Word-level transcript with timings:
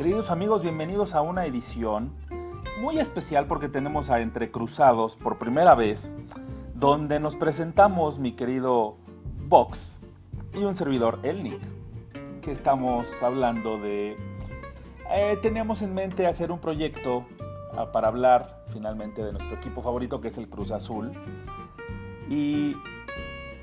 Queridos 0.00 0.30
amigos, 0.30 0.62
bienvenidos 0.62 1.14
a 1.14 1.20
una 1.20 1.44
edición 1.44 2.10
muy 2.80 2.98
especial 2.98 3.46
porque 3.46 3.68
tenemos 3.68 4.08
a 4.08 4.22
Entrecruzados 4.22 5.14
por 5.14 5.36
primera 5.36 5.74
vez, 5.74 6.14
donde 6.74 7.20
nos 7.20 7.36
presentamos 7.36 8.18
mi 8.18 8.32
querido 8.32 8.96
Vox 9.46 9.98
y 10.54 10.64
un 10.64 10.74
servidor, 10.74 11.18
el 11.22 11.42
Nick, 11.42 11.60
que 12.40 12.50
estamos 12.50 13.22
hablando 13.22 13.76
de... 13.76 14.16
Eh, 15.10 15.38
teníamos 15.42 15.82
en 15.82 15.92
mente 15.92 16.26
hacer 16.26 16.50
un 16.50 16.60
proyecto 16.60 17.26
ah, 17.76 17.92
para 17.92 18.08
hablar 18.08 18.64
finalmente 18.72 19.22
de 19.22 19.32
nuestro 19.32 19.54
equipo 19.54 19.82
favorito 19.82 20.18
que 20.18 20.28
es 20.28 20.38
el 20.38 20.48
Cruz 20.48 20.70
Azul. 20.70 21.12
Y 22.30 22.74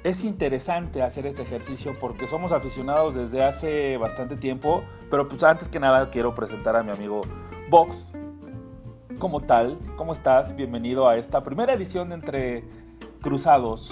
es 0.07 0.23
interesante 0.23 1.03
hacer 1.03 1.25
este 1.25 1.41
ejercicio 1.41 1.93
porque 1.99 2.27
somos 2.27 2.53
aficionados 2.53 3.16
desde 3.16 3.43
hace 3.43 3.97
bastante 3.97 4.38
tiempo, 4.38 4.81
pero 5.11 5.27
pues 5.27 5.44
antes 5.44 5.67
que 5.67 5.81
nada 5.81 6.09
quiero 6.09 6.33
presentar 6.33 6.77
a 6.77 6.83
mi 6.83 6.91
amigo 6.91 7.23
Vox. 7.69 8.14
Como 9.19 9.41
tal, 9.41 9.77
¿cómo 9.97 10.14
estás? 10.14 10.55
Bienvenido 10.55 11.09
a 11.09 11.17
esta 11.17 11.44
primera 11.44 11.73
edición 11.73 12.14
Entre 12.14 12.64
Cruzados. 13.22 13.91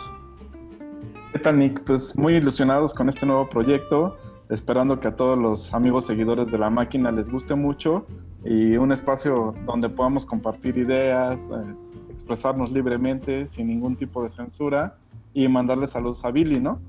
¿Qué 1.34 1.40
tal, 1.40 1.60
Nick? 1.60 1.84
Pues 1.84 2.18
muy 2.18 2.36
ilusionados 2.36 2.94
con 2.94 3.10
este 3.10 3.26
nuevo 3.26 3.50
proyecto, 3.50 4.16
esperando 4.50 5.02
que 5.02 5.10
a 5.10 5.18
todos 5.18 5.38
los 5.38 5.74
amigos 5.74 6.06
seguidores 6.06 6.50
de 6.50 6.58
la 6.58 6.70
máquina 6.70 7.12
les 7.12 7.30
guste 7.30 7.56
mucho 7.56 8.06
y 8.46 8.78
un 8.78 8.94
espacio 8.94 9.54
donde 9.66 9.90
podamos 9.90 10.26
compartir 10.26 10.78
ideas, 10.78 11.50
eh, 11.50 11.76
expresarnos 12.10 12.72
libremente, 12.72 13.48
sin 13.48 13.68
ningún 13.68 13.98
tipo 13.98 14.24
de 14.24 14.30
censura 14.30 14.96
y 15.36 15.50
mandarle 15.50 15.88
saludos 15.88 16.24
a 16.24 16.32
Billy, 16.32 16.62
¿no? 16.62 16.80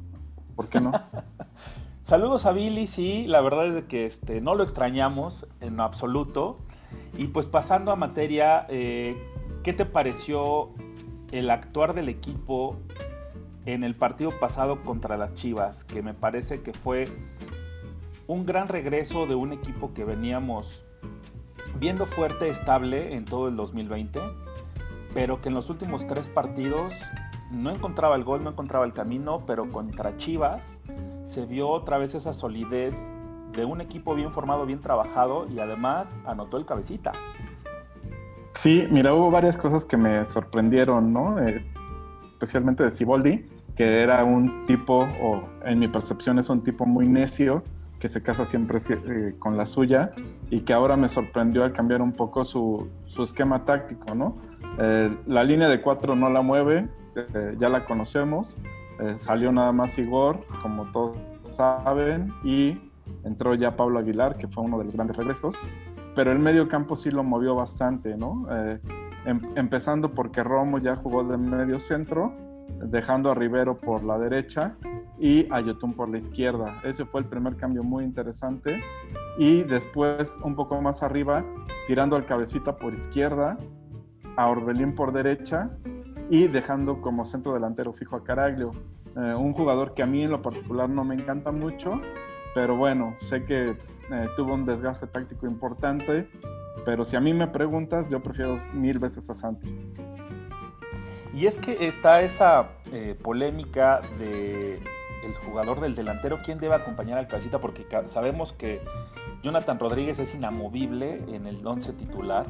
¿Por 0.55 0.69
qué 0.69 0.81
no? 0.81 0.93
saludos 2.05 2.47
a 2.47 2.53
Billy, 2.53 2.87
sí, 2.87 3.27
la 3.27 3.41
verdad 3.41 3.77
es 3.77 3.85
que 3.85 4.07
este, 4.07 4.41
no 4.41 4.55
lo 4.55 4.63
extrañamos 4.63 5.49
en 5.61 5.81
absoluto. 5.81 6.57
Y 7.19 7.27
pues 7.27 7.49
pasando 7.49 7.91
a 7.91 7.97
materia, 7.97 8.65
eh, 8.69 9.21
¿qué 9.65 9.73
te 9.73 9.85
pareció 9.85 10.71
el 11.33 11.51
actuar 11.51 11.93
del 11.93 12.09
equipo 12.09 12.77
en 13.65 13.83
el 13.83 13.97
partido 13.97 14.31
pasado 14.39 14.81
contra 14.85 15.17
las 15.17 15.35
Chivas? 15.35 15.83
Que 15.83 16.01
me 16.01 16.15
parece 16.15 16.63
que 16.63 16.73
fue 16.73 17.07
un 18.29 18.47
gran 18.47 18.69
regreso 18.69 19.27
de 19.27 19.35
un 19.35 19.53
equipo 19.53 19.93
que 19.93 20.05
veníamos 20.05 20.85
viendo 21.81 22.07
fuerte, 22.07 22.49
estable 22.49 23.17
en 23.17 23.25
todo 23.25 23.49
el 23.49 23.57
2020, 23.57 24.21
pero 25.15 25.41
que 25.41 25.49
en 25.49 25.55
los 25.57 25.69
últimos 25.69 26.07
tres 26.07 26.29
partidos 26.29 26.95
no 27.51 27.71
encontraba 27.71 28.17
el 28.17 28.25
gol, 28.25 28.43
no 28.43 28.51
encontraba 28.51 28.85
el 28.85 28.93
camino, 28.93 29.43
pero 29.47 29.71
contra 29.71 30.17
Chivas 30.17 30.81
se 31.23 31.47
vio 31.47 31.69
otra 31.69 31.99
vez 31.99 32.15
esa 32.15 32.33
solidez 32.33 33.13
de 33.53 33.65
un 33.65 33.81
equipo 33.81 34.15
bien 34.15 34.33
formado, 34.33 34.67
bien 34.67 34.81
trabajado 34.81 35.47
y 35.49 35.59
además 35.59 36.19
anotó 36.27 36.57
el 36.57 36.67
cabecita. 36.67 37.13
Sí, 38.55 38.85
mira, 38.91 39.15
hubo 39.15 39.31
varias 39.31 39.57
cosas 39.57 39.85
que 39.85 39.97
me 39.97 40.25
sorprendieron, 40.25 41.13
¿no? 41.13 41.39
Eh, 41.41 41.59
especialmente 42.33 42.85
de 42.85 42.91
Siboldi, 42.91 43.47
que 43.77 44.03
era 44.03 44.25
un 44.25 44.67
tipo, 44.67 45.07
o 45.23 45.43
en 45.65 45.79
mi 45.79 45.89
percepción 45.89 46.39
es 46.39 46.49
un 46.49 46.63
tipo 46.63 46.87
muy 46.87 47.07
necio, 47.07 47.63
que 47.99 48.09
se 48.09 48.23
casa 48.23 48.45
siempre 48.45 48.79
eh, 48.89 49.35
con 49.39 49.57
la 49.57 49.67
suya 49.67 50.13
y 50.51 50.61
que 50.61 50.73
ahora 50.73 50.97
me 50.97 51.09
sorprendió 51.09 51.65
al 51.65 51.73
cambiar 51.73 52.03
un 52.03 52.13
poco 52.13 52.45
su, 52.45 52.89
esquema 53.19 53.65
táctico, 53.65 54.15
¿no? 54.15 54.37
Eh, 54.79 55.17
la 55.27 55.45
línea 55.45 55.69
de 55.69 55.81
cuatro 55.81 56.15
no 56.15 56.29
la 56.29 56.43
mueve, 56.43 56.89
eh, 57.17 57.57
ya 57.59 57.69
la 57.69 57.85
conocemos. 57.85 58.57
Eh, 58.99 59.15
salió 59.15 59.53
nada 59.53 59.73
más 59.73 59.99
Igor, 59.99 60.45
como 60.63 60.91
todos 60.91 61.19
saben, 61.45 62.33
y 62.45 62.79
entró 63.25 63.55
ya 63.55 63.77
Pablo 63.77 63.99
Aguilar, 63.99 64.37
que 64.37 64.49
fue 64.49 64.65
uno 64.65 64.79
de 64.79 64.85
los 64.85 64.95
grandes 64.95 65.17
regresos. 65.17 65.57
Pero 66.15 66.33
el 66.33 66.39
medio 66.39 66.69
campo 66.69 66.97
sí 66.97 67.11
lo 67.11 67.23
movió 67.23 67.55
bastante, 67.55 68.17
¿no? 68.17 68.47
Eh, 68.51 68.81
em, 69.27 69.41
empezando 69.55 70.13
porque 70.15 70.43
Romo 70.43 70.79
ya 70.79 70.97
jugó 70.97 71.25
de 71.25 71.37
medio 71.37 71.79
centro, 71.79 72.33
dejando 72.83 73.31
a 73.31 73.35
Rivero 73.35 73.77
por 73.77 74.03
la 74.03 74.19
derecha 74.19 74.75
y 75.19 75.51
a 75.53 75.61
Yotun 75.61 75.93
por 75.93 76.09
la 76.09 76.19
izquierda. 76.19 76.81
Ese 76.85 77.05
fue 77.05 77.21
el 77.21 77.27
primer 77.27 77.57
cambio 77.57 77.83
muy 77.83 78.05
interesante. 78.05 78.83
Y 79.39 79.63
después, 79.63 80.39
un 80.43 80.55
poco 80.55 80.81
más 80.81 81.03
arriba, 81.03 81.45
tirando 81.87 82.17
al 82.17 82.25
cabecita 82.25 82.77
por 82.77 82.95
izquierda, 82.95 83.59
a 84.37 84.49
Orbelín 84.49 84.95
por 84.95 85.13
derecha 85.13 85.71
y 86.29 86.49
dejando 86.49 87.01
como 87.01 87.25
centro 87.25 87.55
delantero 87.55 87.93
fijo 87.93 88.17
a 88.17 88.25
Caraglio, 88.25 88.73
eh, 89.17 89.35
un 89.35 89.53
jugador 89.53 89.95
que 89.95 90.03
a 90.03 90.07
mí 90.07 90.23
en 90.23 90.31
lo 90.31 90.43
particular 90.43 90.89
no 90.89 91.05
me 91.05 91.15
encanta 91.15 91.53
mucho, 91.53 92.01
pero 92.55 92.77
bueno, 92.77 93.17
sé 93.21 93.45
que 93.45 93.71
eh, 93.71 94.29
tuvo 94.37 94.55
un 94.55 94.67
desgaste 94.67 95.07
táctico 95.07 95.47
importante, 95.47 96.29
pero 96.85 97.05
si 97.05 97.17
a 97.17 97.21
mí 97.21 97.33
me 97.33 97.47
preguntas, 97.47 98.09
yo 98.11 98.23
prefiero 98.23 98.59
mil 98.73 98.99
veces 98.99 99.29
a 99.31 99.35
Santi. 99.35 99.75
Y 101.35 101.47
es 101.47 101.59
que 101.59 101.87
está 101.87 102.23
esa 102.23 102.71
eh, 102.93 103.17
polémica 103.23 104.01
de 104.19 104.81
el 105.25 105.35
jugador 105.45 105.81
del 105.81 105.95
delantero, 105.95 106.39
quién 106.45 106.59
debe 106.59 106.75
acompañar 106.75 107.19
al 107.19 107.27
casita, 107.27 107.59
porque 107.59 107.85
sabemos 108.07 108.53
que 108.53 108.81
Jonathan 109.43 109.79
Rodríguez 109.79 110.19
es 110.19 110.35
inamovible 110.35 111.23
en 111.35 111.47
el 111.47 111.67
11 111.67 111.93
titular 111.95 112.47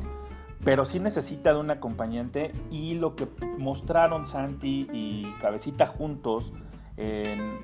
pero 0.65 0.85
sí 0.85 1.01
necesita 1.01 1.53
de 1.53 1.61
un 1.61 1.71
acompañante 1.71 2.53
y 2.71 2.95
lo 2.95 3.15
que 3.15 3.29
mostraron 3.59 4.27
Santi 4.27 4.89
y 4.93 5.33
Cabecita 5.41 5.87
juntos 5.87 6.53
en 6.97 7.59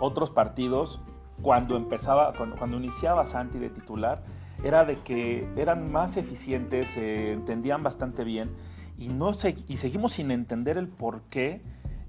otros 0.00 0.30
partidos 0.30 1.00
cuando 1.42 1.76
empezaba, 1.76 2.32
cuando, 2.32 2.76
iniciaba 2.76 3.26
Santi 3.26 3.58
de 3.58 3.70
titular, 3.70 4.22
era 4.62 4.84
de 4.84 4.98
que 5.00 5.48
eran 5.56 5.90
más 5.90 6.16
eficientes, 6.16 6.88
se 6.88 7.32
entendían 7.32 7.82
bastante 7.82 8.24
bien 8.24 8.50
y, 8.96 9.08
no 9.08 9.32
y 9.68 9.76
seguimos 9.76 10.12
sin 10.12 10.30
entender 10.30 10.78
el 10.78 10.88
por 10.88 11.22
qué 11.22 11.62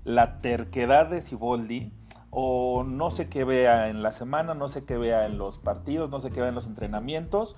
la 0.04 0.38
terquedad 0.38 1.10
de 1.10 1.22
Siboldi 1.22 1.92
o 2.30 2.84
no 2.84 3.12
sé 3.12 3.28
qué 3.28 3.44
vea 3.44 3.90
en 3.90 4.04
la 4.04 4.12
semana, 4.12 4.54
no 4.54 4.68
sé 4.70 4.84
qué 4.84 4.98
vea 4.98 5.26
en 5.26 5.38
los 5.38 5.58
partidos, 5.58 6.10
no 6.10 6.20
sé 6.20 6.32
qué 6.32 6.42
vea 6.42 6.50
en 6.50 6.56
los 6.56 6.68
entrenamientos, 6.68 7.56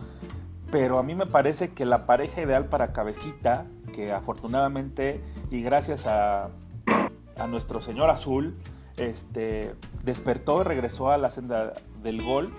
pero 0.72 1.00
a 1.00 1.03
mí 1.03 1.16
me 1.16 1.25
parece 1.25 1.69
que 1.69 1.85
la 1.85 2.05
pareja 2.05 2.41
ideal 2.41 2.66
para 2.66 2.91
Cabecita, 2.91 3.66
que 3.94 4.11
afortunadamente 4.11 5.22
y 5.50 5.61
gracias 5.61 6.05
a, 6.07 6.50
nuestro 7.47 7.81
señor 7.81 8.09
Azul, 8.09 8.57
este, 8.97 9.75
despertó 10.03 10.63
regresó 10.63 11.11
a 11.11 11.17
la 11.17 11.29
senda 11.29 11.73
del 12.01 12.23
gol, 12.23 12.51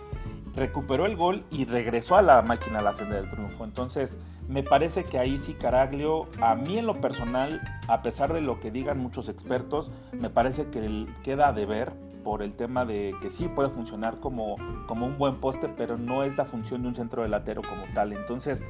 recuperó 0.54 1.04
el 1.04 1.16
gol 1.16 1.44
y 1.50 1.64
regresó 1.64 2.16
a 2.16 2.22
la 2.22 2.41
máquina 2.42 2.78
a 2.78 2.82
la 2.82 2.94
senda 2.94 3.16
del 3.16 3.28
triunfo. 3.28 3.64
Entonces, 3.64 4.16
me 4.48 4.62
parece 4.62 5.04
que 5.04 5.18
ahí 5.18 5.38
sí 5.38 5.54
Caraglio, 5.54 6.28
a 6.41 6.54
mí 6.54 6.78
en 6.78 6.86
lo 6.86 7.00
personal, 7.00 7.60
a 7.88 8.02
pesar 8.02 8.32
de 8.32 8.41
lo 8.41 8.60
que 8.60 8.70
digan 8.70 8.98
muchos 8.98 9.28
expertos, 9.28 9.91
me 10.12 10.30
parece 10.30 10.66
que 10.68 11.06
queda 11.22 11.52
de 11.52 11.66
ver 11.66 11.92
por 12.28 12.42
el 12.42 12.53
tema 12.53 12.84
de 12.84 13.15
que 13.22 13.30
sí 13.30 13.48
puede 13.48 13.71
funcionar 13.71 14.21
como, 14.21 14.57
como 14.86 15.07
un 15.07 15.16
buen 15.16 15.36
poste, 15.36 15.66
pero 15.66 15.97
no 15.97 16.25
es 16.25 16.36
la 16.36 16.45
función 16.45 16.83
de 16.83 16.89
un 16.89 16.95
centro 16.95 17.22
delantero 17.22 17.63
como 17.63 17.84
tal. 17.95 18.13
Entonces, 18.13 18.63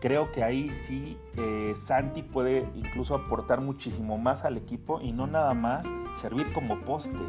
creo 0.00 0.30
que 0.32 0.44
ahí 0.44 0.68
sí 0.68 1.16
eh, 1.38 1.72
Santi 1.76 2.22
puede 2.22 2.68
incluso 2.74 3.14
aportar 3.14 3.62
muchísimo 3.62 4.18
más 4.18 4.44
al 4.44 4.58
equipo 4.58 5.00
y 5.00 5.12
no 5.12 5.26
nada 5.26 5.54
más 5.54 5.86
servir 6.20 6.52
como 6.52 6.78
poste. 6.80 7.22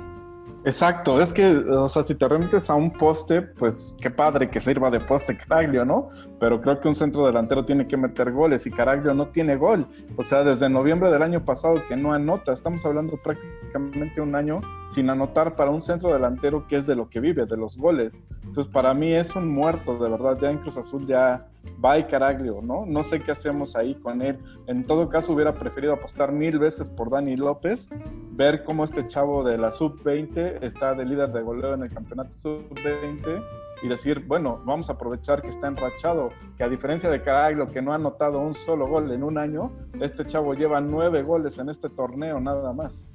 Exacto, 0.68 1.22
es 1.22 1.32
que, 1.32 1.48
o 1.48 1.88
sea, 1.88 2.04
si 2.04 2.14
te 2.14 2.28
remites 2.28 2.70
a 2.70 2.76
un 2.76 2.92
poste, 2.92 3.42
pues 3.42 3.96
qué 4.02 4.10
padre 4.10 4.50
que 4.50 4.60
sirva 4.60 4.90
de 4.90 5.00
poste 5.00 5.38
Caraglio, 5.38 5.86
¿no? 5.86 6.10
Pero 6.42 6.60
creo 6.60 6.82
que 6.82 6.90
un 6.90 6.96
centro 6.96 7.26
delantero 7.26 7.64
tiene 7.64 7.88
que 7.88 7.96
meter 7.96 8.34
goles 8.34 8.66
y 8.68 8.72
Caraglio 8.72 9.14
no 9.14 9.28
tiene 9.28 9.56
gol. 9.56 9.86
O 10.18 10.24
sea, 10.24 10.44
desde 10.44 10.68
noviembre 10.68 11.10
del 11.10 11.22
año 11.22 11.46
pasado 11.46 11.82
que 11.88 11.96
no 11.96 12.12
anota, 12.12 12.52
estamos 12.52 12.84
hablando 12.86 13.16
prácticamente 13.16 14.20
un 14.20 14.36
año 14.36 14.60
sin 14.90 15.10
anotar 15.10 15.56
para 15.56 15.72
un 15.72 15.82
centro 15.82 16.12
delantero 16.14 16.68
que 16.68 16.78
es 16.78 16.88
de 16.88 16.96
lo 16.96 17.10
que 17.10 17.22
vive, 17.22 17.46
de 17.46 17.58
los 17.58 17.78
goles. 17.78 18.22
Entonces, 18.44 18.72
para 18.72 18.94
mí 18.94 19.14
es 19.14 19.36
un 19.36 19.48
muerto, 19.48 19.98
de 19.98 20.10
verdad. 20.10 20.38
Ya 20.42 20.50
en 20.50 20.58
Cruz 20.58 20.78
Azul 20.78 21.06
ya 21.08 21.48
va 21.84 21.98
y 21.98 22.06
Caraglio, 22.06 22.60
¿no? 22.62 22.86
No 22.86 23.04
sé 23.04 23.22
qué 23.22 23.32
hacemos 23.32 23.76
ahí 23.76 23.96
con 23.96 24.22
él. 24.22 24.38
En 24.68 24.86
todo 24.86 25.10
caso, 25.10 25.34
hubiera 25.34 25.54
preferido 25.54 25.94
apostar 25.94 26.32
mil 26.32 26.60
veces 26.60 26.90
por 26.90 27.10
Dani 27.10 27.36
López, 27.36 27.90
ver 28.32 28.64
cómo 28.64 28.84
este 28.84 29.08
chavo 29.08 29.44
de 29.44 29.58
la 29.58 29.72
sub-20 29.72 30.37
está 30.62 30.94
de 30.94 31.06
líder 31.06 31.32
de 31.32 31.42
goleo 31.42 31.74
en 31.74 31.84
el 31.84 31.90
campeonato 31.90 32.32
sub-20 32.38 33.44
y 33.84 33.88
decir, 33.88 34.26
bueno, 34.26 34.62
vamos 34.66 34.90
a 34.90 34.94
aprovechar 34.94 35.42
que 35.42 35.50
está 35.50 35.68
enrachado, 35.68 36.30
que 36.58 36.64
a 36.64 36.70
diferencia 36.70 37.10
de 37.10 37.22
Caraglio, 37.22 37.68
que 37.68 37.82
no 37.82 37.92
ha 37.92 37.96
anotado 37.96 38.40
un 38.40 38.56
solo 38.56 38.88
gol 38.88 39.12
en 39.12 39.24
un 39.24 39.38
año, 39.38 39.72
este 40.00 40.26
chavo 40.26 40.54
lleva 40.54 40.82
nueve 40.82 41.22
goles 41.22 41.58
en 41.60 41.70
este 41.70 41.90
torneo 41.90 42.40
nada 42.40 42.74
más 42.74 43.10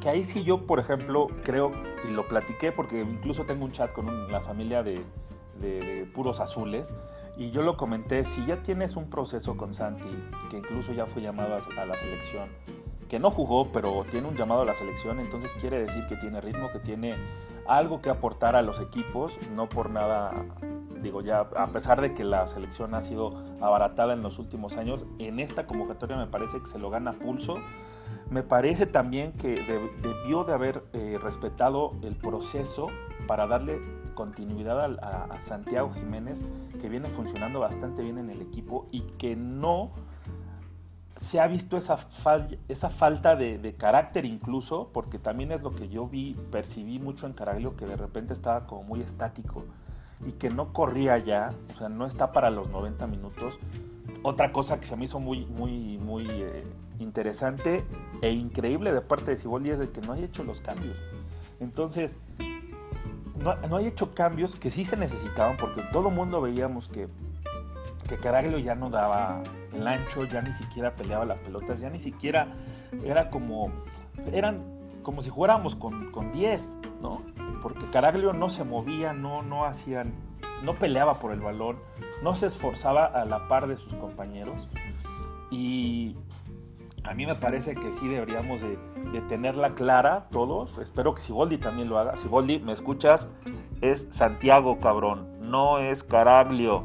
que 0.00 0.08
ahí 0.08 0.24
sí 0.24 0.42
yo, 0.42 0.66
por 0.66 0.78
ejemplo, 0.78 1.28
creo, 1.44 1.72
y 2.08 2.12
lo 2.12 2.26
platiqué 2.26 2.72
porque 2.72 3.00
incluso 3.00 3.44
tengo 3.44 3.64
un 3.64 3.72
chat 3.72 3.92
con 3.92 4.32
la 4.32 4.40
familia 4.40 4.82
de, 4.82 5.04
puros 6.14 6.40
azules, 6.40 6.94
y 7.36 7.50
yo 7.50 7.62
lo 7.62 7.76
comenté, 7.76 8.24
si 8.24 8.44
ya 8.46 8.62
tienes 8.62 8.96
un 8.96 9.10
proceso 9.10 9.58
con 9.58 9.74
Santi, 9.74 10.08
que 10.50 10.56
incluso 10.56 10.92
ya 10.92 11.04
fue 11.04 11.20
llamado 11.20 11.54
a, 11.54 11.84
la 11.84 11.94
selección, 11.94 12.48
que 13.10 13.18
no 13.18 13.32
jugó, 13.32 13.72
pero 13.72 14.06
tiene 14.08 14.28
un 14.28 14.36
llamado 14.36 14.62
a 14.62 14.64
la 14.64 14.74
selección, 14.74 15.18
entonces 15.18 15.52
quiere 15.60 15.80
decir 15.80 16.06
que 16.06 16.14
tiene 16.14 16.40
ritmo, 16.40 16.70
que 16.70 16.78
tiene 16.78 17.16
algo 17.66 18.00
que 18.00 18.08
aportar 18.08 18.54
a 18.54 18.62
los 18.62 18.80
equipos, 18.80 19.36
no 19.50 19.68
por 19.68 19.90
nada, 19.90 20.32
digo 21.02 21.20
ya, 21.20 21.40
a 21.40 21.66
pesar 21.66 22.00
de 22.00 22.14
que 22.14 22.22
la 22.22 22.46
selección 22.46 22.94
ha 22.94 23.02
sido 23.02 23.42
abaratada 23.60 24.12
en 24.12 24.22
los 24.22 24.38
últimos 24.38 24.76
años, 24.76 25.06
en 25.18 25.40
esta 25.40 25.66
convocatoria 25.66 26.16
me 26.16 26.28
parece 26.28 26.60
que 26.60 26.66
se 26.66 26.78
lo 26.78 26.88
gana 26.88 27.12
pulso. 27.14 27.56
Me 28.30 28.44
parece 28.44 28.86
también 28.86 29.32
que 29.32 29.56
debió 30.02 30.44
de 30.44 30.52
haber 30.52 30.84
eh, 30.92 31.18
respetado 31.20 31.92
el 32.02 32.14
proceso 32.14 32.86
para 33.26 33.48
darle 33.48 33.80
continuidad 34.14 34.84
a, 35.02 35.38
Santiago 35.40 35.92
Jiménez, 35.94 36.44
que 36.80 36.88
viene 36.88 37.08
funcionando 37.08 37.58
bastante 37.58 38.02
bien 38.02 38.18
en 38.18 38.30
el 38.30 38.40
equipo 38.40 38.86
y 38.92 39.00
que 39.18 39.34
no 39.34 39.90
se 41.20 41.38
ha 41.38 41.46
visto 41.46 41.76
esa, 41.76 41.98
falta 41.98 43.36
de, 43.36 43.74
carácter 43.76 44.24
incluso, 44.24 44.88
porque 44.92 45.18
también 45.18 45.52
es 45.52 45.62
lo 45.62 45.70
que 45.70 45.90
yo 45.90 46.08
vi, 46.08 46.34
percibí 46.50 46.98
mucho 46.98 47.26
en 47.26 47.34
Caraglio, 47.34 47.76
que 47.76 47.84
de 47.84 47.94
repente 47.94 48.32
estaba 48.32 48.66
como 48.66 48.84
muy 48.84 49.02
estático 49.02 49.64
y 50.26 50.32
que 50.32 50.48
no 50.48 50.72
corría 50.72 51.18
ya, 51.18 51.52
o 51.74 51.78
sea, 51.78 51.90
no 51.90 52.06
está 52.06 52.32
para 52.32 52.48
los 52.50 52.70
90 52.70 53.06
minutos. 53.06 53.58
Otra 54.22 54.50
cosa 54.50 54.80
que 54.80 54.86
se 54.86 54.96
me 54.96 55.04
hizo 55.04 55.20
muy, 55.20 55.44
muy, 55.44 55.98
muy 55.98 56.26
eh, 56.26 56.64
interesante 56.98 57.84
e 58.22 58.30
increíble 58.30 58.90
de 58.90 59.02
parte 59.02 59.32
de 59.32 59.36
Siboldi 59.36 59.70
es 59.70 59.78
de 59.78 59.90
que 59.90 60.00
no 60.00 60.14
haya 60.14 60.24
hecho 60.24 60.42
los 60.42 60.62
cambios. 60.62 60.96
Entonces, 61.60 62.16
no, 63.38 63.54
no 63.68 63.76
haya 63.76 63.88
hecho 63.88 64.10
cambios 64.10 64.56
que 64.56 64.70
sí 64.70 64.86
se 64.86 64.96
necesitaban 64.96 65.58
porque 65.58 65.82
todo 65.92 66.08
el 66.08 66.14
mundo 66.14 66.40
veíamos 66.40 66.88
que, 66.88 67.08
que 68.08 68.16
Caraglio 68.16 68.58
ya 68.58 68.74
no 68.74 68.88
daba 68.88 69.42
el 69.72 69.86
ancho, 69.86 70.24
ya 70.24 70.42
ni 70.42 70.52
siquiera 70.52 70.94
peleaba 70.94 71.24
las 71.24 71.40
pelotas, 71.40 71.80
ya 71.80 71.90
ni 71.90 71.98
siquiera 71.98 72.48
era 73.04 73.30
como, 73.30 73.70
eran 74.32 74.62
como 75.02 75.22
si 75.22 75.30
jugáramos 75.30 75.76
con, 75.76 76.10
con 76.12 76.32
10, 76.32 76.78
¿no? 77.02 77.22
Porque 77.62 77.88
Caraglio 77.90 78.32
no 78.32 78.48
se 78.50 78.64
movía, 78.64 79.12
no, 79.12 79.42
no 79.42 79.64
hacían, 79.64 80.12
no 80.64 80.74
peleaba 80.74 81.18
por 81.18 81.32
el 81.32 81.40
balón, 81.40 81.78
no 82.22 82.34
se 82.34 82.46
esforzaba 82.46 83.06
a 83.06 83.24
la 83.24 83.48
par 83.48 83.66
de 83.66 83.76
sus 83.76 83.94
compañeros. 83.94 84.68
Y 85.50 86.16
a 87.04 87.14
mí 87.14 87.26
me 87.26 87.34
parece 87.34 87.74
que 87.74 87.92
sí 87.92 88.08
deberíamos 88.08 88.60
de, 88.60 88.78
tenerla 89.28 89.74
clara 89.74 90.28
todos. 90.30 90.78
Espero 90.78 91.14
que 91.14 91.22
Siboldi 91.22 91.58
también 91.58 91.88
lo 91.88 91.98
haga. 91.98 92.16
Siboldi, 92.16 92.60
¿me 92.60 92.72
escuchas? 92.72 93.26
Es 93.80 94.06
Santiago, 94.10 94.78
cabrón. 94.80 95.28
No 95.40 95.78
es 95.78 96.04
Caraglio. 96.04 96.84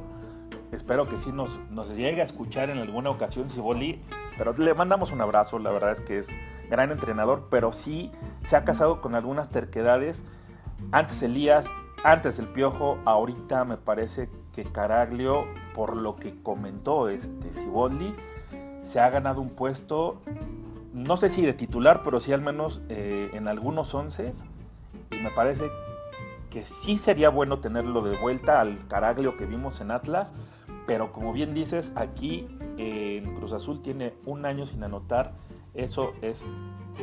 Espero 0.75 1.07
que 1.07 1.17
sí 1.17 1.31
nos, 1.31 1.59
nos 1.71 1.95
llegue 1.95 2.21
a 2.21 2.25
escuchar 2.25 2.69
en 2.69 2.77
alguna 2.77 3.09
ocasión 3.09 3.49
Siboldi. 3.49 4.01
Pero 4.37 4.53
le 4.53 4.73
mandamos 4.73 5.11
un 5.11 5.21
abrazo. 5.21 5.59
La 5.59 5.71
verdad 5.71 5.91
es 5.91 6.01
que 6.01 6.17
es 6.19 6.27
gran 6.69 6.91
entrenador. 6.91 7.47
Pero 7.49 7.73
sí 7.73 8.11
se 8.43 8.55
ha 8.55 8.63
casado 8.63 9.01
con 9.01 9.15
algunas 9.15 9.49
terquedades. 9.49 10.23
Antes 10.91 11.23
Elías, 11.23 11.69
antes 12.03 12.39
el 12.39 12.47
Piojo. 12.47 12.99
Ahorita 13.05 13.65
me 13.65 13.77
parece 13.77 14.29
que 14.53 14.63
Caraglio, 14.63 15.45
por 15.73 15.95
lo 15.95 16.15
que 16.15 16.41
comentó 16.43 17.09
este 17.09 17.53
Siboldi 17.55 18.13
se 18.85 18.99
ha 18.99 19.09
ganado 19.09 19.41
un 19.41 19.49
puesto, 19.49 20.21
no 20.93 21.17
sé 21.17 21.29
si 21.29 21.41
de 21.41 21.53
titular, 21.53 22.01
pero 22.03 22.19
sí 22.19 22.31
al 22.31 22.41
menos 22.41 22.81
eh, 22.89 23.31
en 23.33 23.47
algunos 23.47 23.93
once. 23.93 24.31
Y 25.11 25.17
me 25.17 25.31
parece 25.31 25.65
que 26.51 26.63
sí 26.65 26.97
sería 26.97 27.29
bueno 27.29 27.59
tenerlo 27.59 28.01
de 28.03 28.15
vuelta 28.17 28.61
al 28.61 28.87
Caraglio 28.87 29.35
que 29.35 29.45
vimos 29.45 29.81
en 29.81 29.91
Atlas. 29.91 30.33
Pero 30.85 31.11
como 31.11 31.33
bien 31.33 31.53
dices, 31.53 31.91
aquí 31.95 32.47
en 32.77 33.33
Cruz 33.35 33.53
Azul 33.53 33.81
tiene 33.81 34.13
un 34.25 34.45
año 34.45 34.67
sin 34.67 34.83
anotar. 34.83 35.33
Eso 35.73 36.13
es 36.21 36.45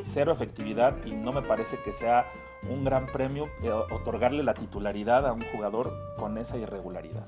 cero 0.02 0.32
efectividad 0.32 1.04
y 1.04 1.12
no 1.12 1.32
me 1.32 1.42
parece 1.42 1.76
que 1.84 1.92
sea 1.92 2.26
un 2.68 2.84
gran 2.84 3.06
premio 3.06 3.48
eh, 3.62 3.70
otorgarle 3.70 4.42
la 4.42 4.54
titularidad 4.54 5.26
a 5.26 5.32
un 5.32 5.42
jugador 5.52 5.92
con 6.16 6.38
esa 6.38 6.56
irregularidad. 6.56 7.26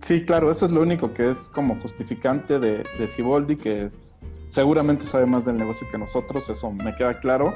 Sí, 0.00 0.24
claro, 0.24 0.50
eso 0.50 0.66
es 0.66 0.72
lo 0.72 0.82
único 0.82 1.14
que 1.14 1.30
es 1.30 1.48
como 1.48 1.76
justificante 1.80 2.58
de, 2.58 2.84
de 2.98 3.08
Ciboldi, 3.08 3.56
que 3.56 3.90
seguramente 4.48 5.06
sabe 5.06 5.26
más 5.26 5.44
del 5.44 5.56
negocio 5.56 5.86
que 5.90 5.96
nosotros, 5.96 6.48
eso 6.50 6.70
me 6.70 6.94
queda 6.94 7.18
claro, 7.20 7.54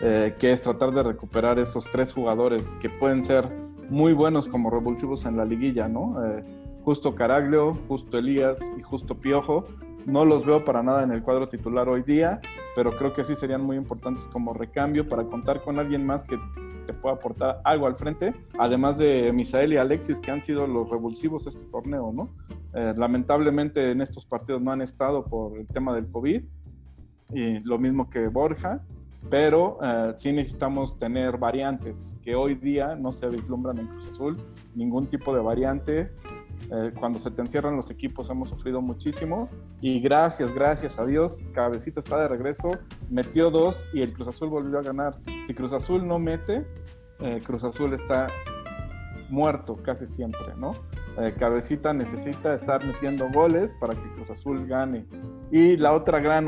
eh, 0.00 0.34
que 0.38 0.52
es 0.52 0.62
tratar 0.62 0.92
de 0.92 1.02
recuperar 1.02 1.58
esos 1.58 1.84
tres 1.90 2.12
jugadores 2.12 2.74
que 2.76 2.88
pueden 2.88 3.22
ser 3.22 3.48
muy 3.90 4.14
buenos 4.14 4.48
como 4.48 4.70
revulsivos 4.70 5.26
en 5.26 5.36
la 5.36 5.44
liguilla, 5.44 5.88
¿no? 5.88 6.24
Eh, 6.24 6.44
justo 6.84 7.14
Caraglio, 7.14 7.76
justo 7.88 8.18
Elías 8.18 8.58
y 8.78 8.82
justo 8.82 9.16
Piojo. 9.16 9.66
No 10.06 10.24
los 10.24 10.46
veo 10.46 10.64
para 10.64 10.82
nada 10.82 11.02
en 11.02 11.12
el 11.12 11.22
cuadro 11.22 11.48
titular 11.48 11.88
hoy 11.88 12.02
día, 12.02 12.40
pero 12.74 12.96
creo 12.96 13.12
que 13.12 13.22
sí 13.22 13.36
serían 13.36 13.62
muy 13.62 13.76
importantes 13.76 14.26
como 14.28 14.54
recambio 14.54 15.06
para 15.06 15.24
contar 15.24 15.62
con 15.62 15.78
alguien 15.78 16.06
más 16.06 16.24
que 16.24 16.38
te 16.86 16.94
pueda 16.94 17.16
aportar 17.16 17.60
algo 17.64 17.86
al 17.86 17.96
frente, 17.96 18.34
además 18.58 18.96
de 18.96 19.30
Misael 19.32 19.72
y 19.72 19.76
Alexis, 19.76 20.20
que 20.20 20.30
han 20.30 20.42
sido 20.42 20.66
los 20.66 20.88
revulsivos 20.88 21.46
este 21.46 21.64
torneo, 21.70 22.12
¿no? 22.12 22.30
Eh, 22.74 22.94
lamentablemente 22.96 23.90
en 23.90 24.00
estos 24.00 24.24
partidos 24.24 24.62
no 24.62 24.72
han 24.72 24.80
estado 24.80 25.24
por 25.24 25.58
el 25.58 25.68
tema 25.68 25.94
del 25.94 26.10
COVID, 26.10 26.42
y 27.32 27.58
lo 27.60 27.78
mismo 27.78 28.10
que 28.10 28.26
Borja, 28.28 28.82
pero 29.28 29.78
eh, 29.82 30.14
sí 30.16 30.32
necesitamos 30.32 30.98
tener 30.98 31.36
variantes 31.36 32.18
que 32.22 32.34
hoy 32.34 32.54
día 32.54 32.96
no 32.96 33.12
se 33.12 33.28
vislumbran 33.28 33.78
en 33.78 33.86
Cruz 33.86 34.08
Azul, 34.12 34.36
ningún 34.74 35.06
tipo 35.06 35.34
de 35.34 35.40
variante 35.40 36.10
eh, 36.70 36.92
cuando 36.98 37.18
se 37.18 37.30
te 37.30 37.40
encierran 37.40 37.76
los 37.76 37.90
equipos 37.90 38.30
hemos 38.30 38.48
sufrido 38.48 38.80
muchísimo 38.80 39.48
y 39.80 40.00
gracias, 40.00 40.52
gracias 40.52 40.98
a 40.98 41.06
Dios, 41.06 41.44
Cabecita 41.52 42.00
está 42.00 42.20
de 42.20 42.28
regreso, 42.28 42.72
metió 43.08 43.50
dos 43.50 43.86
y 43.92 44.02
el 44.02 44.12
Cruz 44.12 44.28
Azul 44.28 44.48
volvió 44.50 44.78
a 44.78 44.82
ganar. 44.82 45.18
Si 45.46 45.54
Cruz 45.54 45.72
Azul 45.72 46.06
no 46.06 46.18
mete, 46.18 46.66
eh, 47.20 47.40
Cruz 47.44 47.64
Azul 47.64 47.92
está 47.92 48.28
muerto 49.30 49.76
casi 49.82 50.06
siempre, 50.06 50.54
¿no? 50.56 50.72
Eh, 51.18 51.34
Cabecita 51.38 51.92
necesita 51.92 52.54
estar 52.54 52.84
metiendo 52.84 53.28
goles 53.30 53.74
para 53.80 53.94
que 53.94 54.12
Cruz 54.14 54.30
Azul 54.30 54.66
gane. 54.66 55.06
Y 55.50 55.76
la 55.76 55.92
otra 55.92 56.20
gran 56.20 56.44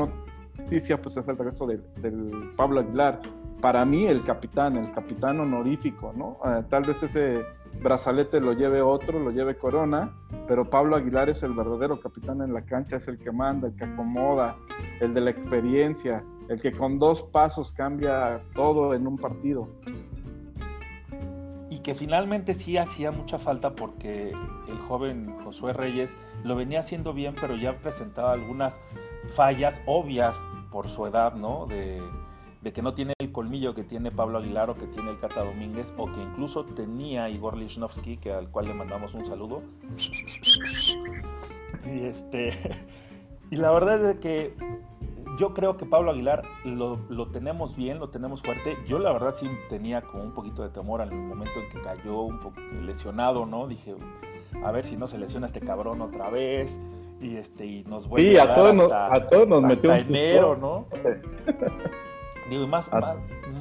noticia 0.57 1.01
pues 1.01 1.17
es 1.17 1.27
el 1.27 1.37
regreso 1.37 1.67
del 1.67 2.53
Pablo 2.55 2.81
Aguilar. 2.81 3.19
Para 3.63 3.85
mí 3.85 4.05
el 4.07 4.25
capitán, 4.25 4.75
el 4.75 4.91
capitán 4.91 5.39
honorífico, 5.39 6.11
¿no? 6.13 6.37
tal 6.69 6.83
vez 6.83 7.01
ese 7.01 7.45
brazalete 7.81 8.41
lo 8.41 8.51
lleve 8.51 8.81
otro, 8.81 9.19
lo 9.19 9.31
lleve 9.31 9.55
Corona, 9.55 10.11
pero 10.49 10.69
Pablo 10.69 10.97
Aguilar 10.97 11.29
es 11.29 11.43
el 11.43 11.53
verdadero 11.53 11.97
capitán 11.97 12.41
en 12.41 12.53
la 12.53 12.63
cancha, 12.63 12.97
es 12.97 13.07
el 13.07 13.17
que 13.17 13.31
manda, 13.31 13.69
el 13.69 13.75
que 13.77 13.85
acomoda, 13.85 14.57
el 14.99 15.13
de 15.13 15.21
la 15.21 15.29
experiencia, 15.29 16.25
el 16.49 16.59
que 16.59 16.73
con 16.73 16.99
dos 16.99 17.23
pasos 17.23 17.71
cambia 17.71 18.41
todo 18.53 18.93
en 18.95 19.07
un 19.07 19.17
partido. 19.17 19.69
Y 21.69 21.79
que 21.79 21.95
finalmente 21.95 22.55
sí 22.55 22.77
hacía 22.77 23.11
mucha 23.11 23.39
falta 23.39 23.75
porque 23.75 24.33
el 24.67 24.77
joven 24.89 25.37
Josué 25.45 25.71
Reyes 25.71 26.17
lo 26.43 26.57
venía 26.57 26.81
haciendo 26.81 27.13
bien, 27.13 27.33
pero 27.39 27.55
ya 27.55 27.77
presentaba 27.77 28.33
algunas 28.33 28.81
fallas 29.35 29.81
obvias 29.85 30.37
por 30.69 30.89
su 30.89 31.07
edad, 31.07 31.35
¿no? 31.35 31.65
De, 31.65 32.01
de 32.63 32.71
que 32.71 32.81
no 32.81 32.93
tiene 32.93 33.13
el 33.19 33.31
colmillo 33.31 33.75
que 33.75 33.83
tiene 33.83 34.09
Pablo 34.09 34.37
Aguilar 34.37 34.69
o 34.69 34.75
que 34.75 34.87
tiene 34.87 35.11
el 35.11 35.19
Cata 35.19 35.43
Domínguez 35.43 35.93
o 35.97 36.09
que 36.09 36.21
incluso 36.21 36.63
tenía 36.63 37.29
Igor 37.29 37.57
Lichnowsky, 37.57 38.17
que 38.17 38.31
al 38.31 38.49
cual 38.49 38.67
le 38.67 38.73
mandamos 38.73 39.13
un 39.13 39.25
saludo. 39.25 39.61
Y 41.85 42.05
este 42.05 42.53
y 43.51 43.57
la 43.57 43.71
verdad 43.71 44.11
es 44.11 44.19
que 44.19 44.55
yo 45.37 45.53
creo 45.53 45.75
que 45.75 45.85
Pablo 45.85 46.11
Aguilar 46.11 46.43
lo, 46.63 46.99
lo, 47.09 47.27
tenemos 47.31 47.75
bien, 47.75 47.99
lo 47.99 48.09
tenemos 48.09 48.41
fuerte. 48.41 48.77
Yo 48.87 48.97
la 48.99 49.11
verdad 49.11 49.33
sí 49.35 49.49
tenía 49.67 50.01
como 50.01 50.23
un 50.23 50.33
poquito 50.33 50.63
de 50.63 50.69
temor 50.69 51.01
al 51.01 51.11
momento 51.11 51.59
en 51.59 51.69
que 51.69 51.81
cayó 51.81 52.21
un 52.21 52.39
poco 52.39 52.61
lesionado, 52.81 53.45
¿no? 53.45 53.67
Dije, 53.67 53.95
a 54.63 54.71
ver 54.71 54.85
si 54.85 54.95
no 54.95 55.07
se 55.07 55.17
lesiona 55.17 55.47
este 55.47 55.59
cabrón 55.59 56.01
otra 56.01 56.29
vez 56.29 56.79
y 57.19 57.35
este 57.35 57.65
y 57.65 57.83
nos 57.85 58.07
vuelve 58.07 58.31
sí, 58.31 58.37
a, 58.37 58.53
todos 58.53 58.75
nos, 58.75 58.91
a 58.91 59.27
todos 59.27 59.47
nos 59.47 59.83
enero, 59.83 60.55
¿no? 60.55 60.85
Digo, 62.49 62.63
y 62.63 62.67
más, 62.67 62.89
ah. 62.91 63.15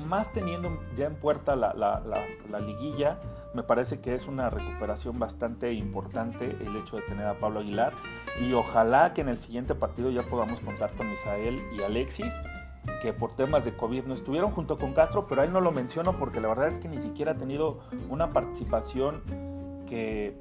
más, 0.07 0.33
teniendo 0.33 0.81
ya 0.97 1.07
en 1.07 1.15
puerta 1.15 1.57
la, 1.57 1.73
la, 1.75 2.03
la, 2.51 2.59
liguilla, 2.61 3.19
me 3.55 3.62
parece 3.62 4.01
que 4.01 4.15
es 4.15 4.27
una 4.27 4.51
recuperación 4.51 5.19
bastante 5.19 5.73
importante 5.73 6.57
el 6.61 6.77
hecho 6.77 6.97
de 6.97 7.03
tener 7.03 7.27
a 7.27 7.35
Pablo 7.35 7.61
Aguilar 7.61 7.93
y 8.41 8.53
ojalá 8.55 9.12
que 9.12 9.21
en 9.21 9.29
el 9.29 9.39
siguiente 9.39 9.75
partido 9.75 10.11
ya 10.11 10.23
podamos 10.23 10.61
contar 10.61 10.93
con 10.95 11.09
Misael 11.09 11.62
y 11.77 11.83
Alexis 11.83 12.35
que 13.01 13.12
por 13.12 13.35
temas 13.35 13.65
de 13.65 13.77
COVID 13.77 14.05
no 14.05 14.15
estuvieron 14.15 14.51
junto 14.51 14.79
con 14.79 14.93
Castro, 14.93 15.27
pero 15.27 15.43
ahí 15.43 15.49
no 15.49 15.61
lo 15.61 15.73
menciono 15.73 16.19
porque 16.19 16.41
la 16.41 16.49
verdad 16.49 16.69
es 16.69 16.79
que 16.79 16.89
ni 16.89 16.99
siquiera 16.99 17.33
ha 17.33 17.37
tenido 17.37 17.81
una 18.09 18.33
participación 18.33 19.23
que, 19.87 20.37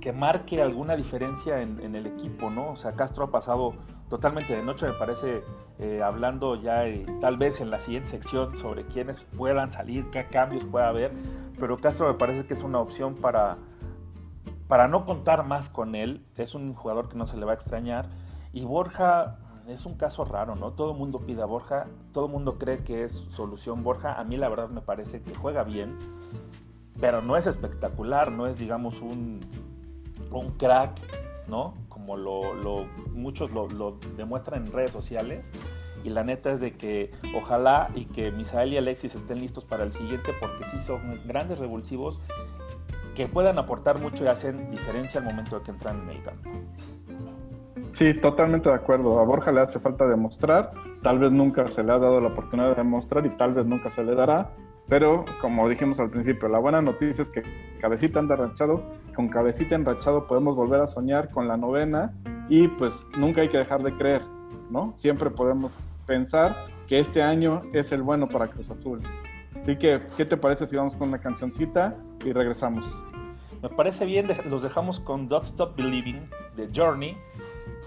que 0.00 0.12
marque 0.12 0.60
alguna 0.60 0.96
diferencia 0.96 1.62
en, 1.62 1.94
el 1.94 2.06
equipo, 2.06 2.50
¿no? 2.50 2.72
O 2.72 2.76
sea, 2.76 2.92
Castro 2.92 3.24
ha 3.24 3.30
pasado 3.30 3.74
totalmente 4.12 4.54
de 4.54 4.62
noche, 4.62 4.86
me 4.86 4.92
parece, 4.92 5.42
eh, 5.78 6.02
hablando 6.02 6.54
ya 6.56 6.86
eh, 6.86 7.06
tal 7.22 7.38
vez 7.38 7.62
en 7.62 7.70
la 7.70 7.80
siguiente 7.80 8.10
sección 8.10 8.54
sobre 8.54 8.84
quiénes 8.84 9.24
puedan 9.38 9.72
salir, 9.72 10.10
qué 10.10 10.26
cambios 10.26 10.64
pueda 10.64 10.88
haber, 10.88 11.12
pero 11.58 11.78
Castro 11.78 12.08
me 12.08 12.18
parece 12.18 12.44
que 12.44 12.52
es 12.52 12.62
una 12.62 12.78
opción 12.78 13.14
para, 13.14 13.56
para 14.68 14.86
no 14.86 15.06
contar 15.06 15.46
más 15.46 15.70
con 15.70 15.94
él, 15.94 16.26
es 16.36 16.54
un 16.54 16.74
jugador 16.74 17.08
que 17.08 17.16
no 17.16 17.26
se 17.26 17.38
le 17.38 17.46
va 17.46 17.52
a 17.52 17.54
extrañar, 17.54 18.10
y 18.52 18.66
Borja 18.66 19.38
es 19.66 19.86
un 19.86 19.96
caso 19.96 20.26
raro, 20.26 20.56
¿no? 20.56 20.72
Todo 20.72 20.92
el 20.92 20.98
mundo 20.98 21.20
pide 21.20 21.40
a 21.40 21.46
Borja, 21.46 21.86
todo 22.12 22.26
el 22.26 22.32
mundo 22.32 22.58
cree 22.58 22.84
que 22.84 23.04
es 23.04 23.14
solución 23.14 23.82
Borja, 23.82 24.20
a 24.20 24.24
mí 24.24 24.36
la 24.36 24.50
verdad 24.50 24.68
me 24.68 24.82
parece 24.82 25.22
que 25.22 25.34
juega 25.34 25.64
bien, 25.64 25.96
pero 27.00 27.22
no 27.22 27.38
es 27.38 27.46
espectacular, 27.46 28.30
no 28.30 28.46
es 28.46 28.58
digamos 28.58 29.00
un, 29.00 29.40
un 30.30 30.50
crack, 30.50 31.00
¿no? 31.48 31.72
Como 32.04 32.16
lo, 32.16 32.86
muchos 33.12 33.52
lo, 33.52 33.96
demuestran 34.16 34.66
en 34.66 34.72
redes 34.72 34.90
sociales. 34.90 35.52
Y 36.02 36.10
la 36.10 36.24
neta 36.24 36.50
es 36.50 36.60
de 36.60 36.72
que 36.72 37.12
ojalá 37.36 37.88
y 37.94 38.06
que 38.06 38.32
Misael 38.32 38.72
y 38.72 38.76
Alexis 38.76 39.14
estén 39.14 39.38
listos 39.38 39.64
para 39.64 39.84
el 39.84 39.92
siguiente 39.92 40.32
porque 40.40 40.64
sí 40.64 40.80
son 40.80 41.20
grandes 41.26 41.60
revulsivos 41.60 42.20
que 43.14 43.28
puedan 43.28 43.56
aportar 43.56 44.00
mucho 44.00 44.24
y 44.24 44.26
hacen 44.26 44.68
diferencia 44.72 45.20
al 45.20 45.26
momento 45.26 45.60
de 45.60 45.64
que 45.64 45.70
entran 45.70 46.02
en 46.02 46.10
el 46.10 46.22
campo. 46.24 46.50
Sí, 47.92 48.14
totalmente 48.14 48.68
de 48.68 48.74
acuerdo. 48.74 49.20
A 49.20 49.24
Borja 49.24 49.52
le 49.52 49.60
hace 49.60 49.78
falta 49.78 50.04
demostrar. 50.08 50.72
Tal 51.02 51.20
vez 51.20 51.30
nunca 51.30 51.68
se 51.68 51.84
le 51.84 51.92
ha 51.92 51.98
dado 51.98 52.20
la 52.20 52.28
oportunidad 52.28 52.70
de 52.70 52.74
demostrar 52.74 53.24
y 53.26 53.30
tal 53.30 53.54
vez 53.54 53.64
nunca 53.64 53.90
se 53.90 54.02
le 54.02 54.16
dará. 54.16 54.50
Pero 54.92 55.24
como 55.40 55.70
dijimos 55.70 55.98
al 56.00 56.10
principio, 56.10 56.50
la 56.50 56.58
buena 56.58 56.82
noticia 56.82 57.22
es 57.22 57.30
que 57.30 57.42
Cabecita 57.80 58.18
anda 58.18 58.34
enrachado. 58.34 58.84
Con 59.14 59.28
Cabecita 59.28 59.74
enrachado 59.74 60.26
podemos 60.26 60.54
volver 60.54 60.82
a 60.82 60.86
soñar 60.86 61.30
con 61.30 61.48
la 61.48 61.56
novena 61.56 62.12
y 62.50 62.68
pues 62.68 63.06
nunca 63.16 63.40
hay 63.40 63.48
que 63.48 63.56
dejar 63.56 63.82
de 63.82 63.96
creer, 63.96 64.20
¿no? 64.68 64.92
Siempre 64.96 65.30
podemos 65.30 65.96
pensar 66.04 66.54
que 66.88 66.98
este 66.98 67.22
año 67.22 67.62
es 67.72 67.90
el 67.90 68.02
bueno 68.02 68.28
para 68.28 68.48
Cruz 68.48 68.70
Azul. 68.70 69.00
Así 69.62 69.78
que, 69.78 70.02
¿qué 70.18 70.26
te 70.26 70.36
parece 70.36 70.66
si 70.66 70.76
vamos 70.76 70.94
con 70.94 71.08
una 71.08 71.22
cancioncita 71.22 71.96
y 72.22 72.32
regresamos? 72.34 73.02
Me 73.62 73.70
parece 73.70 74.04
bien, 74.04 74.28
los 74.50 74.62
dejamos 74.62 75.00
con 75.00 75.26
Don't 75.26 75.46
Stop 75.46 75.74
Believing 75.74 76.28
de 76.54 76.68
Journey, 76.70 77.16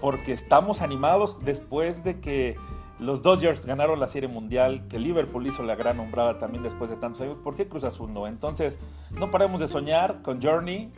porque 0.00 0.32
estamos 0.32 0.82
animados 0.82 1.38
después 1.44 2.02
de 2.02 2.18
que 2.18 2.56
los 2.98 3.22
Dodgers 3.22 3.66
ganaron 3.66 4.00
la 4.00 4.08
Serie 4.08 4.28
Mundial, 4.28 4.86
que 4.88 4.98
Liverpool 4.98 5.46
hizo 5.46 5.62
la 5.62 5.74
gran 5.74 5.98
nombrada 5.98 6.38
también 6.38 6.62
después 6.62 6.90
de 6.90 6.96
tantos 6.96 7.20
años. 7.20 7.36
¿Por 7.42 7.54
qué 7.54 7.68
Cruz 7.68 7.84
Azul 7.84 8.12
no? 8.12 8.26
Entonces, 8.26 8.78
no 9.10 9.30
paremos 9.30 9.60
de 9.60 9.68
soñar 9.68 10.22
con 10.22 10.42
Journey. 10.42 10.92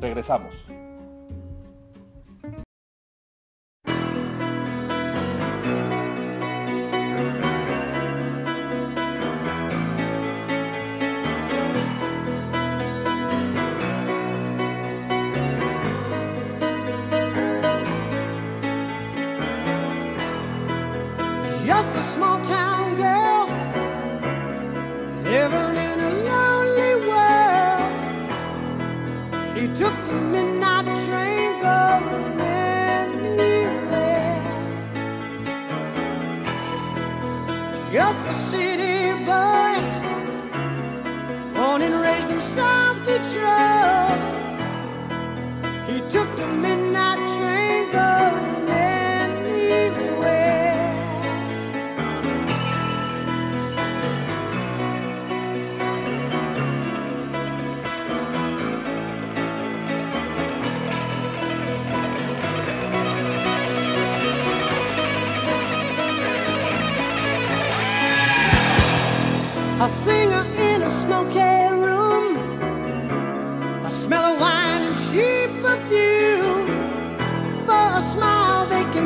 Regresamos. 0.00 0.54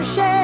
share. 0.05 0.44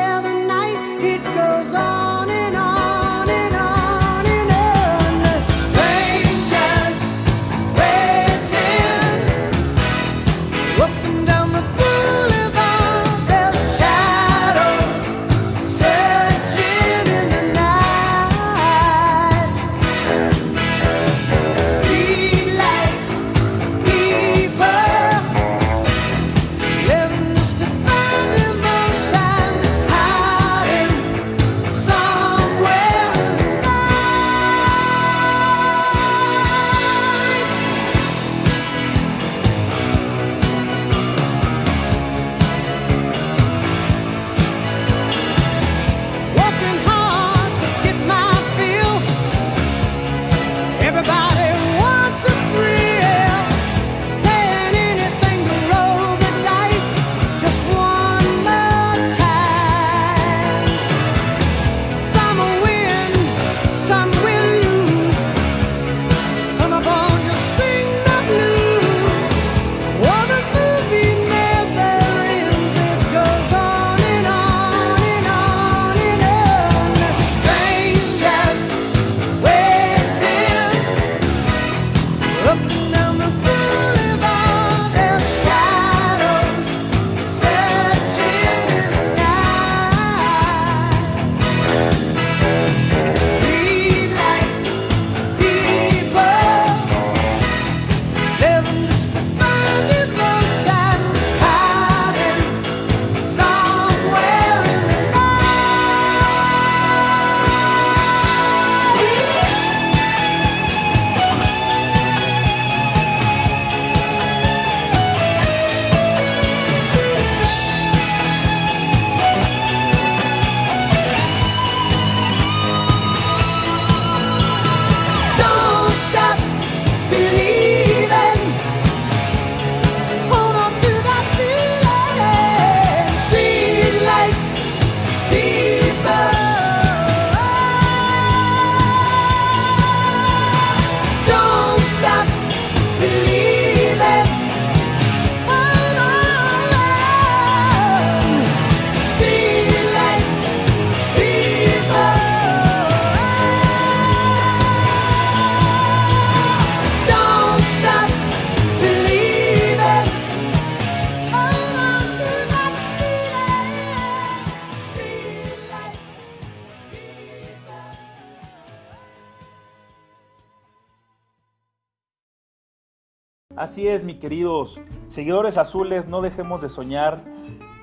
Así 173.71 173.87
es, 173.87 174.03
mi 174.03 174.15
queridos 174.15 174.81
seguidores 175.11 175.57
azules, 175.57 176.09
no 176.09 176.23
dejemos 176.23 176.61
de 176.61 176.69
soñar. 176.69 177.21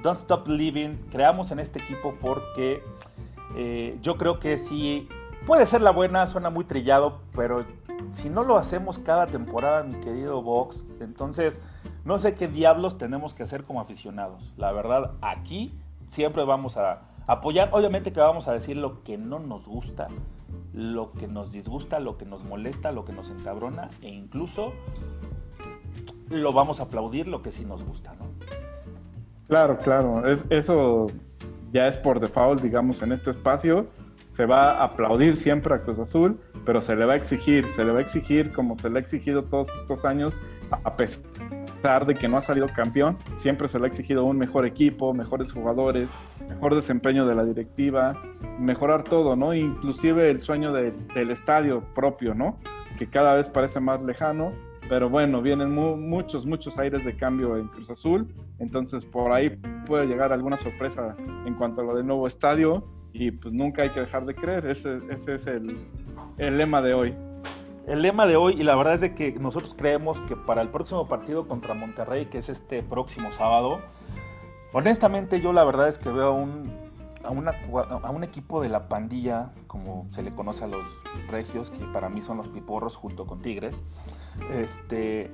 Don't 0.03 0.19
stop 0.19 0.45
living. 0.49 0.97
Creamos 1.09 1.51
en 1.51 1.59
este 1.59 1.79
equipo 1.79 2.13
porque 2.19 2.83
eh, 3.55 3.97
yo 4.01 4.17
creo 4.17 4.37
que 4.37 4.57
sí 4.57 5.07
puede 5.45 5.65
ser 5.65 5.79
la 5.79 5.91
buena, 5.91 6.27
suena 6.27 6.49
muy 6.49 6.65
trillado, 6.65 7.21
pero 7.33 7.63
si 8.11 8.29
no 8.29 8.43
lo 8.43 8.57
hacemos 8.57 8.99
cada 8.99 9.27
temporada, 9.27 9.83
mi 9.83 9.97
querido 10.01 10.41
Vox, 10.41 10.85
entonces 10.99 11.61
no 12.03 12.19
sé 12.19 12.33
qué 12.33 12.49
diablos 12.49 12.97
tenemos 12.97 13.33
que 13.33 13.43
hacer 13.43 13.63
como 13.63 13.79
aficionados. 13.79 14.53
La 14.57 14.73
verdad, 14.73 15.13
aquí 15.21 15.73
siempre 16.07 16.43
vamos 16.43 16.75
a 16.75 17.03
apoyar. 17.27 17.69
Obviamente 17.71 18.11
que 18.11 18.19
vamos 18.19 18.49
a 18.49 18.51
decir 18.51 18.75
lo 18.75 19.03
que 19.03 19.17
no 19.17 19.39
nos 19.39 19.65
gusta, 19.69 20.09
lo 20.73 21.13
que 21.13 21.29
nos 21.29 21.53
disgusta, 21.53 22.01
lo 22.01 22.17
que 22.17 22.25
nos 22.25 22.43
molesta, 22.43 22.91
lo 22.91 23.05
que 23.05 23.13
nos 23.13 23.29
encabrona 23.29 23.89
e 24.01 24.09
incluso 24.09 24.73
lo 26.29 26.53
vamos 26.53 26.79
a 26.79 26.83
aplaudir 26.83 27.27
lo 27.27 27.41
que 27.41 27.51
sí 27.51 27.65
nos 27.65 27.83
gusta, 27.83 28.13
¿no? 28.15 28.27
Claro, 29.47 29.77
claro. 29.77 30.23
eso 30.49 31.07
ya 31.71 31.87
es 31.87 31.97
por 31.97 32.19
default, 32.19 32.61
digamos, 32.61 33.01
en 33.01 33.11
este 33.13 33.29
espacio. 33.31 33.87
Se 34.29 34.45
va 34.45 34.73
a 34.73 34.83
aplaudir 34.83 35.35
siempre 35.37 35.73
a 35.73 35.79
Cruz 35.79 35.99
Azul, 35.99 36.39
pero 36.65 36.81
se 36.81 36.95
le 36.95 37.05
va 37.05 37.13
a 37.13 37.15
exigir, 37.15 37.65
se 37.71 37.83
le 37.83 37.91
va 37.91 37.99
a 37.99 38.01
exigir 38.01 38.51
como 38.51 38.77
se 38.77 38.89
le 38.89 38.99
ha 38.99 39.01
exigido 39.01 39.43
todos 39.45 39.69
estos 39.79 40.05
años, 40.05 40.39
a 40.69 40.91
pesar 40.91 42.05
de 42.05 42.15
que 42.15 42.27
no 42.27 42.37
ha 42.37 42.41
salido 42.41 42.67
campeón, 42.67 43.17
siempre 43.35 43.67
se 43.67 43.79
le 43.79 43.85
ha 43.85 43.87
exigido 43.87 44.25
un 44.25 44.37
mejor 44.37 44.65
equipo, 44.65 45.13
mejores 45.13 45.53
jugadores, 45.53 46.09
mejor 46.49 46.75
desempeño 46.75 47.25
de 47.25 47.35
la 47.35 47.45
directiva, 47.45 48.21
mejorar 48.59 49.03
todo, 49.03 49.35
¿no? 49.35 49.53
Inclusive 49.53 50.29
el 50.29 50.41
sueño 50.41 50.73
del 50.73 51.31
estadio 51.31 51.81
propio, 51.95 52.35
¿no? 52.35 52.57
Que 52.97 53.07
cada 53.07 53.35
vez 53.35 53.49
parece 53.49 53.79
más 53.79 54.03
lejano, 54.03 54.51
pero 54.89 55.09
bueno, 55.09 55.41
vienen 55.41 55.73
muchos, 55.73 56.45
muchos 56.45 56.77
aires 56.77 57.03
de 57.03 57.15
cambio 57.15 57.57
en 57.57 57.67
Cruz 57.67 57.89
Azul, 57.89 58.33
entonces 58.59 59.05
por 59.05 59.31
ahí 59.31 59.49
puede 59.85 60.05
llegar 60.05 60.31
alguna 60.31 60.57
sorpresa 60.57 61.15
en 61.45 61.53
cuanto 61.55 61.81
a 61.81 61.83
lo 61.83 61.95
del 61.95 62.05
nuevo 62.05 62.27
estadio 62.27 62.83
y 63.13 63.31
pues 63.31 63.53
nunca 63.53 63.81
hay 63.83 63.89
que 63.89 64.01
dejar 64.01 64.25
de 64.25 64.35
creer, 64.35 64.65
ese, 64.65 64.99
ese 65.09 65.35
es 65.35 65.47
el, 65.47 65.77
el 66.37 66.57
lema 66.57 66.81
de 66.81 66.93
hoy. 66.93 67.15
El 67.87 68.01
lema 68.01 68.25
de 68.27 68.35
hoy, 68.35 68.55
y 68.59 68.63
la 68.63 68.75
verdad 68.75 68.95
es 68.95 69.01
de 69.01 69.13
que 69.13 69.31
nosotros 69.33 69.73
creemos 69.73 70.19
que 70.21 70.35
para 70.35 70.61
el 70.61 70.69
próximo 70.69 71.07
partido 71.07 71.47
contra 71.47 71.73
Monterrey, 71.73 72.25
que 72.25 72.37
es 72.39 72.49
este 72.49 72.83
próximo 72.83 73.31
sábado, 73.31 73.79
honestamente 74.73 75.39
yo 75.39 75.53
la 75.53 75.63
verdad 75.63 75.87
es 75.87 75.97
que 75.97 76.09
veo 76.09 76.27
a 76.27 76.31
un, 76.31 76.69
a, 77.23 77.29
a 77.79 78.11
un 78.11 78.23
equipo 78.23 78.61
de 78.61 78.69
la 78.69 78.89
pandilla, 78.89 79.51
como 79.67 80.05
se 80.11 80.21
le 80.21 80.35
conoce 80.35 80.65
a 80.65 80.67
los 80.67 80.83
regios, 81.29 81.71
que 81.71 81.85
para 81.85 82.09
mí 82.09 82.21
son 82.21 82.37
los 82.37 82.49
piporros 82.49 82.97
junto 82.97 83.25
con 83.25 83.41
Tigres, 83.41 83.83
este, 84.51 85.29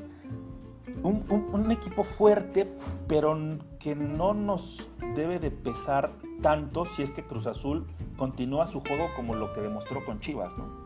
un, 1.03 1.23
un, 1.51 1.71
equipo 1.71 2.03
fuerte, 2.03 2.71
pero 3.07 3.37
que 3.79 3.95
no 3.95 4.33
nos 4.33 4.89
debe 5.15 5.39
de 5.39 5.51
pesar 5.51 6.11
tanto 6.41 6.85
si 6.85 7.03
es 7.03 7.11
que 7.11 7.23
Cruz 7.23 7.47
Azul 7.47 7.85
continúa 8.17 8.67
su 8.67 8.79
juego 8.79 9.07
como 9.15 9.35
lo 9.35 9.53
que 9.53 9.61
demostró 9.61 10.03
con 10.05 10.19
Chivas, 10.19 10.57
¿no? 10.57 10.82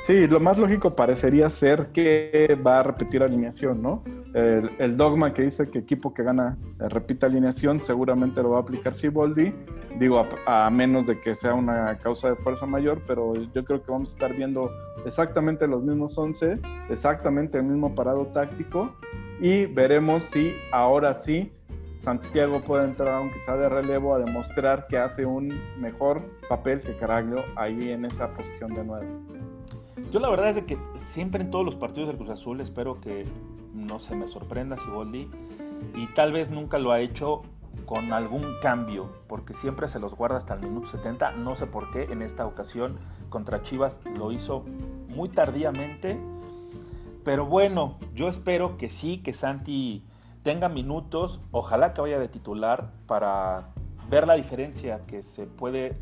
Sí, 0.00 0.26
lo 0.28 0.38
más 0.38 0.58
lógico 0.58 0.94
parecería 0.94 1.50
ser 1.50 1.88
que 1.88 2.56
va 2.64 2.80
a 2.80 2.82
repetir 2.84 3.22
alineación, 3.22 3.82
¿no? 3.82 4.04
El, 4.34 4.96
dogma 4.96 5.32
que 5.32 5.42
dice 5.42 5.68
que 5.70 5.78
equipo 5.78 6.12
que 6.12 6.22
gana 6.22 6.58
eh, 6.78 6.88
repita 6.90 7.26
alineación 7.26 7.80
seguramente 7.80 8.42
lo 8.42 8.50
va 8.50 8.58
a 8.58 8.60
aplicar 8.60 8.94
Siboldi, 8.94 9.52
digo, 9.98 10.26
a, 10.46 10.70
menos 10.70 11.06
de 11.06 11.18
que 11.18 11.34
sea 11.34 11.54
una 11.54 11.96
causa 11.98 12.28
de 12.28 12.36
fuerza 12.36 12.66
mayor, 12.66 13.00
pero 13.06 13.34
yo 13.34 13.64
creo 13.64 13.82
que 13.82 13.90
vamos 13.90 14.10
a 14.10 14.12
estar 14.12 14.34
viendo 14.34 14.70
exactamente 15.06 15.66
los 15.66 15.82
mismos 15.82 16.16
11, 16.16 16.58
exactamente 16.90 17.58
el 17.58 17.64
mismo 17.64 17.94
parado 17.94 18.26
táctico 18.26 18.94
y 19.40 19.66
veremos 19.66 20.22
si 20.22 20.54
ahora 20.70 21.14
sí 21.14 21.50
Santiago 21.96 22.60
puede 22.60 22.84
entrar, 22.84 23.08
aunque 23.14 23.40
sea 23.40 23.56
de 23.56 23.68
relevo, 23.68 24.14
a 24.14 24.18
demostrar 24.18 24.86
que 24.86 24.98
hace 24.98 25.24
un 25.24 25.58
mejor 25.78 26.22
papel 26.48 26.82
que 26.82 26.94
Caraglio 26.96 27.42
ahí 27.56 27.90
en 27.90 28.04
esa 28.04 28.28
posición 28.28 28.74
de 28.74 28.84
nuevo. 28.84 29.35
Yo 30.16 30.20
la 30.20 30.30
verdad 30.30 30.56
es 30.56 30.64
que 30.64 30.78
siempre 31.02 31.42
en 31.42 31.50
todos 31.50 31.62
los 31.62 31.76
partidos 31.76 32.08
del 32.08 32.16
Cruz 32.16 32.30
Azul 32.30 32.58
espero 32.62 32.98
que 33.02 33.26
no 33.74 34.00
se 34.00 34.16
me 34.16 34.26
sorprenda 34.28 34.78
Siboldi 34.78 35.28
y 35.94 36.06
tal 36.14 36.32
vez 36.32 36.48
nunca 36.48 36.78
lo 36.78 36.90
ha 36.90 37.00
hecho 37.00 37.42
con 37.84 38.14
algún 38.14 38.54
cambio, 38.62 39.10
porque 39.28 39.52
siempre 39.52 39.88
se 39.88 40.00
los 40.00 40.14
guarda 40.14 40.38
hasta 40.38 40.54
el 40.54 40.62
minuto 40.62 40.86
70, 40.86 41.32
no 41.32 41.54
sé 41.54 41.66
por 41.66 41.90
qué 41.90 42.04
en 42.04 42.22
esta 42.22 42.46
ocasión 42.46 42.96
contra 43.28 43.62
Chivas 43.62 44.00
lo 44.06 44.32
hizo 44.32 44.64
muy 45.08 45.28
tardíamente, 45.28 46.18
pero 47.22 47.44
bueno, 47.44 47.98
yo 48.14 48.28
espero 48.28 48.78
que 48.78 48.88
sí, 48.88 49.18
que 49.18 49.34
Santi 49.34 50.02
tenga 50.42 50.70
minutos, 50.70 51.40
ojalá 51.50 51.92
que 51.92 52.00
vaya 52.00 52.18
de 52.18 52.28
titular 52.28 52.90
para 53.06 53.68
ver 54.08 54.26
la 54.26 54.32
diferencia 54.32 54.98
que 55.06 55.22
se 55.22 55.44
puede 55.44 55.94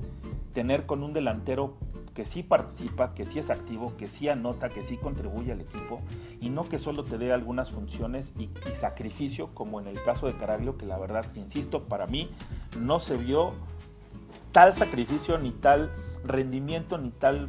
tener 0.55 0.87
con 0.87 1.03
un 1.03 1.13
delantero 1.13 1.75
que 2.15 2.25
sí 2.25 2.43
participa, 2.43 3.13
que 3.13 3.27
sí 3.27 3.41
es 3.41 3.51
activo, 3.51 3.93
que 3.99 4.09
sí 4.09 4.29
anota, 4.29 4.69
que 4.69 4.85
sí 4.85 4.97
contribuye 4.97 5.53
al 5.53 5.61
equipo 5.61 6.01
y 6.41 6.49
no 6.49 6.65
que 6.65 6.79
solo 6.79 7.05
te 7.05 7.19
dé 7.19 7.33
algunas 7.33 7.71
funciones 7.73 8.33
y, 8.39 8.49
sacrificio 8.73 9.49
como 9.53 9.81
en 9.81 9.89
el 9.89 10.03
caso 10.03 10.27
de 10.27 10.35
Caraglio 10.35 10.79
que 10.79 10.87
la 10.87 10.99
verdad, 10.99 11.27
insisto, 11.35 11.85
para 11.85 12.07
mí 12.07 12.31
no 12.79 13.01
se 13.01 13.17
vio 13.17 13.53
tal 14.53 14.73
sacrificio 14.73 15.39
ni 15.39 15.51
tal 15.51 15.91
rendimiento 16.25 16.97
ni 16.97 17.11
tal 17.11 17.49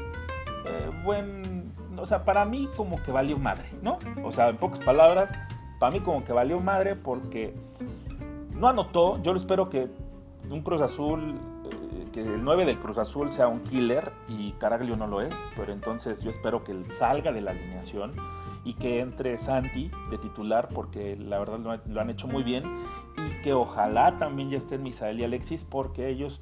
eh, 0.65 0.89
buen... 1.03 1.73
O 1.97 2.05
sea, 2.05 2.25
para 2.25 2.43
mí 2.43 2.67
como 2.75 3.01
que 3.01 3.11
valió 3.11 3.37
madre, 3.37 3.69
¿no? 3.81 3.99
O 4.23 4.31
sea, 4.31 4.49
en 4.49 4.57
pocas 4.57 4.79
palabras, 4.79 5.31
para 5.79 5.93
mí 5.93 6.01
como 6.01 6.25
que 6.25 6.33
valió 6.33 6.59
madre 6.59 6.95
porque 6.95 7.53
no 8.51 8.67
anotó, 8.67 9.21
yo 9.21 9.33
espero 9.33 9.69
que 9.69 9.87
un 10.49 10.61
Cruz 10.61 10.81
Azul 10.81 11.35
que 12.15 12.21
el 12.21 12.45
9 12.45 12.65
del 12.65 12.79
Cruz 12.79 12.97
Azul 12.97 13.33
sea 13.33 13.49
un 13.49 13.59
killer 13.59 14.13
y 14.29 14.53
Caraglio 14.53 14.95
no 14.95 15.05
lo 15.05 15.19
es, 15.19 15.35
pero 15.57 15.73
entonces 15.73 16.23
yo 16.23 16.29
espero 16.29 16.63
que 16.63 16.73
salga 16.89 17.33
de 17.33 17.41
la 17.41 17.51
alineación 17.51 18.13
y 18.63 18.73
que 18.75 19.01
entre 19.01 19.37
Santi 19.37 19.91
de 20.09 20.17
titular 20.17 20.69
porque 20.73 21.17
la 21.17 21.39
verdad 21.39 21.81
lo, 21.85 21.99
han 21.99 22.09
hecho 22.09 22.29
muy 22.29 22.41
bien 22.41 22.63
y 23.17 23.41
que 23.43 23.51
ojalá 23.51 24.17
también 24.17 24.49
ya 24.49 24.57
estén 24.57 24.81
Misael 24.81 25.19
y 25.19 25.25
Alexis 25.25 25.65
porque 25.65 26.07
ellos 26.07 26.39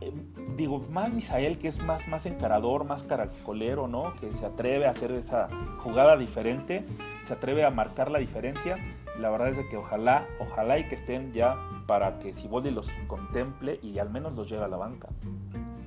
eh, 0.00 0.12
digo 0.56 0.86
más 0.88 1.12
Misael 1.12 1.58
que 1.58 1.66
es 1.66 1.82
más 1.82 2.06
más 2.06 2.24
encarador 2.24 2.84
más 2.84 3.02
caracolero 3.02 3.88
no 3.88 4.14
que 4.20 4.32
se 4.32 4.46
atreve 4.46 4.86
a 4.86 4.90
hacer 4.90 5.10
esa 5.10 5.48
jugada 5.82 6.16
diferente 6.16 6.86
se 7.26 7.34
atreve 7.34 7.64
a 7.64 7.70
marcar 7.70 8.10
la 8.10 8.20
diferencia. 8.20 8.76
La 9.18 9.30
verdad 9.30 9.48
es 9.48 9.58
que 9.68 9.76
ojalá, 9.76 10.26
ojalá 10.38 10.78
y 10.78 10.88
que 10.88 10.94
estén 10.94 11.32
ya 11.32 11.56
para 11.86 12.18
que 12.18 12.34
Siboldi 12.34 12.70
los 12.70 12.90
contemple 13.06 13.78
y 13.82 13.98
al 13.98 14.10
menos 14.10 14.34
los 14.34 14.48
lleve 14.48 14.64
a 14.64 14.68
la 14.68 14.76
banca. 14.76 15.08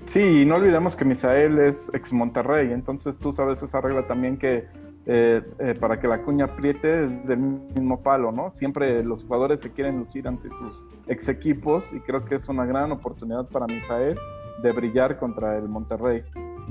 Sí, 0.06 0.42
y 0.42 0.46
no 0.46 0.56
olvidemos 0.56 0.96
que 0.96 1.06
Misael 1.06 1.60
es 1.60 1.94
ex 1.94 2.12
Monterrey, 2.14 2.72
entonces 2.72 3.20
tú 3.20 3.32
sabes 3.32 3.62
esa 3.62 3.80
regla 3.82 4.08
también 4.08 4.38
que 4.38 4.68
eh, 5.06 5.42
eh, 5.60 5.74
para 5.80 6.00
que 6.00 6.08
la 6.08 6.22
cuña 6.22 6.46
apriete 6.46 7.06
es 7.06 7.28
del 7.28 7.40
mismo 7.40 8.02
palo, 8.02 8.32
¿no? 8.32 8.52
Siempre 8.54 9.04
los 9.04 9.24
jugadores 9.24 9.62
se 9.62 9.72
quieren 9.72 9.98
lucir 9.98 10.28
ante 10.28 10.50
sus 10.54 10.86
ex 11.08 11.30
equipos 11.30 11.94
y 11.94 12.00
creo 12.00 12.26
que 12.26 12.36
es 12.36 12.48
una 12.50 12.66
gran 12.66 12.92
oportunidad 12.92 13.48
para 13.48 13.66
Misael 13.66 14.18
de 14.62 14.72
brillar 14.72 15.18
contra 15.18 15.58
el 15.58 15.68
Monterrey, 15.68 16.24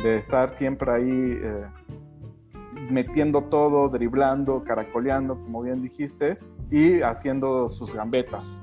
de 0.03 0.19
estar 0.19 0.51
siempre 0.51 0.91
ahí 0.91 1.39
eh, 1.43 1.65
metiendo 2.91 3.43
todo, 3.43 3.89
driblando, 3.89 4.63
caracoleando, 4.63 5.35
como 5.35 5.63
bien 5.63 5.83
dijiste, 5.83 6.39
y 6.71 7.01
haciendo 7.03 7.69
sus 7.69 7.95
gambetas. 7.95 8.63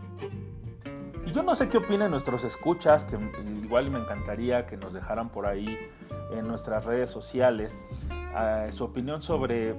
Y 1.25 1.31
yo 1.31 1.43
no 1.43 1.55
sé 1.55 1.69
qué 1.69 1.77
opinan 1.77 2.11
nuestros 2.11 2.43
escuchas, 2.43 3.05
que 3.05 3.17
igual 3.63 3.89
me 3.89 3.99
encantaría 3.99 4.65
que 4.65 4.77
nos 4.77 4.93
dejaran 4.93 5.29
por 5.29 5.45
ahí 5.45 5.77
en 6.31 6.47
nuestras 6.47 6.85
redes 6.85 7.09
sociales 7.09 7.79
eh, 8.37 8.71
su 8.71 8.83
opinión 8.83 9.21
sobre 9.21 9.75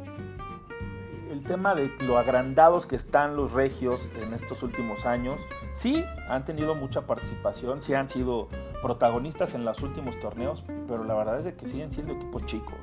el 1.30 1.42
tema 1.42 1.74
de 1.74 1.90
lo 2.06 2.18
agrandados 2.18 2.86
que 2.86 2.96
están 2.96 3.36
los 3.36 3.52
regios 3.52 4.00
en 4.22 4.32
estos 4.32 4.62
últimos 4.62 5.04
años. 5.04 5.40
Sí, 5.74 6.04
han 6.28 6.44
tenido 6.44 6.74
mucha 6.74 7.02
participación, 7.02 7.82
sí 7.82 7.94
han 7.94 8.08
sido 8.08 8.48
protagonistas 8.82 9.54
en 9.54 9.64
los 9.64 9.82
últimos 9.82 10.18
torneos, 10.18 10.64
pero 10.88 11.04
la 11.04 11.14
verdad 11.14 11.46
es 11.46 11.54
que 11.54 11.66
siguen 11.66 11.92
siendo 11.92 12.14
equipos 12.14 12.44
chicos. 12.46 12.78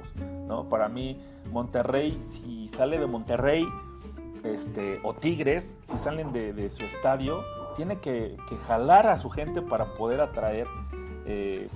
¿no? 0.47 0.69
Para 0.69 0.87
mí, 0.87 1.21
Monterrey, 1.51 2.19
si 2.21 2.67
sale 2.69 2.99
de 2.99 3.07
Monterrey 3.07 3.67
este, 4.43 4.99
o 5.03 5.13
Tigres, 5.13 5.77
si 5.83 5.97
salen 5.97 6.33
de, 6.33 6.69
su 6.69 6.83
estadio, 6.83 7.43
tiene 7.73 7.99
que, 7.99 8.37
jalar 8.67 9.07
a 9.07 9.17
su 9.17 9.29
gente 9.29 9.61
para 9.61 9.93
poder 9.95 10.21
atraer 10.21 10.67
eh, 11.25 11.69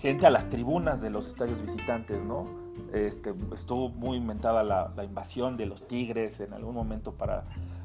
gente 0.00 0.26
a 0.26 0.30
las 0.30 0.48
tribunas 0.48 1.00
de 1.00 1.10
los 1.10 1.26
estadios 1.26 1.60
visitantes, 1.62 2.22
¿no? 2.24 2.46
Este, 2.92 3.34
estuvo 3.54 3.88
muy 3.88 4.16
inventada 4.16 4.62
la, 4.62 5.04
invasión 5.04 5.56
de 5.56 5.66
los 5.66 5.86
Tigres 5.86 6.40
en 6.40 6.52
algún 6.52 6.74
momento 6.74 7.12
para 7.12 7.44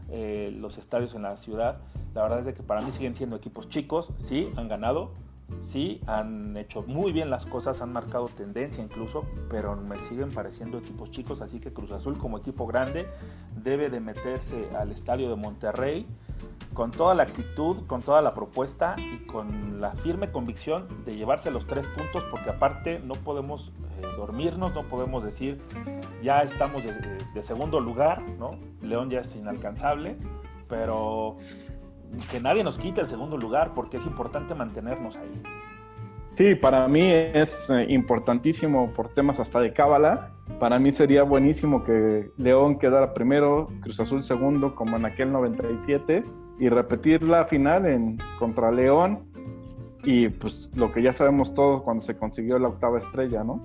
eh, 0.09 0.53
los 0.57 0.77
estadios 0.77 1.13
en 1.15 1.23
la 1.23 1.37
ciudad. 1.37 1.79
La 2.13 2.23
verdad 2.23 2.39
es 2.39 2.53
que 2.53 2.63
para 2.63 2.81
mí 2.81 2.91
siguen 2.91 3.15
siendo 3.15 3.35
equipos 3.35 3.69
chicos, 3.69 4.11
sí, 4.17 4.49
han 4.57 4.67
ganado, 4.67 5.11
sí, 5.61 6.01
han 6.07 6.57
hecho 6.57 6.81
muy 6.83 7.11
bien 7.11 7.29
las 7.29 7.45
cosas, 7.45 7.81
han 7.81 7.93
marcado 7.93 8.27
tendencia 8.27 8.83
incluso, 8.83 9.23
pero 9.49 9.75
me 9.75 9.97
siguen 9.99 10.31
pareciendo 10.31 10.77
equipos 10.77 11.11
chicos, 11.11 11.41
así 11.41 11.59
que 11.59 11.71
Cruz 11.71 11.91
Azul 11.91 12.17
como 12.17 12.37
equipo 12.37 12.65
grande 12.67 13.07
debe 13.63 13.89
de 13.89 13.99
meterse 13.99 14.67
al 14.75 14.91
estadio 14.91 15.29
de 15.29 15.35
Monterrey 15.35 16.05
con 16.73 16.91
toda 16.91 17.15
la 17.15 17.23
actitud, 17.23 17.87
con 17.87 18.01
toda 18.01 18.21
la 18.21 18.33
propuesta 18.33 18.95
y 18.97 19.25
con 19.25 19.81
la 19.81 19.93
firme 19.93 20.31
convicción 20.31 20.87
de 21.05 21.15
llevarse 21.15 21.49
los 21.49 21.65
tres 21.65 21.87
puntos, 21.87 22.23
porque 22.29 22.49
aparte 22.49 22.99
no 22.99 23.15
podemos 23.15 23.71
eh, 23.99 24.05
dormirnos, 24.15 24.73
no 24.75 24.83
podemos 24.83 25.23
decir 25.23 25.59
ya 26.21 26.41
estamos 26.41 26.83
de, 26.83 26.93
de 27.33 27.43
segundo 27.43 27.79
lugar, 27.79 28.21
¿no? 28.37 28.57
León 28.81 29.09
ya 29.09 29.21
es 29.21 29.35
inalcanzable, 29.35 30.17
pero 30.67 31.37
que 32.31 32.39
nadie 32.39 32.63
nos 32.63 32.77
quite 32.77 33.01
el 33.01 33.07
segundo 33.07 33.37
lugar 33.37 33.73
porque 33.73 33.97
es 33.97 34.05
importante 34.05 34.55
mantenernos 34.55 35.15
ahí. 35.15 35.41
Sí, 36.29 36.55
para 36.55 36.87
mí 36.87 37.01
es 37.01 37.69
eh, 37.69 37.87
importantísimo 37.89 38.93
por 38.93 39.09
temas 39.09 39.39
hasta 39.39 39.59
de 39.59 39.73
cábala. 39.73 40.36
Para 40.59 40.79
mí 40.79 40.91
sería 40.91 41.23
buenísimo 41.23 41.83
que 41.83 42.31
León 42.37 42.79
quedara 42.79 43.13
primero, 43.13 43.69
Cruz 43.81 43.99
Azul 43.99 44.23
segundo, 44.23 44.73
como 44.73 44.97
en 44.97 45.05
aquel 45.05 45.31
97, 45.31 46.23
y 46.59 46.69
repetir 46.69 47.21
la 47.21 47.45
final 47.45 47.85
en 47.85 48.17
contra 48.39 48.71
León. 48.71 49.25
Y 50.03 50.29
pues 50.29 50.71
lo 50.75 50.91
que 50.91 51.01
ya 51.01 51.13
sabemos 51.13 51.53
todos 51.53 51.83
cuando 51.83 52.03
se 52.03 52.17
consiguió 52.17 52.57
la 52.57 52.69
octava 52.69 52.97
estrella, 52.97 53.43
¿no? 53.43 53.61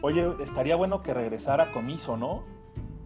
Oye, 0.00 0.26
estaría 0.42 0.76
bueno 0.76 1.02
que 1.02 1.14
regresara 1.14 1.70
Comiso, 1.72 2.16
¿no? 2.16 2.42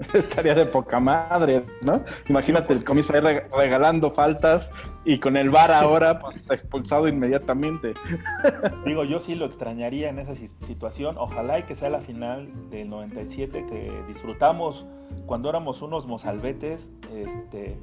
Estaría 0.15 0.55
de 0.55 0.67
poca 0.67 1.01
madre, 1.01 1.65
¿no? 1.81 2.01
Imagínate 2.29 2.73
el 2.73 2.85
comiso 2.85 3.15
ahí 3.15 3.21
regalando 3.57 4.11
faltas 4.11 4.73
y 5.05 5.19
con 5.19 5.37
el 5.37 5.51
VAR 5.51 5.73
ahora, 5.73 6.19
pues 6.19 6.51
expulsado 6.51 7.09
inmediatamente. 7.09 7.95
Digo, 8.85 9.05
yo 9.05 9.19
sí 9.19 9.35
lo 9.35 9.47
extrañaría 9.47 10.09
en 10.09 10.19
esa 10.19 10.35
situación. 10.35 11.17
Ojalá 11.19 11.59
y 11.59 11.63
que 11.65 11.75
sea 11.75 11.91
la 11.91 12.01
final 12.01 12.49
del 12.71 12.89
97 12.89 13.67
que 13.67 13.93
disfrutamos 14.09 14.87
cuando 15.27 15.49
éramos 15.49 15.83
unos 15.83 16.07
mozalbetes. 16.07 16.93
Este, 17.13 17.79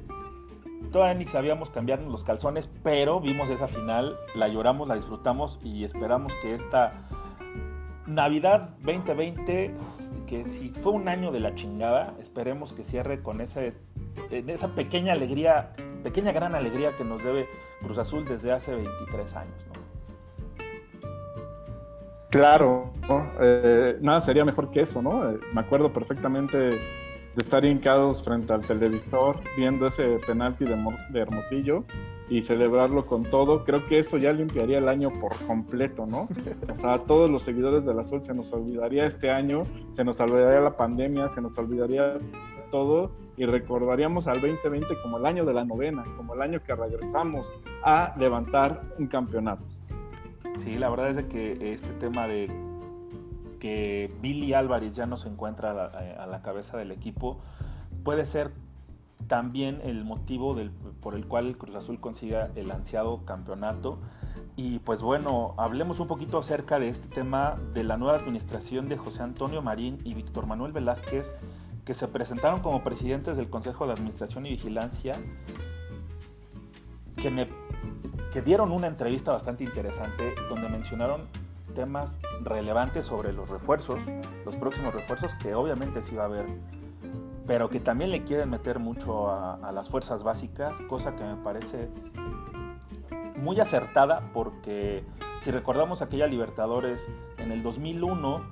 todavía 0.90 1.14
ni 1.14 1.26
sabíamos 1.26 1.70
cambiarnos 1.70 2.10
los 2.10 2.24
calzones, 2.24 2.70
pero 2.82 3.20
vimos 3.20 3.50
esa 3.50 3.68
final, 3.68 4.16
la 4.34 4.48
lloramos, 4.48 4.88
la 4.88 4.94
disfrutamos 4.94 5.60
y 5.62 5.84
esperamos 5.84 6.32
que 6.42 6.54
esta 6.54 7.06
Navidad 8.06 8.70
2020, 8.82 9.74
que 10.30 10.48
si 10.48 10.68
fue 10.68 10.92
un 10.92 11.08
año 11.08 11.32
de 11.32 11.40
la 11.40 11.56
chingada, 11.56 12.14
esperemos 12.20 12.72
que 12.72 12.84
cierre 12.84 13.20
con 13.20 13.40
ese, 13.40 13.74
esa 14.30 14.68
pequeña 14.68 15.12
alegría, 15.12 15.72
pequeña 16.04 16.30
gran 16.30 16.54
alegría 16.54 16.96
que 16.96 17.04
nos 17.04 17.22
debe 17.24 17.48
Cruz 17.82 17.98
Azul 17.98 18.24
desde 18.24 18.52
hace 18.52 18.76
23 18.76 19.34
años. 19.34 19.66
Claro, 22.30 22.92
eh, 23.40 23.98
nada 24.00 24.20
sería 24.20 24.44
mejor 24.44 24.70
que 24.70 24.82
eso, 24.82 25.02
¿no? 25.02 25.28
Eh, 25.32 25.40
me 25.52 25.62
acuerdo 25.62 25.92
perfectamente 25.92 26.78
de 27.34 27.42
estar 27.42 27.64
hincados 27.64 28.22
frente 28.24 28.52
al 28.52 28.66
televisor 28.66 29.36
viendo 29.56 29.86
ese 29.86 30.18
penalti 30.26 30.64
de, 30.64 30.76
de 31.10 31.20
Hermosillo 31.20 31.84
y 32.28 32.42
celebrarlo 32.42 33.06
con 33.06 33.24
todo, 33.24 33.64
creo 33.64 33.86
que 33.86 33.98
eso 33.98 34.16
ya 34.16 34.32
limpiaría 34.32 34.78
el 34.78 34.88
año 34.88 35.10
por 35.20 35.34
completo, 35.46 36.06
¿no? 36.06 36.28
O 36.70 36.74
sea, 36.74 36.94
a 36.94 36.98
todos 37.00 37.28
los 37.28 37.42
seguidores 37.42 37.84
del 37.84 37.98
Azul 37.98 38.22
se 38.22 38.34
nos 38.34 38.52
olvidaría 38.52 39.04
este 39.04 39.30
año, 39.30 39.64
se 39.90 40.04
nos 40.04 40.20
olvidaría 40.20 40.60
la 40.60 40.76
pandemia, 40.76 41.28
se 41.28 41.40
nos 41.40 41.58
olvidaría 41.58 42.18
todo 42.70 43.10
y 43.36 43.46
recordaríamos 43.46 44.28
al 44.28 44.40
2020 44.40 44.86
como 45.02 45.18
el 45.18 45.26
año 45.26 45.44
de 45.44 45.54
la 45.54 45.64
novena, 45.64 46.04
como 46.16 46.34
el 46.34 46.42
año 46.42 46.62
que 46.62 46.74
regresamos 46.74 47.60
a 47.82 48.14
levantar 48.16 48.80
un 48.98 49.08
campeonato. 49.08 49.64
Sí, 50.56 50.78
la 50.78 50.90
verdad 50.90 51.10
es 51.10 51.24
que 51.24 51.72
este 51.72 51.92
tema 51.94 52.28
de 52.28 52.69
que 53.60 54.12
Billy 54.20 54.54
Álvarez 54.54 54.96
ya 54.96 55.06
no 55.06 55.16
se 55.16 55.28
encuentra 55.28 55.70
a 55.70 56.26
la, 56.26 56.42
cabeza 56.42 56.76
del 56.76 56.90
equipo 56.90 57.38
puede 58.02 58.26
ser 58.26 58.50
también 59.28 59.80
el 59.84 60.04
motivo 60.04 60.56
por 61.00 61.14
el 61.14 61.26
cual 61.26 61.46
el 61.46 61.56
Cruz 61.56 61.76
Azul 61.76 62.00
consiga 62.00 62.50
el 62.56 62.70
ansiado 62.72 63.24
campeonato. 63.24 63.98
Y 64.56 64.80
pues 64.80 65.02
bueno, 65.02 65.54
hablemos 65.56 66.00
un 66.00 66.08
poquito 66.08 66.38
acerca 66.38 66.80
de 66.80 66.88
este 66.88 67.06
tema 67.08 67.56
de 67.72 67.84
la 67.84 67.96
nueva 67.96 68.16
administración 68.16 68.88
de 68.88 68.96
José 68.96 69.22
Antonio 69.22 69.62
Marín 69.62 69.98
y 70.04 70.14
Víctor 70.14 70.46
Manuel 70.46 70.72
Velázquez, 70.72 71.34
que 71.84 71.94
se 71.94 72.08
presentaron 72.08 72.60
como 72.60 72.82
presidentes 72.82 73.36
del 73.36 73.48
Consejo 73.48 73.86
de 73.86 73.92
Administración 73.92 74.46
y 74.46 74.50
Vigilancia, 74.50 75.14
que, 77.16 77.30
me, 77.30 77.48
que 78.32 78.42
dieron 78.42 78.72
una 78.72 78.88
entrevista 78.88 79.30
bastante 79.30 79.62
interesante 79.62 80.34
donde 80.48 80.68
mencionaron 80.68 81.28
temas 81.70 82.20
relevantes 82.42 83.06
sobre 83.06 83.32
los 83.32 83.50
refuerzos, 83.50 84.00
los 84.44 84.56
próximos 84.56 84.94
refuerzos 84.94 85.34
que 85.36 85.54
obviamente 85.54 86.02
sí 86.02 86.16
va 86.16 86.24
a 86.24 86.26
haber 86.26 86.46
pero 87.50 87.68
que 87.68 87.80
también 87.80 88.12
le 88.12 88.22
quieren 88.22 88.48
meter 88.48 88.78
mucho 88.78 89.28
a, 89.28 89.72
las 89.72 89.88
fuerzas 89.88 90.22
básicas, 90.22 90.80
cosa 90.82 91.16
que 91.16 91.24
me 91.24 91.34
parece 91.34 91.88
muy 93.38 93.58
acertada 93.58 94.30
porque 94.32 95.02
si 95.40 95.50
recordamos 95.50 96.00
aquella 96.00 96.28
Libertadores 96.28 97.10
en 97.38 97.50
el 97.50 97.64
2001, 97.64 98.44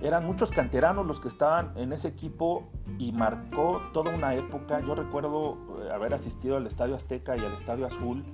eran 0.00 0.24
muchos 0.24 0.50
canteranos 0.50 1.04
los 1.04 1.20
que 1.20 1.28
estaban 1.28 1.76
en 1.76 1.92
ese 1.92 2.08
equipo 2.08 2.66
y 2.98 3.12
marcó 3.12 3.82
toda 3.92 4.14
una 4.14 4.34
época. 4.34 4.80
Yo 4.80 4.94
recuerdo 4.94 5.58
eh, 5.82 5.92
haber 5.92 6.14
asistido 6.14 6.56
al 6.56 6.66
Estadio 6.66 6.94
Azteca 6.94 7.36
y 7.36 7.40
al 7.40 7.52
Estadio 7.52 7.84
Azul 7.84 8.24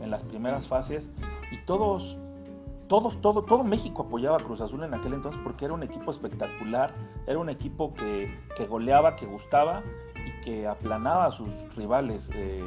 en 0.00 0.08
las 0.08 0.22
primeras 0.22 0.68
fases 0.68 1.10
y 1.50 1.56
todos 1.64 2.16
todos, 2.88 3.20
todo, 3.20 3.42
todo 3.42 3.64
México 3.64 4.02
apoyaba 4.02 4.36
a 4.36 4.40
Cruz 4.40 4.60
Azul 4.60 4.84
en 4.84 4.94
aquel 4.94 5.14
entonces 5.14 5.40
porque 5.42 5.64
era 5.64 5.74
un 5.74 5.82
equipo 5.82 6.10
espectacular, 6.10 6.94
era 7.26 7.38
un 7.38 7.48
equipo 7.48 7.94
que, 7.94 8.30
goleaba, 8.68 9.16
que 9.16 9.26
gustaba 9.26 9.82
y 10.14 10.44
que 10.44 10.66
aplanaba 10.66 11.26
a 11.26 11.30
sus 11.30 11.48
rivales. 11.76 12.30
Eh, 12.34 12.62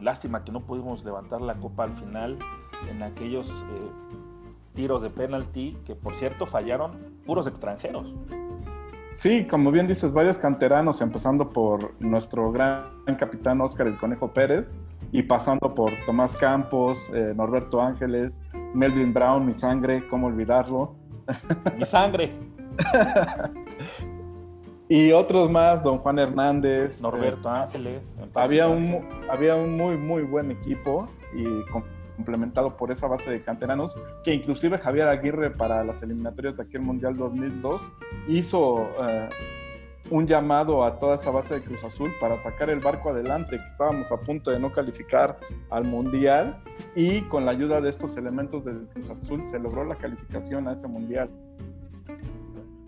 lástima 0.00 0.44
que 0.44 0.52
no 0.52 0.60
pudimos 0.60 1.04
levantar 1.04 1.40
la 1.40 1.54
copa 1.54 1.84
al 1.84 1.92
final 1.92 2.38
en 2.90 3.02
aquellos 3.02 3.50
eh, 3.50 3.90
tiros 4.74 5.02
de 5.02 5.10
penalti 5.10 5.76
que 5.84 5.94
por 5.94 6.14
cierto 6.14 6.46
fallaron 6.46 6.92
puros 7.24 7.46
extranjeros. 7.46 8.14
Sí, 9.16 9.46
como 9.46 9.70
bien 9.70 9.86
dices, 9.86 10.12
varios 10.12 10.38
canteranos, 10.38 11.00
empezando 11.00 11.50
por 11.50 11.94
nuestro 12.00 12.50
gran 12.50 12.90
capitán 13.18 13.60
Oscar 13.60 13.86
el 13.86 13.96
Conejo 13.96 14.32
Pérez 14.32 14.80
y 15.12 15.22
pasando 15.22 15.74
por 15.74 15.90
Tomás 16.06 16.36
Campos, 16.36 17.10
eh, 17.14 17.32
Norberto 17.36 17.80
Ángeles, 17.80 18.40
Melvin 18.74 19.12
Brown, 19.12 19.44
mi 19.44 19.54
sangre, 19.54 20.06
cómo 20.08 20.28
olvidarlo. 20.28 20.94
Mi 21.78 21.84
sangre. 21.84 22.32
y 24.88 25.12
otros 25.12 25.50
más, 25.50 25.82
don 25.82 25.98
Juan 25.98 26.18
Hernández. 26.18 27.00
Norberto 27.00 27.48
eh, 27.48 27.58
Ángeles. 27.58 28.16
Había 28.34 28.68
un, 28.68 29.06
había 29.30 29.54
un 29.54 29.76
muy, 29.76 29.96
muy 29.96 30.22
buen 30.22 30.50
equipo 30.50 31.08
y 31.34 31.44
complementado 32.16 32.76
por 32.76 32.90
esa 32.90 33.08
base 33.08 33.30
de 33.30 33.42
canteranos, 33.42 33.96
que 34.24 34.34
inclusive 34.34 34.78
Javier 34.78 35.08
Aguirre 35.08 35.50
para 35.50 35.84
las 35.84 36.02
eliminatorias 36.02 36.56
de 36.56 36.62
aquel 36.62 36.82
Mundial 36.82 37.16
2002 37.16 37.82
hizo 38.28 38.88
eh, 39.08 39.28
un 40.10 40.26
llamado 40.26 40.84
a 40.84 40.98
toda 40.98 41.14
esa 41.14 41.30
base 41.30 41.54
de 41.54 41.62
Cruz 41.62 41.82
Azul 41.84 42.10
para 42.20 42.38
sacar 42.38 42.70
el 42.70 42.80
barco 42.80 43.10
adelante, 43.10 43.58
que 43.58 43.66
estábamos 43.66 44.10
a 44.10 44.16
punto 44.18 44.50
de 44.50 44.58
no 44.58 44.72
calificar 44.72 45.38
al 45.70 45.84
Mundial 45.84 46.58
y 46.94 47.22
con 47.22 47.44
la 47.44 47.52
ayuda 47.52 47.80
de 47.80 47.90
estos 47.90 48.16
elementos 48.16 48.64
del 48.64 48.86
Cruz 48.88 49.10
Azul 49.10 49.44
se 49.44 49.58
logró 49.58 49.84
la 49.84 49.94
calificación 49.94 50.68
a 50.68 50.72
ese 50.72 50.88
Mundial. 50.88 51.30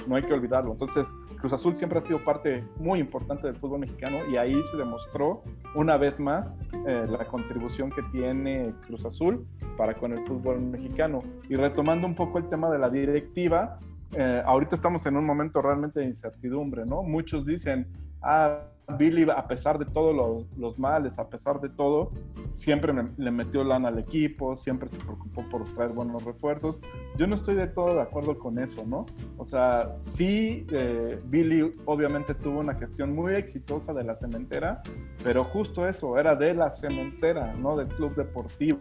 No 0.07 0.17
hay 0.17 0.23
que 0.23 0.35
olvidarlo. 0.35 0.73
Entonces, 0.73 1.07
Cruz 1.45 1.53
Azul 1.53 1.75
siempre 1.75 1.99
ha 1.99 2.03
sido 2.03 2.23
parte 2.25 2.65
muy 2.79 2.99
importante 2.99 3.47
del 3.47 3.57
fútbol 3.57 3.81
mexicano 3.81 4.19
y 4.31 4.37
ahí 4.37 4.63
se 4.63 4.77
demostró 4.77 5.43
una 5.75 5.97
vez 5.97 6.21
más 6.21 6.67
eh, 6.87 7.07
la 7.07 7.27
contribución 7.27 7.91
que 7.91 8.03
tiene 8.13 8.75
Cruz 8.87 9.05
Azul 9.05 9.47
para 9.77 9.95
con 9.95 10.13
el 10.13 10.25
fútbol 10.25 10.61
mexicano. 10.61 11.23
Y 11.49 11.57
retomando 11.57 12.07
un 12.07 12.15
poco 12.15 12.39
el 12.39 12.49
tema 12.49 12.71
de 12.71 12.79
la 12.79 12.89
directiva, 12.89 13.79
eh, 14.17 14.43
ahorita 14.45 14.77
estamos 14.77 15.05
en 15.07 15.17
un 15.17 15.25
momento 15.25 15.61
realmente 15.61 16.01
de 16.01 16.07
incertidumbre, 16.07 16.85
¿no? 16.87 17.03
Muchos 17.03 17.47
dicen, 17.47 17.89
ah, 18.23 18.61
Billy, 18.99 19.27
a 19.35 19.49
pesar 19.49 19.79
de 19.79 19.87
todos 19.87 20.47
los, 20.57 20.79
males, 20.79 21.19
a 21.19 21.29
pesar 21.29 21.61
de 21.61 21.71
todo, 21.71 22.13
siempre 22.53 22.93
le 23.17 23.31
metió 23.31 23.65
lana 23.65 23.89
al 23.89 23.99
equipo, 23.99 24.57
siempre 24.57 24.89
se 24.89 24.99
preocupó 24.99 25.43
por 25.49 25.65
traer 25.75 25.93
buenos 25.93 26.23
refuerzos. 26.23 26.83
Yo 27.17 27.27
no 27.27 27.35
estoy 27.35 27.55
de 27.55 27.67
todo 27.67 27.95
de 27.95 28.03
acuerdo 28.03 28.39
con 28.39 28.59
eso, 28.59 28.85
¿no? 28.87 29.07
O 29.39 29.47
sea, 29.47 29.95
sí, 29.99 30.67
eh, 30.71 31.19
Billy 31.27 31.73
obviamente 31.87 32.35
tuvo 32.35 32.61
una 32.61 32.75
gestión 32.75 33.15
muy 33.15 33.35
exitosa 33.35 33.95
de 33.95 34.05
la 34.05 34.15
cementera, 34.15 34.83
pero 35.23 35.45
justo 35.45 35.89
eso, 35.89 36.19
era 36.19 36.37
de 36.37 36.55
la 36.55 36.71
cementera, 36.71 37.55
no 37.55 37.77
del 37.77 37.89
club 37.89 38.15
deportivo. 38.15 38.81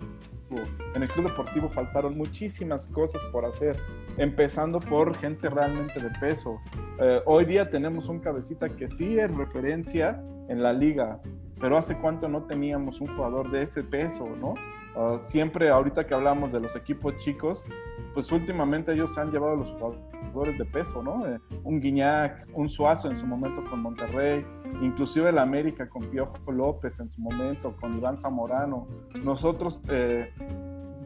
En 0.96 1.04
el 1.04 1.10
club 1.10 1.30
deportivo 1.30 1.70
faltaron 1.70 2.18
muchísimas 2.18 2.88
cosas 2.88 3.22
por 3.32 3.46
hacer, 3.46 3.78
empezando 4.18 4.80
por 4.80 5.16
gente 5.18 5.50
realmente 5.50 6.02
de 6.02 6.10
peso. 6.20 6.60
Eh, 7.00 7.22
hoy 7.26 7.46
día 7.46 7.70
tenemos 7.70 8.08
un 8.08 8.20
cabecita 8.20 8.70
que 8.70 8.88
sí 8.88 9.18
es 9.18 9.34
referencia 9.36 10.22
en 10.50 10.62
la 10.62 10.74
liga, 10.74 11.20
pero 11.60 11.78
hace 11.78 11.98
cuánto 11.98 12.28
no 12.28 12.44
teníamos 12.44 13.02
un 13.02 13.08
jugador 13.16 13.52
de 13.52 13.64
ese 13.64 13.84
peso, 13.84 14.28
¿no? 14.40 14.54
Ah, 14.96 15.18
siempre, 15.22 15.70
ahorita 15.70 16.06
que 16.06 16.14
hablamos 16.14 16.52
de 16.52 16.60
los 16.60 16.76
equipos 16.76 17.18
chicos, 17.18 17.66
pues 18.14 18.32
últimamente 18.32 18.94
ellos 18.94 19.18
han 19.18 19.32
llevado 19.32 19.56
los 19.56 19.72
jugadores 19.72 20.58
de 20.58 20.66
peso, 20.66 21.02
¿no? 21.02 21.26
Eh, 21.28 21.40
un 21.64 21.80
Guiñac, 21.80 22.48
un 22.54 22.70
Suazo 22.70 23.10
en 23.10 23.18
su 23.18 23.26
momento 23.26 23.64
con 23.70 23.82
Monterrey, 23.82 24.46
inclusive 24.82 25.30
el 25.30 25.40
América 25.40 25.90
con 25.90 26.04
Piojo 26.04 26.52
López 26.52 27.00
en 27.00 27.10
su 27.10 27.22
momento, 27.22 27.76
con 27.80 27.98
Iván 27.98 28.18
Zamorano. 28.18 28.88
Nosotros, 29.24 29.82
eh, 29.90 30.32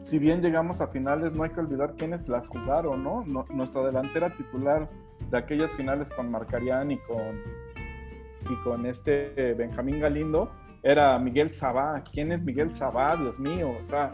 si 0.01 0.19
bien 0.19 0.41
llegamos 0.41 0.81
a 0.81 0.87
finales, 0.87 1.33
no 1.33 1.43
hay 1.43 1.51
que 1.51 1.59
olvidar 1.59 1.95
quiénes 1.95 2.27
las 2.27 2.47
jugaron, 2.47 3.03
¿no? 3.03 3.23
nuestra 3.49 3.83
delantera 3.83 4.33
titular 4.33 4.89
de 5.31 5.37
aquellas 5.37 5.71
finales 5.71 6.09
con 6.11 6.29
Marcarián 6.29 6.91
y 6.91 6.97
con, 6.99 7.41
y 8.49 8.63
con 8.63 8.85
este 8.85 9.53
Benjamín 9.53 9.99
Galindo 9.99 10.51
era 10.83 11.17
Miguel 11.19 11.49
Sabá. 11.49 12.01
¿Quién 12.11 12.31
es 12.31 12.41
Miguel 12.41 12.73
Sabá? 12.73 13.15
Dios 13.15 13.39
mío, 13.39 13.71
o 13.81 13.85
sea, 13.85 14.13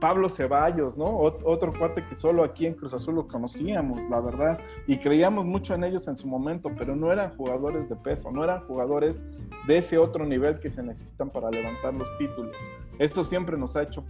Pablo 0.00 0.28
Ceballos, 0.28 0.96
¿no? 0.96 1.04
otro 1.16 1.72
cuate 1.78 2.04
que 2.06 2.16
solo 2.16 2.44
aquí 2.44 2.66
en 2.66 2.74
Cruz 2.74 2.94
Azul 2.94 3.14
lo 3.14 3.28
conocíamos, 3.28 4.00
la 4.08 4.20
verdad, 4.20 4.58
y 4.86 4.98
creíamos 4.98 5.44
mucho 5.44 5.74
en 5.74 5.84
ellos 5.84 6.08
en 6.08 6.16
su 6.16 6.26
momento, 6.26 6.70
pero 6.76 6.96
no 6.96 7.12
eran 7.12 7.36
jugadores 7.36 7.88
de 7.88 7.96
peso, 7.96 8.30
no 8.30 8.44
eran 8.44 8.66
jugadores 8.66 9.28
de 9.66 9.78
ese 9.78 9.98
otro 9.98 10.24
nivel 10.26 10.60
que 10.60 10.70
se 10.70 10.82
necesitan 10.82 11.30
para 11.30 11.50
levantar 11.50 11.94
los 11.94 12.08
títulos. 12.18 12.56
Esto 12.98 13.24
siempre 13.24 13.56
nos 13.56 13.76
ha 13.76 13.82
hecho 13.82 14.04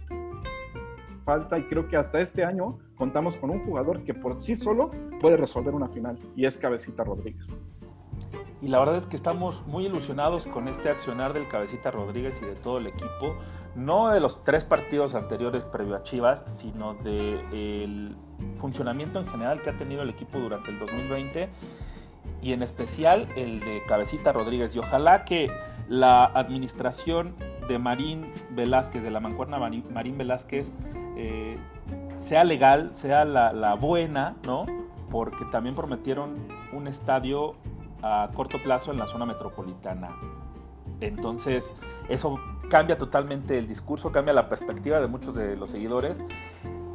falta 1.25 1.59
y 1.59 1.63
creo 1.63 1.87
que 1.87 1.97
hasta 1.97 2.19
este 2.19 2.43
año 2.43 2.79
contamos 2.95 3.37
con 3.37 3.51
un 3.51 3.65
jugador 3.65 4.03
que 4.03 4.13
por 4.13 4.35
sí 4.35 4.55
solo 4.55 4.91
puede 5.19 5.37
resolver 5.37 5.73
una 5.73 5.87
final 5.87 6.17
y 6.35 6.45
es 6.45 6.57
Cabecita 6.57 7.03
Rodríguez 7.03 7.63
y 8.61 8.67
la 8.67 8.79
verdad 8.79 8.95
es 8.95 9.07
que 9.07 9.15
estamos 9.15 9.65
muy 9.65 9.87
ilusionados 9.87 10.45
con 10.45 10.67
este 10.67 10.89
accionar 10.89 11.33
del 11.33 11.47
Cabecita 11.47 11.89
Rodríguez 11.91 12.39
y 12.41 12.45
de 12.45 12.55
todo 12.55 12.77
el 12.77 12.87
equipo, 12.87 13.35
no 13.75 14.09
de 14.09 14.19
los 14.19 14.43
tres 14.43 14.65
partidos 14.65 15.15
anteriores 15.15 15.65
previo 15.65 15.95
a 15.95 16.03
Chivas, 16.03 16.43
sino 16.47 16.93
del 16.95 18.15
funcionamiento 18.55 19.19
en 19.19 19.27
general 19.27 19.61
que 19.61 19.69
ha 19.69 19.77
tenido 19.77 20.01
el 20.01 20.09
equipo 20.09 20.39
durante 20.39 20.71
el 20.71 20.79
2020 20.79 21.49
y 22.41 22.53
en 22.53 22.63
especial 22.63 23.27
el 23.35 23.59
de 23.59 23.81
Cabecita 23.87 24.31
Rodríguez. 24.31 24.75
Y 24.75 24.79
ojalá 24.79 25.25
que 25.25 25.51
la 25.87 26.25
administración 26.25 27.35
de 27.67 27.77
Marín 27.79 28.31
Velázquez, 28.51 29.03
de 29.03 29.11
la 29.11 29.19
mancuerna 29.19 29.59
Marín 29.59 30.17
Velázquez, 30.17 30.71
eh, 31.15 31.57
sea 32.19 32.43
legal, 32.43 32.95
sea 32.95 33.25
la, 33.25 33.53
la 33.53 33.75
buena, 33.75 34.35
¿no? 34.45 34.65
Porque 35.09 35.45
también 35.45 35.75
prometieron 35.75 36.35
un 36.73 36.87
estadio 36.87 37.55
a 38.01 38.29
corto 38.33 38.61
plazo 38.61 38.91
en 38.91 38.97
la 38.97 39.05
zona 39.05 39.25
metropolitana. 39.25 40.09
Entonces, 40.99 41.75
eso 42.09 42.39
cambia 42.71 42.97
totalmente 42.97 43.57
el 43.57 43.67
discurso, 43.67 44.13
cambia 44.13 44.33
la 44.33 44.47
perspectiva 44.47 45.01
de 45.01 45.07
muchos 45.07 45.35
de 45.35 45.57
los 45.57 45.71
seguidores, 45.71 46.23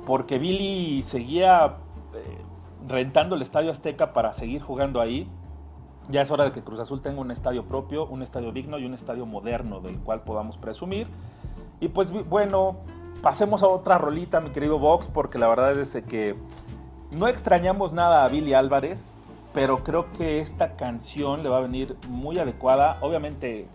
porque 0.07 0.39
Billy 0.39 1.03
seguía 1.03 1.77
eh, 2.15 2.39
rentando 2.89 3.37
el 3.37 3.43
Estadio 3.43 3.71
Azteca 3.71 4.15
para 4.15 4.33
seguir 4.33 4.63
jugando 4.63 5.03
ahí. 5.03 5.29
Ya 6.09 6.23
es 6.23 6.31
hora 6.31 6.45
de 6.45 6.53
que 6.53 6.63
Cruz 6.63 6.81
Azul 6.81 7.03
tenga 7.03 7.21
un 7.21 7.31
estadio 7.31 7.65
propio, 7.65 8.07
un 8.07 8.23
estadio 8.23 8.53
digno 8.53 8.79
y 8.79 8.87
un 8.87 8.95
estadio 8.95 9.27
moderno 9.27 9.81
del 9.81 9.99
cual 9.99 10.23
podamos 10.23 10.57
presumir. 10.57 11.09
Y 11.79 11.89
pues 11.89 12.11
bueno, 12.27 12.79
pasemos 13.21 13.63
a 13.63 13.67
otra 13.67 13.99
rolita, 13.99 14.41
mi 14.41 14.51
querido 14.51 14.79
Vox, 14.79 15.11
porque 15.13 15.39
la 15.39 15.47
verdad 15.47 15.79
es 15.79 15.91
que 16.09 16.37
no 17.11 17.29
extrañamos 17.29 17.93
nada 17.93 18.25
a 18.25 18.29
Billy 18.29 18.55
Álvarez, 18.55 19.13
pero 19.53 19.85
creo 19.85 20.11
que 20.13 20.41
esta 20.41 20.75
canción 20.77 21.43
le 21.43 21.51
va 21.51 21.59
a 21.59 21.61
venir 21.61 21.97
muy 22.09 22.39
adecuada. 22.39 22.97
Obviamente 23.03 23.69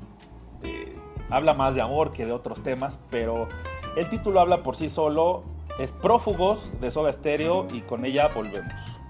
eh, 0.63 0.95
habla 1.32 1.54
más 1.54 1.74
de 1.74 1.82
amor 1.82 2.12
que 2.12 2.26
de 2.26 2.32
otros 2.32 2.62
temas, 2.62 3.00
pero 3.10 3.48
el 3.96 4.08
título 4.10 4.39
habla 4.39 4.62
por 4.62 4.76
sí 4.76 4.89
solo. 4.89 5.44
Es 5.80 5.91
Prófugos 5.94 6.70
de 6.80 6.91
Soda 6.91 7.12
Stereo 7.12 7.65
y 7.74 7.82
con 7.82 8.06
ella 8.06 8.28
volvemos. 8.28 9.00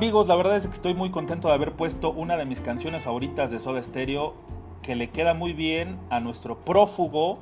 Amigos, 0.00 0.28
la 0.28 0.34
verdad 0.34 0.56
es 0.56 0.66
que 0.66 0.72
estoy 0.72 0.94
muy 0.94 1.10
contento 1.10 1.48
de 1.48 1.54
haber 1.54 1.72
puesto 1.72 2.10
una 2.10 2.38
de 2.38 2.46
mis 2.46 2.62
canciones 2.62 3.02
favoritas 3.02 3.50
de 3.50 3.58
Soda 3.58 3.82
Stereo 3.82 4.32
que 4.80 4.96
le 4.96 5.10
queda 5.10 5.34
muy 5.34 5.52
bien 5.52 6.00
a 6.08 6.20
nuestro 6.20 6.56
prófugo 6.56 7.38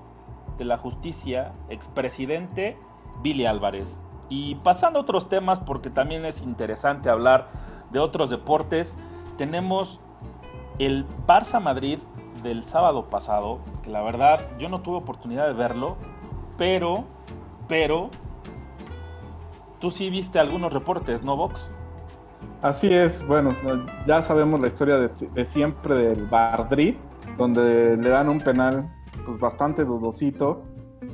de 0.59 0.64
la 0.64 0.77
justicia, 0.77 1.53
expresidente 1.68 2.77
Billy 3.23 3.47
Álvarez. 3.47 4.01
Y 4.29 4.57
pasando 4.57 4.99
a 4.99 5.03
otros 5.03 5.29
temas, 5.29 5.61
porque 5.61 5.88
también 5.88 6.25
es 6.25 6.42
interesante 6.42 7.09
hablar 7.09 7.47
de 7.92 8.01
otros 8.01 8.29
deportes, 8.29 8.99
tenemos 9.37 10.01
el 10.81 11.07
Barça 11.29 11.62
Madrid 11.62 12.01
del 12.42 12.64
sábado 12.64 13.05
pasado, 13.09 13.61
que 13.85 13.90
la 13.90 14.03
verdad 14.03 14.40
yo 14.59 14.68
no 14.68 14.81
tuve 14.81 14.97
oportunidad 14.97 15.47
de 15.47 15.53
verlo, 15.53 15.97
pero, 16.57 17.05
pero, 17.68 18.11
tú 19.79 19.92
sí 19.92 20.11
viste 20.11 20.40
algunos 20.40 20.73
reportes, 20.73 21.23
¿no, 21.23 21.37
Vox? 21.37 21.71
Así 22.61 22.92
es, 22.92 23.25
bueno, 23.25 23.51
ya 24.05 24.21
sabemos 24.21 24.61
la 24.61 24.66
historia 24.66 24.97
de, 24.97 25.44
siempre 25.44 25.94
del 25.94 26.29
Madrid, 26.29 26.97
donde 27.37 27.97
le 27.97 28.09
dan 28.09 28.29
un 28.29 28.40
penal 28.40 28.92
pues 29.25 29.38
bastante 29.38 29.85
dudosito 29.85 30.64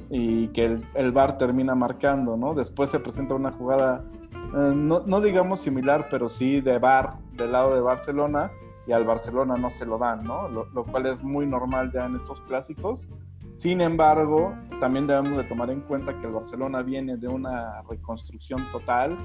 y 0.08 0.48
que 0.48 0.64
el, 0.64 0.86
el 0.94 1.12
VAR 1.12 1.36
termina 1.36 1.74
marcando, 1.74 2.38
¿no? 2.38 2.54
Después 2.54 2.90
se 2.90 2.98
presenta 2.98 3.34
una 3.34 3.52
jugada, 3.52 4.04
eh, 4.32 4.72
no, 4.74 5.02
no, 5.04 5.20
digamos 5.20 5.60
similar, 5.60 6.08
pero 6.10 6.30
sí 6.30 6.62
de 6.62 6.78
VAR 6.78 7.18
del 7.32 7.52
lado 7.52 7.74
de 7.74 7.82
Barcelona 7.82 8.50
y 8.86 8.92
al 8.92 9.04
Barcelona 9.04 9.56
no 9.56 9.68
se 9.68 9.84
lo 9.84 9.98
dan, 9.98 10.24
¿no? 10.24 10.48
Lo, 10.48 10.64
lo, 10.72 10.84
cual 10.84 11.04
es 11.06 11.22
muy 11.22 11.46
normal 11.46 11.92
ya 11.92 12.06
en 12.06 12.16
estos 12.16 12.40
clásicos. 12.42 13.06
Sin 13.52 13.82
embargo, 13.82 14.54
también 14.80 15.06
debemos 15.06 15.36
de 15.36 15.44
tomar 15.44 15.68
en 15.70 15.82
cuenta 15.82 16.18
que 16.18 16.26
el 16.26 16.32
Barcelona 16.32 16.80
viene 16.80 17.18
de 17.18 17.28
una 17.28 17.82
reconstrucción 17.82 18.64
total, 18.72 19.18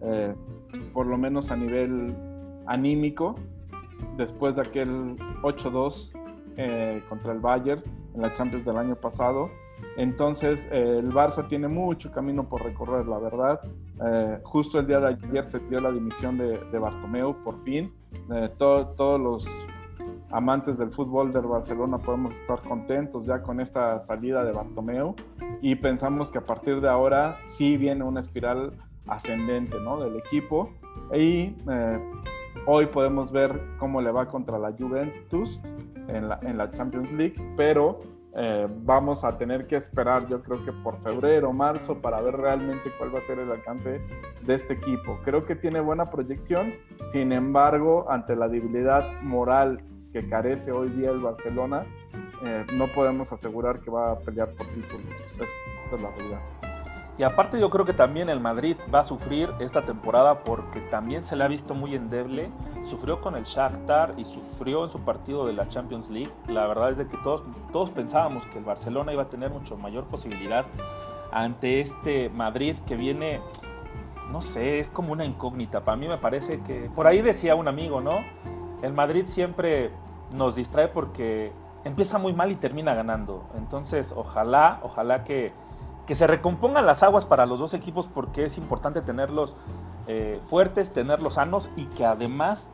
eh, 0.00 0.34
por 0.92 1.06
lo 1.06 1.16
menos 1.18 1.50
a 1.50 1.56
nivel 1.56 2.14
anímico, 2.66 3.36
después 4.16 4.56
de 4.56 4.62
aquel 4.62 5.16
8-2 5.42 6.12
eh, 6.56 7.02
contra 7.08 7.32
el 7.32 7.40
Bayern 7.40 7.82
en 8.14 8.22
la 8.22 8.34
Champions 8.34 8.64
del 8.64 8.76
año 8.76 8.96
pasado. 8.96 9.50
Entonces, 9.96 10.66
eh, 10.70 10.98
el 10.98 11.12
Barça 11.12 11.46
tiene 11.48 11.68
mucho 11.68 12.10
camino 12.10 12.48
por 12.48 12.62
recorrer, 12.64 13.06
la 13.06 13.18
verdad. 13.18 13.60
Eh, 14.04 14.40
justo 14.42 14.78
el 14.78 14.86
día 14.86 15.00
de 15.00 15.08
ayer 15.08 15.48
se 15.48 15.58
dio 15.60 15.80
la 15.80 15.90
dimisión 15.90 16.38
de, 16.38 16.58
de 16.58 16.78
Bartomeu, 16.78 17.34
por 17.42 17.58
fin. 17.62 17.92
Eh, 18.32 18.50
todos 18.58 19.20
los 19.20 19.46
amantes 20.30 20.78
del 20.78 20.90
fútbol 20.90 21.32
del 21.32 21.46
Barcelona 21.46 21.98
podemos 21.98 22.34
estar 22.34 22.60
contentos 22.62 23.26
ya 23.26 23.42
con 23.42 23.60
esta 23.60 23.98
salida 24.00 24.44
de 24.44 24.52
Bartomeu 24.52 25.14
y 25.62 25.76
pensamos 25.76 26.30
que 26.30 26.38
a 26.38 26.44
partir 26.44 26.80
de 26.80 26.88
ahora 26.88 27.38
sí 27.44 27.76
viene 27.76 28.02
una 28.02 28.20
espiral 28.20 28.72
ascendente 29.06 29.78
¿no? 29.80 30.00
del 30.00 30.16
equipo 30.16 30.70
y 31.14 31.54
hoy 32.66 32.86
podemos 32.86 33.32
ver 33.32 33.60
cómo 33.78 34.00
le 34.00 34.10
va 34.10 34.26
contra 34.26 34.58
la 34.58 34.72
Juventus 34.72 35.60
en 36.08 36.28
la, 36.28 36.70
Champions 36.70 37.12
League, 37.12 37.34
pero 37.56 38.00
eh, 38.36 38.68
vamos 38.82 39.24
a 39.24 39.36
tener 39.38 39.66
que 39.66 39.76
esperar, 39.76 40.28
yo 40.28 40.42
creo 40.42 40.64
que 40.64 40.72
por 40.72 41.00
febrero, 41.02 41.52
marzo, 41.52 42.00
para 42.00 42.20
ver 42.20 42.36
realmente 42.36 42.92
cuál 42.98 43.14
va 43.14 43.20
a 43.20 43.22
ser 43.22 43.38
el 43.38 43.50
alcance 43.50 44.00
de 44.42 44.54
este 44.54 44.74
equipo. 44.74 45.18
Creo 45.24 45.46
que 45.46 45.56
tiene 45.56 45.80
buena 45.80 46.10
proyección, 46.10 46.74
sin 47.10 47.32
embargo, 47.32 48.06
ante 48.10 48.36
la 48.36 48.48
debilidad 48.48 49.20
moral 49.22 49.80
que 50.12 50.28
carece 50.28 50.72
hoy 50.72 50.90
día 50.90 51.10
el 51.10 51.20
Barcelona, 51.20 51.84
eh, 52.44 52.64
no 52.74 52.88
podemos 52.88 53.32
asegurar 53.32 53.80
que 53.80 53.90
va 53.90 54.12
a 54.12 54.18
pelear 54.18 54.50
por 54.50 54.66
títulos. 54.66 55.06
Esa 55.34 55.96
es 55.96 56.02
la 56.02 56.10
realidad. 56.10 56.65
Y 57.18 57.22
aparte 57.22 57.58
yo 57.58 57.70
creo 57.70 57.86
que 57.86 57.94
también 57.94 58.28
el 58.28 58.40
Madrid 58.40 58.76
va 58.94 59.00
a 59.00 59.04
sufrir 59.04 59.50
esta 59.58 59.86
temporada 59.86 60.44
porque 60.44 60.80
también 60.80 61.24
se 61.24 61.34
le 61.34 61.44
ha 61.44 61.48
visto 61.48 61.74
muy 61.74 61.94
endeble. 61.94 62.50
Sufrió 62.84 63.22
con 63.22 63.36
el 63.36 63.44
Shakhtar 63.44 64.14
y 64.18 64.26
sufrió 64.26 64.84
en 64.84 64.90
su 64.90 65.00
partido 65.00 65.46
de 65.46 65.54
la 65.54 65.66
Champions 65.68 66.10
League. 66.10 66.30
La 66.48 66.66
verdad 66.66 66.90
es 66.90 66.98
de 66.98 67.06
que 67.06 67.16
todos, 67.18 67.42
todos 67.72 67.90
pensábamos 67.90 68.44
que 68.46 68.58
el 68.58 68.64
Barcelona 68.64 69.14
iba 69.14 69.22
a 69.22 69.28
tener 69.30 69.50
mucho 69.50 69.78
mayor 69.78 70.04
posibilidad 70.04 70.66
ante 71.32 71.80
este 71.80 72.28
Madrid 72.28 72.76
que 72.86 72.96
viene, 72.96 73.40
no 74.30 74.42
sé, 74.42 74.78
es 74.78 74.90
como 74.90 75.12
una 75.12 75.24
incógnita. 75.24 75.84
Para 75.84 75.96
mí 75.96 76.08
me 76.08 76.18
parece 76.18 76.60
que, 76.60 76.90
por 76.94 77.06
ahí 77.06 77.22
decía 77.22 77.54
un 77.54 77.66
amigo, 77.66 78.02
¿no? 78.02 78.18
El 78.82 78.92
Madrid 78.92 79.24
siempre 79.26 79.90
nos 80.36 80.54
distrae 80.54 80.88
porque 80.88 81.50
empieza 81.84 82.18
muy 82.18 82.34
mal 82.34 82.50
y 82.50 82.56
termina 82.56 82.94
ganando. 82.94 83.44
Entonces, 83.56 84.12
ojalá, 84.14 84.80
ojalá 84.82 85.24
que 85.24 85.52
que 86.06 86.14
se 86.14 86.26
recompongan 86.26 86.86
las 86.86 87.02
aguas 87.02 87.24
para 87.24 87.46
los 87.46 87.58
dos 87.58 87.74
equipos 87.74 88.06
porque 88.06 88.44
es 88.44 88.58
importante 88.58 89.02
tenerlos 89.02 89.54
eh, 90.06 90.40
fuertes, 90.42 90.92
tenerlos 90.92 91.34
sanos 91.34 91.68
y 91.76 91.86
que 91.86 92.06
además 92.06 92.70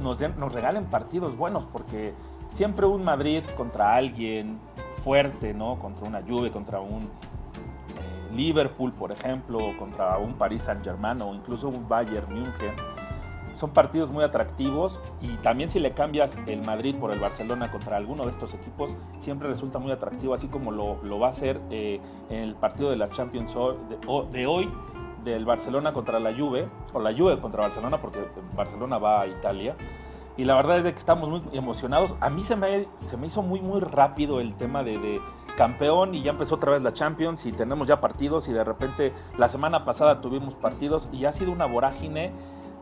nos, 0.00 0.18
regalen 0.52 0.84
partidos 0.86 1.36
buenos 1.36 1.64
porque 1.72 2.12
siempre 2.50 2.86
un 2.86 3.04
Madrid 3.04 3.44
contra 3.56 3.94
alguien 3.94 4.58
fuerte, 5.04 5.54
¿no? 5.54 5.78
Contra 5.78 6.08
una 6.08 6.22
Juve, 6.22 6.50
contra 6.50 6.80
un 6.80 7.02
eh, 7.02 8.34
Liverpool, 8.34 8.92
por 8.92 9.12
ejemplo, 9.12 9.58
contra 9.78 10.18
un 10.18 10.34
Paris 10.34 10.62
Saint-Germain 10.62 11.22
o 11.22 11.34
incluso 11.34 11.68
un 11.68 11.88
Bayern 11.88 12.32
München 12.32 12.74
son 13.60 13.70
partidos 13.70 14.10
muy 14.10 14.24
atractivos 14.24 15.00
y 15.20 15.36
también 15.42 15.68
si 15.68 15.80
le 15.80 15.90
cambias 15.90 16.38
el 16.46 16.62
Madrid 16.62 16.96
por 16.96 17.12
el 17.12 17.20
Barcelona 17.20 17.70
contra 17.70 17.98
alguno 17.98 18.24
de 18.24 18.30
estos 18.30 18.54
equipos, 18.54 18.96
siempre 19.18 19.48
resulta 19.48 19.78
muy 19.78 19.92
atractivo, 19.92 20.32
así 20.32 20.48
como 20.48 20.70
lo, 20.70 20.96
lo 21.02 21.18
va 21.18 21.28
a 21.28 21.34
ser 21.34 21.60
eh, 21.70 22.00
en 22.30 22.38
el 22.38 22.54
partido 22.54 22.88
de 22.88 22.96
la 22.96 23.10
Champions 23.10 23.54
de, 23.54 23.98
de, 24.32 24.46
hoy 24.46 24.70
del 25.24 25.44
Barcelona 25.44 25.92
contra 25.92 26.18
la 26.18 26.34
Juve, 26.34 26.70
o 26.94 27.00
la 27.00 27.12
Juve 27.12 27.38
contra 27.38 27.60
Barcelona, 27.60 28.00
porque 28.00 28.20
Barcelona 28.56 28.96
va 28.96 29.20
a 29.20 29.26
Italia. 29.26 29.76
Y 30.38 30.44
la 30.44 30.54
verdad 30.54 30.78
es 30.78 30.84
de 30.84 30.92
que 30.94 30.98
estamos 30.98 31.28
muy 31.28 31.42
emocionados. 31.52 32.14
A 32.20 32.30
mí 32.30 32.40
se 32.40 32.56
me, 32.56 32.88
se 33.00 33.18
me 33.18 33.26
hizo 33.26 33.42
muy, 33.42 33.60
muy 33.60 33.80
rápido 33.80 34.40
el 34.40 34.54
tema 34.54 34.82
de, 34.82 34.96
de 34.98 35.20
campeón 35.58 36.14
y 36.14 36.22
ya 36.22 36.30
empezó 36.30 36.54
otra 36.54 36.72
vez 36.72 36.80
la 36.80 36.94
Champions 36.94 37.44
y 37.44 37.52
tenemos 37.52 37.86
ya 37.86 38.00
partidos 38.00 38.48
y 38.48 38.54
de 38.54 38.64
repente 38.64 39.12
la 39.36 39.50
semana 39.50 39.84
pasada 39.84 40.22
tuvimos 40.22 40.54
partidos 40.54 41.10
y 41.12 41.26
ha 41.26 41.32
sido 41.34 41.52
una 41.52 41.66
vorágine 41.66 42.32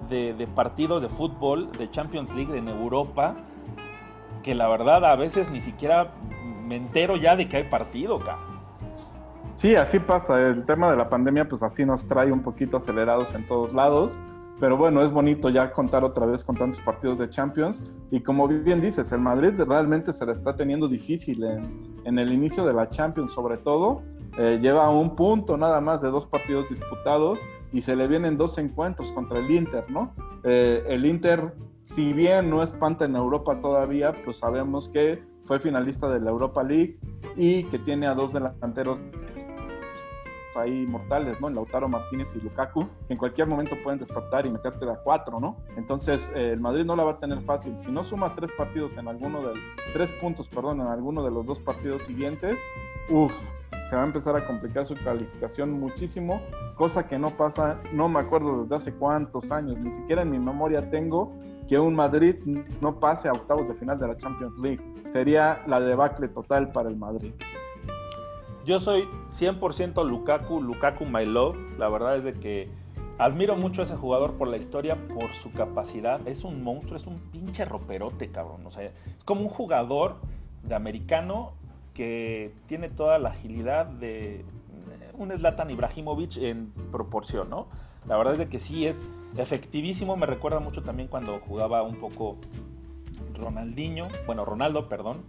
de, 0.09 0.49
partidos 0.55 1.03
de 1.03 1.09
fútbol, 1.09 1.71
de 1.73 1.91
Champions 1.91 2.35
League 2.35 2.57
en 2.57 2.69
Europa, 2.69 3.37
que 4.43 4.55
la 4.55 4.69
verdad 4.69 5.05
a 5.05 5.17
veces 5.17 5.51
ni 5.51 5.61
siquiera 5.61 6.13
me 6.67 6.77
entero 6.77 7.17
ya 7.17 7.37
de 7.37 7.49
que 7.49 7.59
hay 7.59 7.65
partido, 7.65 8.17
acá. 8.17 8.39
Sí, 9.55 9.75
así 9.75 9.99
pasa. 9.99 10.41
El 10.41 10.65
tema 10.65 10.91
de 10.91 10.97
la 10.97 11.09
pandemia, 11.09 11.49
pues 11.49 11.63
así 11.63 11.85
nos 11.85 12.07
trae 12.07 12.31
un 12.31 12.43
poquito 12.43 12.77
acelerados 12.77 13.35
en 13.35 13.47
todos 13.47 13.73
lados. 13.75 14.19
Pero 14.61 14.77
bueno, 14.77 15.03
es 15.03 15.13
bonito 15.13 15.51
ya 15.51 15.71
contar 15.71 16.05
otra 16.05 16.27
vez 16.27 16.45
con 16.45 16.57
tantos 16.57 16.81
partidos 16.81 17.19
de 17.19 17.29
Champions. 17.29 17.91
Y 18.11 18.21
como 18.21 18.49
bien 18.49 18.81
dices, 18.81 19.11
el 19.13 19.21
Madrid 19.21 19.53
realmente 19.57 20.13
se 20.13 20.27
la 20.27 20.33
está 20.33 20.57
teniendo 20.57 20.89
difícil 20.89 21.43
en, 21.45 22.01
en 22.05 22.19
el 22.19 22.33
inicio 22.33 22.65
de 22.65 22.73
la 22.73 22.89
Champions, 22.89 23.33
sobre 23.33 23.57
todo. 23.57 24.03
Eh, 24.39 24.61
lleva 24.63 24.89
un 24.91 25.17
punto 25.17 25.57
nada 25.57 25.81
más 25.81 26.01
de 26.01 26.11
dos 26.11 26.25
partidos 26.25 26.69
disputados 26.69 27.41
y 27.73 27.81
se 27.81 27.97
le 27.97 28.07
vienen 28.07 28.37
dos 28.37 28.57
encuentros 28.59 29.11
contra 29.13 29.41
el 29.41 29.51
Inter, 29.51 29.91
¿no? 29.91 30.15
Eh, 30.45 30.85
el 30.87 31.05
Inter, 31.07 31.55
si 31.83 32.13
bien 32.13 32.49
no 32.49 32.63
espanta 32.63 33.05
en 33.05 33.17
Europa 33.17 33.61
todavía, 33.61 34.13
pues 34.25 34.39
sabemos 34.39 34.89
que 34.89 35.23
fue 35.45 35.59
finalista 35.59 36.09
de 36.09 36.21
la 36.21 36.31
Europa 36.31 36.63
League 36.63 36.99
y 37.37 37.65
que 37.65 37.79
tiene 37.79 38.07
a 38.07 38.15
dos 38.15 38.33
delanteros 38.33 39.01
ahí 40.55 40.87
mortales, 40.87 41.41
¿no? 41.41 41.51
Lautaro 41.51 41.89
Martínez 41.89 42.35
y 42.35 42.41
Lukaku, 42.41 42.87
que 43.07 43.15
en 43.15 43.19
cualquier 43.19 43.47
momento 43.47 43.77
pueden 43.83 43.99
despertar 43.99 44.47
y 44.47 44.51
meterte 44.51 44.89
a 44.91 44.97
cuatro, 44.97 45.41
¿no? 45.41 45.57
Entonces, 45.77 46.31
eh, 46.35 46.53
el 46.53 46.61
Madrid 46.61 46.85
no 46.85 46.97
la 46.97 47.05
va 47.05 47.13
a 47.13 47.19
tener 47.19 47.41
fácil. 47.43 47.79
Si 47.79 47.91
no 47.91 48.05
suma 48.05 48.35
tres 48.35 48.51
partidos 48.57 48.97
en 48.97 49.09
alguno 49.09 49.41
de 49.41 49.55
tres 49.93 50.11
puntos, 50.13 50.49
perdón, 50.49 50.81
en 50.81 50.89
alguno 50.89 51.25
de 51.25 51.31
los 51.31 51.47
dos 51.47 51.61
partidos 51.61 52.03
siguientes, 52.03 52.61
uff, 53.11 53.35
se 53.89 53.97
va 53.97 54.03
a 54.03 54.07
empezar 54.07 54.37
a 54.37 54.47
complicar 54.47 54.87
su 54.87 54.95
calificación 54.97 55.73
muchísimo, 55.73 56.43
cosa 56.77 57.07
que 57.07 57.19
no 57.19 57.37
pasa, 57.37 57.81
no 57.93 58.09
me 58.09 58.21
acuerdo 58.21 58.63
desde 58.63 58.77
hace 58.77 58.93
cuántos 58.93 59.51
años, 59.51 59.79
ni 59.79 59.91
siquiera 59.91 60.23
en 60.23 60.31
mi 60.31 60.39
memoria 60.39 60.91
tengo 60.91 61.33
que 61.69 61.79
un 61.79 61.95
Madrid 61.95 62.37
no 62.81 62.99
pase 62.99 63.29
a 63.29 63.33
octavos 63.33 63.69
de 63.69 63.75
final 63.75 63.99
de 63.99 64.09
la 64.09 64.17
Champions 64.17 64.59
League. 64.59 64.83
Sería 65.07 65.63
la 65.67 65.81
debacle 65.81 66.29
total 66.29 66.73
para 66.73 66.89
el 66.89 66.97
Madrid. 66.97 67.33
Yo 68.65 68.81
soy 68.81 69.09
100% 69.31 70.07
Lukaku, 70.07 70.61
Lukaku 70.63 71.05
my 71.05 71.27
love. 71.27 71.57
La 71.79 71.89
verdad 71.89 72.17
es 72.17 72.25
de 72.25 72.33
que 72.33 72.71
admiro 73.19 73.57
mucho 73.57 73.83
a 73.83 73.85
ese 73.85 73.97
jugador 73.97 74.35
por 74.35 74.49
la 74.49 74.57
historia, 74.57 74.97
por 75.09 75.33
su 75.35 75.53
capacidad. 75.53 76.27
Es 76.27 76.45
un 76.45 76.63
monstruo, 76.63 76.97
es 76.97 77.07
un 77.07 77.19
pinche 77.31 77.65
roperote, 77.65 78.31
cabrón. 78.31 78.67
O 78.67 78.71
sea, 78.71 78.85
es 78.85 78.93
como 79.25 79.43
un 79.43 79.49
jugador 79.49 80.17
de 80.63 80.75
americano 80.75 81.53
que 81.99 82.53
tiene 82.67 82.89
toda 82.89 83.19
la 83.19 83.31
agilidad 83.31 83.85
de 83.85 84.37
eh, 84.37 84.45
un 85.15 85.37
Zlatan 85.37 85.69
Ibrahimovic 85.69 86.37
en 86.37 86.71
proporción, 86.93 87.51
¿no? 87.51 87.67
La 88.07 88.17
verdad 88.17 88.35
es 88.35 88.39
de 88.39 88.49
que 88.49 88.61
sí 88.61 88.87
es 88.87 89.03
efectivísimo, 89.37 90.17
me 90.17 90.25
recuerda 90.25 90.61
mucho 90.61 90.85
también 90.85 91.09
cuando 91.09 91.41
jugaba 91.41 91.83
un 91.83 91.97
poco 91.97 92.37
Ronaldinho, 93.35 94.07
bueno, 94.27 94.45
Ronaldo, 94.45 94.89
perdón, 94.89 95.25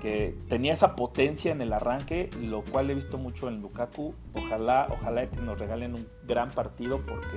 que 0.00 0.36
tenía 0.48 0.72
esa 0.72 0.96
potencia 0.96 1.52
en 1.52 1.62
el 1.62 1.72
arranque, 1.72 2.28
lo 2.40 2.64
cual 2.64 2.90
he 2.90 2.94
visto 2.94 3.16
mucho 3.16 3.46
en 3.46 3.62
Lukaku. 3.62 4.12
Ojalá, 4.34 4.88
ojalá 4.90 5.30
que 5.30 5.40
nos 5.40 5.60
regalen 5.60 5.94
un 5.94 6.08
gran 6.26 6.50
partido 6.50 6.98
porque 7.06 7.36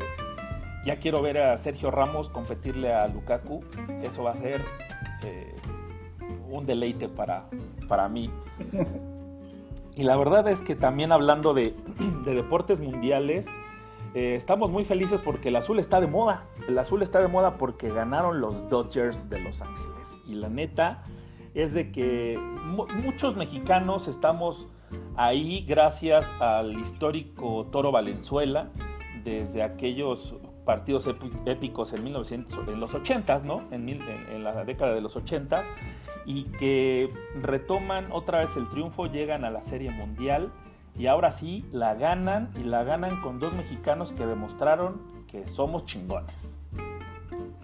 ya 0.84 0.98
quiero 0.98 1.22
ver 1.22 1.38
a 1.38 1.56
Sergio 1.58 1.92
Ramos 1.92 2.28
competirle 2.30 2.92
a 2.92 3.08
Lukaku. 3.08 3.64
Eso 4.02 4.24
va 4.24 4.32
a 4.32 4.38
ser 4.38 4.66
eh, 5.24 5.54
un 6.54 6.66
deleite 6.66 7.10
para, 7.10 7.46
para 7.88 8.08
mí. 8.10 8.30
Y 9.96 10.04
la 10.04 10.18
verdad 10.18 10.48
es 10.48 10.62
que 10.62 10.76
también 10.76 11.12
hablando 11.12 11.54
de, 11.54 11.76
deportes 12.26 12.80
mundiales, 12.80 13.48
eh, 14.16 14.36
estamos 14.36 14.72
muy 14.72 14.86
felices 14.86 15.22
porque 15.24 15.50
el 15.50 15.56
azul 15.56 15.80
está 15.80 16.02
de 16.02 16.08
moda. 16.08 16.46
El 16.68 16.78
azul 16.80 17.04
está 17.04 17.20
de 17.20 17.28
moda 17.28 17.58
porque 17.58 17.90
ganaron 17.90 18.42
los 18.42 18.70
Dodgers 18.70 19.30
de 19.30 19.40
Los 19.42 19.62
Ángeles. 19.62 20.18
Y 20.28 20.34
la 20.36 20.50
neta 20.50 21.04
es 21.54 21.74
de 21.74 21.92
que 21.92 22.40
muchos 23.04 23.36
mexicanos 23.36 24.08
estamos 24.08 24.68
ahí 25.16 25.64
gracias 25.68 26.32
al 26.40 26.80
histórico 26.80 27.68
Toro 27.72 27.92
Valenzuela, 27.92 28.70
desde 29.24 29.62
aquellos 29.62 30.36
partidos 30.66 31.08
épicos 31.46 31.94
en, 31.94 32.04
1900, 32.04 32.68
en 32.68 32.80
los 32.80 32.94
80s, 32.96 33.44
¿no? 33.44 33.62
En, 33.72 33.90
en, 33.90 34.44
la 34.44 34.64
década 34.66 34.94
de 34.94 35.02
los 35.02 35.16
80s, 35.16 35.66
y 36.26 36.44
que 36.44 37.12
retoman 37.42 38.08
otra 38.12 38.40
vez 38.40 38.56
el 38.58 38.70
triunfo, 38.70 39.08
llegan 39.08 39.46
a 39.46 39.52
la 39.52 39.62
Serie 39.62 39.92
Mundial 39.92 40.52
y 40.98 41.08
ahora 41.08 41.32
sí 41.32 41.66
la 41.72 41.96
ganan 41.96 42.50
y 42.60 42.64
la 42.64 42.84
ganan 42.84 43.22
con 43.22 43.40
dos 43.40 43.54
mexicanos 43.54 44.14
que 44.14 44.26
demostraron 44.26 45.02
que 45.28 45.48
somos 45.48 45.86
chingones. 45.86 46.56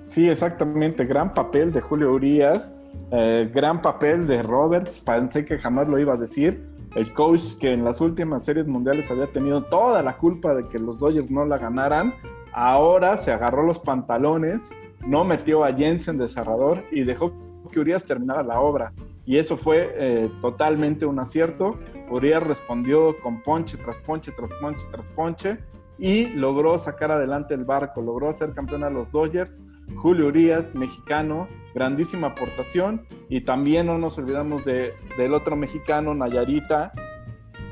Sí, 0.07 0.27
exactamente, 0.27 1.05
gran 1.05 1.33
papel 1.33 1.71
de 1.71 1.81
Julio 1.81 2.11
Urias, 2.11 2.73
eh, 3.11 3.49
gran 3.53 3.81
papel 3.81 4.25
de 4.25 4.41
Roberts, 4.41 5.01
pensé 5.01 5.45
que 5.45 5.59
jamás 5.59 5.87
lo 5.87 5.99
iba 5.99 6.15
a 6.15 6.17
decir, 6.17 6.67
el 6.95 7.13
coach 7.13 7.57
que 7.59 7.71
en 7.71 7.85
las 7.85 8.01
últimas 8.01 8.43
series 8.43 8.65
mundiales 8.65 9.11
había 9.11 9.27
tenido 9.27 9.61
toda 9.63 10.01
la 10.01 10.17
culpa 10.17 10.55
de 10.55 10.67
que 10.67 10.79
los 10.79 10.97
Dodgers 10.97 11.29
no 11.29 11.45
la 11.45 11.59
ganaran, 11.59 12.15
ahora 12.51 13.17
se 13.17 13.31
agarró 13.31 13.63
los 13.63 13.77
pantalones, 13.77 14.71
no 15.05 15.23
metió 15.23 15.63
a 15.63 15.73
Jensen 15.73 16.17
de 16.17 16.27
cerrador 16.27 16.83
y 16.91 17.03
dejó 17.03 17.31
que 17.69 17.79
Urias 17.79 18.03
terminara 18.03 18.43
la 18.43 18.59
obra. 18.59 18.93
Y 19.25 19.37
eso 19.37 19.57
fue 19.57 19.93
eh, 19.95 20.29
totalmente 20.41 21.05
un 21.05 21.19
acierto. 21.19 21.79
Urias 22.09 22.43
respondió 22.43 23.19
con 23.19 23.41
ponche 23.41 23.77
tras 23.77 23.97
ponche, 23.99 24.31
tras 24.31 24.49
ponche, 24.59 24.85
tras 24.91 25.07
ponche 25.09 25.59
y 25.99 26.27
logró 26.27 26.79
sacar 26.79 27.11
adelante 27.11 27.53
el 27.53 27.65
barco, 27.65 28.01
logró 28.01 28.29
hacer 28.29 28.53
campeón 28.53 28.83
a 28.83 28.89
los 28.89 29.11
Dodgers. 29.11 29.65
Julio 29.95 30.27
Urias, 30.27 30.73
mexicano, 30.73 31.47
grandísima 31.75 32.27
aportación. 32.27 33.05
Y 33.27 33.41
también 33.41 33.87
no 33.87 33.97
nos 33.97 34.17
olvidamos 34.17 34.63
de, 34.63 34.93
del 35.17 35.33
otro 35.33 35.55
mexicano, 35.55 36.13
Nayarita, 36.13 36.93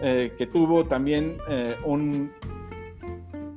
eh, 0.01 0.33
que 0.37 0.45
tuvo 0.45 0.85
también 0.85 1.37
eh, 1.47 1.75
un, 1.85 2.31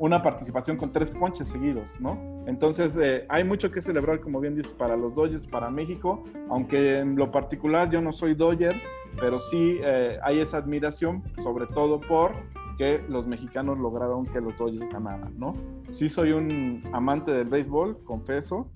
una 0.01 0.23
participación 0.23 0.79
con 0.79 0.91
tres 0.91 1.11
ponches 1.11 1.47
seguidos, 1.47 2.01
¿no? 2.01 2.19
Entonces, 2.47 2.99
eh, 3.01 3.27
hay 3.29 3.45
mucho 3.45 3.71
que 3.71 3.83
celebrar, 3.83 4.21
como 4.21 4.41
bien 4.41 4.57
dices, 4.57 4.73
para 4.73 4.97
los 4.97 5.15
Dodgers, 5.15 5.47
para 5.47 5.71
México, 5.71 6.25
aunque 6.49 7.01
en 7.01 7.17
lo 7.17 7.31
particular 7.31 7.91
yo 7.91 8.01
no 8.01 8.11
soy 8.11 8.35
Dodger, 8.35 8.75
pero 9.21 9.39
sí 9.39 9.79
eh, 9.83 10.19
hay 10.23 10.41
esa 10.41 10.57
admiración, 10.57 11.23
sobre 11.39 11.67
todo 11.67 12.01
por 12.01 12.33
que 12.79 13.05
los 13.11 13.27
mexicanos 13.27 13.79
lograron 13.79 14.25
que 14.25 14.41
los 14.41 14.57
Dodgers 14.57 14.91
ganaran, 14.91 15.39
¿no? 15.39 15.55
Sí 15.91 16.09
soy 16.09 16.33
un 16.33 16.83
amante 16.95 17.31
del 17.31 17.49
béisbol, 17.49 18.03
confeso, 18.05 18.71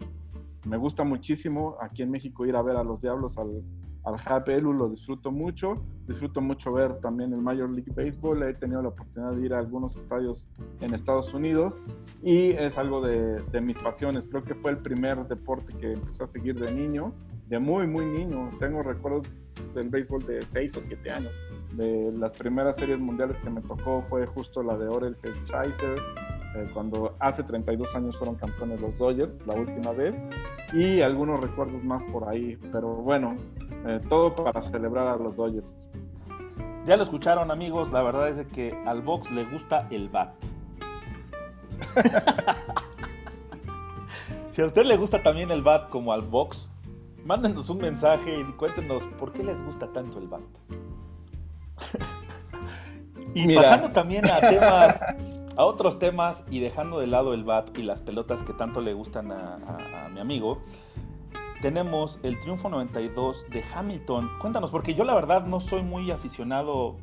me 0.66 0.76
gusta 0.76 1.04
muchísimo 1.04 1.76
aquí 1.80 2.02
en 2.02 2.10
México 2.10 2.46
ir 2.46 2.56
a 2.56 2.62
ver 2.62 2.76
a 2.76 2.84
los 2.84 3.00
Diablos 3.00 3.36
al, 3.38 3.62
al 4.04 4.18
Elu 4.46 4.72
lo 4.72 4.88
disfruto 4.88 5.30
mucho. 5.30 5.74
Disfruto 6.06 6.42
mucho 6.42 6.72
ver 6.72 7.00
también 7.00 7.32
el 7.32 7.40
Major 7.40 7.70
League 7.70 7.90
Baseball. 7.94 8.42
He 8.42 8.52
tenido 8.52 8.82
la 8.82 8.88
oportunidad 8.88 9.32
de 9.32 9.46
ir 9.46 9.54
a 9.54 9.58
algunos 9.58 9.96
estadios 9.96 10.46
en 10.80 10.92
Estados 10.92 11.32
Unidos 11.32 11.74
y 12.22 12.50
es 12.50 12.76
algo 12.76 13.00
de, 13.00 13.42
mis 13.62 13.78
pasiones. 13.78 14.28
Creo 14.28 14.44
que 14.44 14.54
fue 14.54 14.72
el 14.72 14.78
primer 14.78 15.26
deporte 15.26 15.72
que 15.78 15.92
empecé 15.92 16.22
a 16.22 16.26
seguir 16.26 16.54
de 16.60 16.72
niño, 16.72 17.14
de 17.48 17.58
muy, 17.58 17.86
muy 17.86 18.04
niño. 18.04 18.50
Tengo 18.58 18.82
recuerdos 18.82 19.26
del 19.74 19.88
béisbol 19.88 20.26
de 20.26 20.42
6 20.42 20.76
o 20.76 20.80
7 20.82 21.10
años. 21.10 21.32
De 21.72 22.12
las 22.12 22.32
primeras 22.32 22.76
series 22.76 22.98
mundiales 22.98 23.40
que 23.40 23.48
me 23.48 23.62
tocó 23.62 24.04
fue 24.10 24.26
justo 24.26 24.62
la 24.62 24.76
de 24.76 24.86
Orel 24.86 25.16
Hershiser, 25.22 25.98
eh, 26.54 26.70
cuando 26.72 27.16
hace 27.18 27.42
32 27.42 27.94
años 27.96 28.16
fueron 28.16 28.36
campeones 28.36 28.80
los 28.80 28.96
Dodgers, 28.96 29.44
la 29.46 29.54
última 29.54 29.90
vez, 29.90 30.28
y 30.72 31.00
algunos 31.00 31.40
recuerdos 31.40 31.82
más 31.82 32.04
por 32.04 32.28
ahí, 32.28 32.56
pero 32.70 32.88
bueno, 32.94 33.36
eh, 33.86 34.00
todo 34.08 34.34
para 34.34 34.62
celebrar 34.62 35.08
a 35.08 35.16
los 35.16 35.36
Dodgers. 35.36 35.88
Ya 36.84 36.96
lo 36.96 37.02
escucharon 37.02 37.50
amigos, 37.50 37.90
la 37.90 38.02
verdad 38.02 38.28
es 38.28 38.46
que 38.48 38.72
al 38.86 39.02
box 39.02 39.30
le 39.32 39.44
gusta 39.46 39.88
el 39.90 40.08
bat. 40.08 40.32
si 44.50 44.62
a 44.62 44.66
usted 44.66 44.84
le 44.84 44.96
gusta 44.96 45.22
también 45.22 45.50
el 45.50 45.62
bat 45.62 45.88
como 45.88 46.12
al 46.12 46.22
box, 46.22 46.70
mándenos 47.24 47.68
un 47.68 47.78
mensaje 47.78 48.38
y 48.38 48.44
cuéntenos 48.52 49.02
por 49.18 49.32
qué 49.32 49.42
les 49.42 49.60
gusta 49.64 49.90
tanto 49.92 50.18
el 50.18 50.28
bat. 50.28 50.42
y 53.34 53.56
pasando 53.56 53.90
también 53.90 54.24
a 54.30 54.38
temas 54.38 55.00
a 55.56 55.64
otros 55.64 55.98
temas 55.98 56.44
y 56.50 56.60
dejando 56.60 56.98
de 56.98 57.06
lado 57.06 57.34
el 57.34 57.44
bat 57.44 57.76
y 57.78 57.82
las 57.82 58.02
pelotas 58.02 58.42
que 58.42 58.52
tanto 58.52 58.80
le 58.80 58.92
gustan 58.92 59.32
a, 59.32 60.08
mi 60.12 60.20
amigo, 60.20 60.58
tenemos 61.62 62.18
el 62.22 62.38
Triunfo 62.40 62.68
92 62.68 63.46
de 63.50 63.62
Hamilton. 63.74 64.28
Cuéntanos, 64.40 64.70
porque 64.70 64.94
yo 64.94 65.04
la 65.04 65.14
verdad 65.14 65.46
no 65.46 65.60
soy 65.60 65.82
muy 65.82 66.10
aficionado 66.10 66.96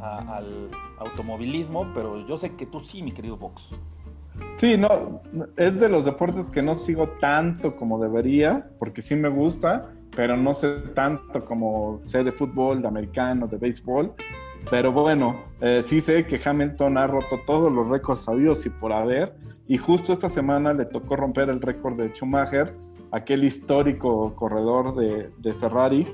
al 0.00 0.70
automovilismo, 0.98 1.86
pero 1.94 2.26
yo 2.26 2.36
sé 2.36 2.54
que 2.54 2.66
tú 2.66 2.80
sí, 2.80 3.02
mi 3.02 3.12
querido 3.12 3.36
Vox. 3.36 3.70
Sí, 4.56 4.76
no, 4.76 5.20
es 5.56 5.80
de 5.80 5.88
los 5.88 6.04
deportes 6.04 6.50
que 6.50 6.62
no 6.62 6.78
sigo 6.78 7.08
tanto 7.20 7.76
como 7.76 8.00
debería, 8.00 8.68
porque 8.78 9.02
sí 9.02 9.16
me 9.16 9.28
gusta, 9.28 9.90
pero 10.14 10.36
no 10.36 10.54
sé 10.54 10.80
tanto 10.94 11.44
como 11.44 12.00
sé 12.04 12.22
de 12.22 12.32
fútbol, 12.32 12.82
de 12.82 12.88
americano, 12.88 13.46
de 13.46 13.56
béisbol. 13.56 14.14
Pero 14.70 14.92
bueno, 14.92 15.44
eh, 15.60 15.80
sí 15.82 16.00
sé 16.00 16.26
que 16.26 16.40
Hamilton 16.42 16.98
ha 16.98 17.06
roto 17.06 17.40
todos 17.46 17.72
los 17.72 17.88
récords 17.88 18.22
sabidos 18.22 18.66
y 18.66 18.70
por 18.70 18.92
haber. 18.92 19.34
Y 19.66 19.78
justo 19.78 20.12
esta 20.12 20.28
semana 20.28 20.72
le 20.74 20.84
tocó 20.84 21.16
romper 21.16 21.48
el 21.48 21.60
récord 21.60 21.96
de 21.96 22.10
Schumacher, 22.10 22.74
aquel 23.10 23.44
histórico 23.44 24.34
corredor 24.34 24.94
de, 24.94 25.54
Ferrari, 25.54 26.06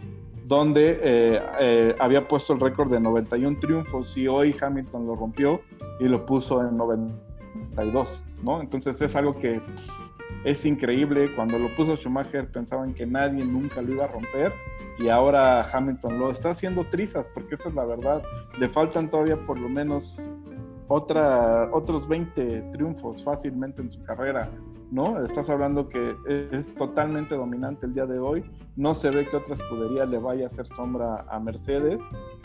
donde 0.47 1.01
eh, 1.03 1.43
eh, 1.61 1.95
había 1.99 2.29
puesto 2.29 2.53
el 2.53 2.61
récord 2.61 2.91
de 2.91 3.01
91 3.01 3.59
triunfos 3.59 4.17
y 4.17 4.29
hoy 4.29 4.55
Hamilton 4.61 5.07
lo 5.07 5.17
rompió 5.17 5.61
y 5.99 6.05
lo 6.05 6.25
puso 6.25 6.63
en 6.63 6.77
92, 6.77 8.25
¿no? 8.43 8.61
Entonces 8.61 9.01
es 9.01 9.17
algo 9.17 9.37
que 9.39 9.61
es 10.45 10.65
increíble. 10.67 11.35
Cuando 11.35 11.59
lo 11.59 11.75
puso 11.75 11.97
Schumacher 11.97 12.47
pensaban 12.49 12.95
que 12.95 13.07
nadie 13.07 13.45
nunca 13.45 13.83
lo 13.83 13.95
iba 13.95 14.05
a 14.05 14.09
romper 14.09 14.53
y 14.99 15.09
ahora 15.09 15.63
Hamilton 15.63 16.19
lo 16.19 16.31
está 16.31 16.51
haciendo 16.51 16.85
trizas, 16.85 17.29
porque 17.29 17.57
esa 17.57 17.69
es 17.69 17.75
la 17.75 17.85
verdad. 17.85 18.23
Le 18.59 18.69
faltan 18.69 19.11
todavía 19.11 19.37
por 19.37 19.59
lo 19.59 19.69
menos 19.69 20.29
otra, 20.87 21.71
otros 21.73 22.07
20 22.07 22.71
triunfos 22.73 23.25
fácilmente 23.25 23.81
en 23.83 23.91
su 23.91 24.03
carrera, 24.05 24.51
¿no? 24.95 25.25
Estás 25.25 25.51
hablando 25.51 25.89
que 25.89 26.15
es 26.53 26.73
totalmente 26.77 27.35
dominante 27.35 27.85
el 27.85 27.95
día 27.95 28.07
de 28.07 28.21
hoy, 28.21 28.45
no 28.77 28.95
se 28.95 29.11
ve 29.11 29.29
que 29.29 29.37
otra 29.37 29.55
escudería 29.55 30.07
le 30.07 30.19
vaya 30.19 30.45
a 30.45 30.47
hacer 30.47 30.69
sombra 30.69 31.27
a 31.29 31.41
Mercedes 31.41 32.01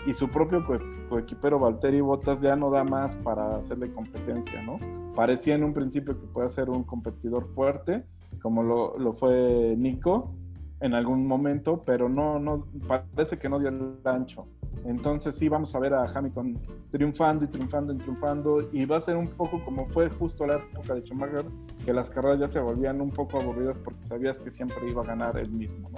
y 0.08 0.14
su 0.14 0.30
propio 0.30 0.66
coequipero 1.10 1.60
Valtteri 1.60 2.02
Bottas 2.02 2.42
ya 2.42 2.56
no 2.56 2.72
da 2.72 2.84
más 2.84 3.16
para 3.18 3.58
hacerle 3.58 3.94
competencia, 3.94 4.64
¿no? 4.64 4.80
Parecía 5.16 5.54
en 5.54 5.64
un 5.64 5.74
principio 5.74 6.20
que 6.20 6.26
puede 6.26 6.50
ser 6.50 6.72
un 6.72 6.84
competidor 6.84 7.46
fuerte, 7.46 8.04
como 8.42 8.64
lo, 8.64 8.98
lo 8.98 9.14
fue 9.14 9.76
Nico, 9.78 10.34
en 10.80 10.96
algún 10.96 11.28
momento, 11.28 11.84
pero 11.86 12.10
no, 12.10 12.40
no, 12.40 12.66
parece 12.88 13.38
que 13.38 13.48
no 13.48 13.60
dio 13.60 13.70
el 13.70 14.00
ancho. 14.06 14.48
Entonces 14.86 15.36
sí 15.36 15.50
vamos 15.50 15.76
a 15.76 15.80
ver 15.80 15.94
a 15.94 16.06
Hamilton 16.06 16.58
triunfando 16.92 17.46
y 17.46 17.48
triunfando 17.48 17.94
y 17.94 17.98
triunfando 17.98 18.70
y 18.72 18.86
va 18.86 18.98
a 18.98 19.02
ser 19.02 19.18
un 19.18 19.28
poco 19.28 19.64
como 19.64 19.88
fue 19.88 20.10
justo 20.10 20.46
la 20.48 20.56
época 20.58 20.96
de 20.96 21.02
Schumacher, 21.02 21.46
que 21.86 21.94
las 21.94 22.10
carreras 22.10 22.40
ya 22.40 22.48
se 22.48 22.60
volvían 22.60 23.02
un 23.02 23.12
poco 23.12 23.40
aburridas 23.40 23.78
porque 23.78 24.02
sabías 24.04 24.40
que 24.40 24.50
siempre 24.50 24.90
iba 24.90 25.02
a 25.02 25.06
ganar 25.06 25.38
el 25.38 25.50
mismo, 25.50 25.90
¿no? 25.90 25.98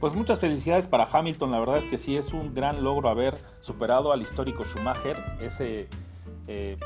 Pues 0.00 0.14
muchas 0.14 0.38
felicidades 0.38 0.86
para 0.86 1.06
Hamilton, 1.10 1.50
la 1.50 1.60
verdad 1.60 1.78
es 1.78 1.86
que 1.86 1.96
sí 1.96 2.16
es 2.16 2.32
un 2.32 2.54
gran 2.54 2.84
logro 2.84 3.08
haber 3.08 3.38
superado 3.60 4.12
al 4.12 4.20
histórico 4.20 4.64
Schumacher, 4.64 5.16
ese 5.40 5.88
eh, 6.46 6.76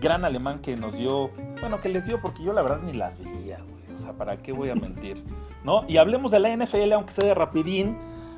gran 0.00 0.24
alemán 0.24 0.60
que 0.60 0.76
nos 0.76 0.94
dio, 0.94 1.30
bueno, 1.60 1.80
que 1.80 1.88
les 1.88 2.06
dio 2.06 2.20
porque 2.20 2.42
yo 2.42 2.52
la 2.52 2.62
verdad 2.62 2.80
ni 2.82 2.92
las 2.92 3.18
veía, 3.18 3.58
o 3.94 3.98
sea, 3.98 4.12
¿para 4.14 4.38
qué 4.38 4.52
voy 4.52 4.70
a 4.70 4.74
mentir? 4.74 5.22
¿No? 5.64 5.84
Y 5.88 5.98
hablemos 5.98 6.30
de 6.32 6.40
la 6.40 6.56
NFL, 6.56 6.92
aunque 6.92 7.12
sea 7.12 7.26
de 7.26 7.34
rapidín, 7.34 7.96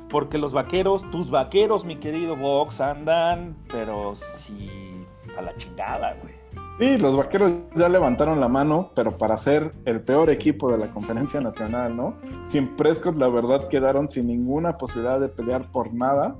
porque 0.09 0.37
los 0.37 0.53
vaqueros, 0.53 1.09
tus 1.11 1.29
vaqueros, 1.29 1.85
mi 1.85 1.97
querido 1.97 2.35
Vox, 2.35 2.81
andan, 2.81 3.55
pero 3.71 4.15
sí, 4.15 5.05
a 5.37 5.41
la 5.41 5.55
chingada, 5.57 6.15
güey. 6.21 6.33
Sí, 6.77 6.97
los 6.97 7.15
vaqueros 7.15 7.53
ya 7.75 7.87
levantaron 7.87 8.41
la 8.41 8.49
mano, 8.49 8.91
pero 8.95 9.17
para 9.17 9.37
ser 9.37 9.71
el 9.85 10.01
peor 10.01 10.29
equipo 10.29 10.69
de 10.69 10.77
la 10.77 10.87
conferencia 10.87 11.39
nacional, 11.39 11.95
¿no? 11.95 12.15
Sin 12.43 12.75
Prescott, 12.75 13.15
la 13.15 13.29
verdad, 13.29 13.69
quedaron 13.69 14.09
sin 14.09 14.27
ninguna 14.27 14.77
posibilidad 14.77 15.19
de 15.19 15.29
pelear 15.29 15.71
por 15.71 15.93
nada. 15.93 16.35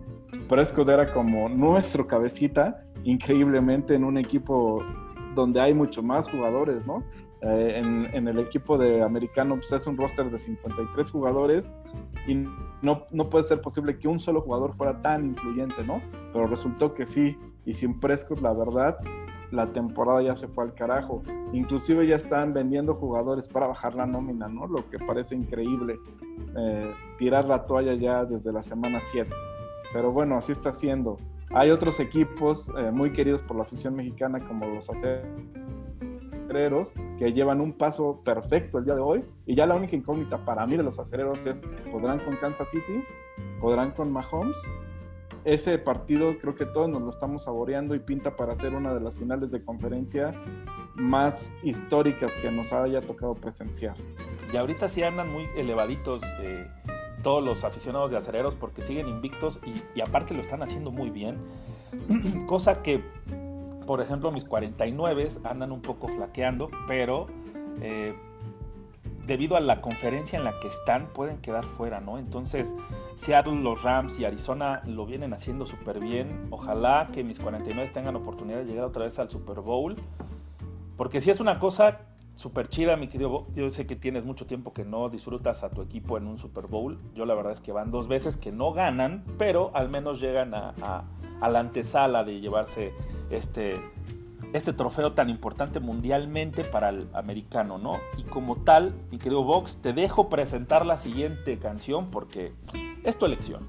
Prescott 0.49 0.89
era 0.89 1.13
como 1.13 1.47
nuestro 1.47 2.05
cabecita, 2.05 2.83
increíblemente 3.05 3.95
en 3.95 4.03
un 4.03 4.17
equipo 4.17 4.83
donde 5.35 5.61
hay 5.61 5.73
mucho 5.73 6.03
más 6.03 6.29
jugadores, 6.29 6.85
¿no? 6.85 7.01
Eh, 7.41 7.81
en, 8.13 8.27
el 8.27 8.39
equipo 8.39 8.77
de 8.77 9.03
americano 9.03 9.55
pues 9.55 9.71
es 9.71 9.85
un 9.85 9.97
roster 9.97 10.31
de 10.31 10.39
53 10.39 11.11
jugadores 11.11 11.77
y 12.27 12.35
no, 12.81 13.05
no 13.11 13.29
puede 13.29 13.43
ser 13.43 13.61
posible 13.61 13.99
que 13.99 14.07
un 14.07 14.19
solo 14.19 14.41
jugador 14.41 14.75
fuera 14.75 15.01
tan 15.01 15.25
influyente, 15.25 15.83
¿no? 15.85 16.01
Pero 16.33 16.47
resultó 16.47 16.93
que 16.93 17.05
sí, 17.05 17.37
y 17.65 17.73
sin 17.73 17.99
Prescott, 17.99 18.41
la 18.41 18.53
verdad, 18.53 18.97
la 19.51 19.67
temporada 19.67 20.21
ya 20.21 20.35
se 20.35 20.47
fue 20.47 20.63
al 20.63 20.73
carajo. 20.73 21.23
Inclusive 21.53 22.07
ya 22.07 22.15
están 22.15 22.53
vendiendo 22.53 22.95
jugadores 22.95 23.47
para 23.47 23.67
bajar 23.67 23.95
la 23.95 24.05
nómina, 24.05 24.47
¿no? 24.47 24.67
Lo 24.67 24.89
que 24.89 24.99
parece 24.99 25.35
increíble. 25.35 25.97
Eh, 26.57 26.93
tirar 27.17 27.45
la 27.45 27.65
toalla 27.65 27.93
ya 27.93 28.25
desde 28.25 28.51
la 28.51 28.63
semana 28.63 28.99
7. 29.11 29.29
Pero 29.93 30.11
bueno, 30.11 30.37
así 30.37 30.51
está 30.51 30.73
siendo. 30.73 31.17
Hay 31.51 31.69
otros 31.71 31.99
equipos 31.99 32.71
eh, 32.77 32.91
muy 32.91 33.13
queridos 33.13 33.41
por 33.41 33.57
la 33.57 33.63
afición 33.63 33.95
mexicana 33.95 34.39
como 34.39 34.65
los 34.67 34.89
acereros 36.55 36.93
que 37.19 37.33
llevan 37.33 37.59
un 37.59 37.73
paso 37.73 38.21
perfecto 38.23 38.77
el 38.77 38.85
día 38.85 38.95
de 38.95 39.01
hoy. 39.01 39.23
Y 39.45 39.55
ya 39.55 39.65
la 39.65 39.75
única 39.75 39.95
incógnita 39.95 40.37
para 40.45 40.65
mí 40.65 40.77
de 40.77 40.83
los 40.83 40.97
acereros 40.99 41.45
es, 41.45 41.63
¿podrán 41.91 42.19
con 42.19 42.35
Kansas 42.37 42.69
City? 42.69 43.03
¿Podrán 43.59 43.91
con 43.91 44.11
Mahomes? 44.11 44.57
ese 45.43 45.77
partido 45.77 46.35
creo 46.39 46.55
que 46.55 46.65
todos 46.65 46.89
nos 46.89 47.03
lo 47.03 47.11
estamos 47.11 47.43
saboreando 47.43 47.93
y 47.93 47.99
pinta 47.99 48.35
para 48.35 48.55
ser 48.55 48.73
una 48.73 48.95
de 48.95 48.99
las 48.99 49.13
finales 49.13 49.51
de 49.51 49.63
conferencia 49.63 50.33
más 50.95 51.53
históricas 51.61 52.31
que 52.41 52.49
nos 52.49 52.73
haya 52.73 52.99
tocado 52.99 53.35
presenciar. 53.35 53.95
Y 54.51 54.57
ahorita 54.57 54.89
sí 54.89 55.03
andan 55.03 55.31
muy 55.31 55.47
elevaditos 55.55 56.23
eh, 56.41 56.67
todos 57.21 57.43
los 57.43 57.63
aficionados 57.63 58.09
de 58.09 58.17
acereros 58.17 58.55
porque 58.55 58.81
siguen 58.81 59.07
invictos 59.07 59.59
y, 59.95 60.01
aparte 60.01 60.33
lo 60.33 60.41
están 60.41 60.63
haciendo 60.63 60.89
muy 60.89 61.11
bien. 61.11 61.37
Cosa 62.47 62.81
que, 62.81 63.03
por 63.85 64.01
ejemplo, 64.01 64.31
mis 64.31 64.43
49 64.45 65.29
andan 65.43 65.71
un 65.71 65.81
poco 65.81 66.07
flaqueando, 66.07 66.69
pero 66.87 67.27
eh, 67.81 68.15
debido 69.25 69.55
a 69.55 69.59
la 69.59 69.81
conferencia 69.81 70.37
en 70.37 70.45
la 70.45 70.59
que 70.59 70.67
están, 70.67 71.07
pueden 71.13 71.37
quedar 71.37 71.65
fuera, 71.65 71.99
¿no? 71.99 72.17
Entonces, 72.17 72.75
Seattle, 73.15 73.55
los 73.55 73.81
Rams 73.83 74.19
y 74.19 74.25
Arizona 74.25 74.81
lo 74.85 75.05
vienen 75.05 75.33
haciendo 75.33 75.65
súper 75.65 75.99
bien. 75.99 76.47
Ojalá 76.51 77.09
que 77.11 77.23
mis 77.23 77.39
49 77.39 77.89
tengan 77.93 78.15
oportunidad 78.15 78.59
de 78.59 78.65
llegar 78.65 78.85
otra 78.85 79.05
vez 79.05 79.17
al 79.19 79.29
Super 79.29 79.61
Bowl. 79.61 79.95
Porque 80.97 81.21
si 81.21 81.31
es 81.31 81.39
una 81.39 81.59
cosa 81.59 82.01
súper 82.35 82.67
chida, 82.67 82.97
mi 82.97 83.07
querido 83.07 83.47
Yo 83.55 83.71
sé 83.71 83.85
que 83.87 83.95
tienes 83.95 84.25
mucho 84.25 84.45
tiempo 84.45 84.73
que 84.73 84.83
no 84.83 85.09
disfrutas 85.09 85.63
a 85.63 85.69
tu 85.69 85.81
equipo 85.81 86.17
en 86.17 86.27
un 86.27 86.37
Super 86.37 86.67
Bowl. 86.67 86.97
Yo 87.15 87.25
la 87.25 87.33
verdad 87.33 87.51
es 87.51 87.61
que 87.61 87.71
van 87.71 87.91
dos 87.91 88.07
veces 88.07 88.37
que 88.37 88.51
no 88.51 88.73
ganan, 88.73 89.23
pero 89.37 89.71
al 89.73 89.89
menos 89.89 90.21
llegan 90.21 90.53
a, 90.53 90.73
a 91.41 91.49
la 91.49 91.59
antesala 91.59 92.23
de 92.23 92.39
llevarse 92.39 92.93
este 93.29 93.73
este 94.53 94.71
trofeo 94.71 95.11
tan 95.11 95.29
importante 95.29 95.81
mundialmente 95.81 96.63
para 96.63 96.89
el 96.89 97.09
americano, 97.13 97.77
¿no? 97.77 97.99
Y 98.17 98.23
como 98.23 98.55
tal, 98.55 98.93
mi 99.11 99.17
querido 99.17 99.43
Vox, 99.43 99.77
te 99.81 99.91
dejo 99.91 100.29
presentar 100.29 100.85
la 100.85 100.97
siguiente 100.97 101.57
canción 101.59 102.09
porque 102.09 102.53
es 103.03 103.17
tu 103.17 103.25
elección. 103.25 103.67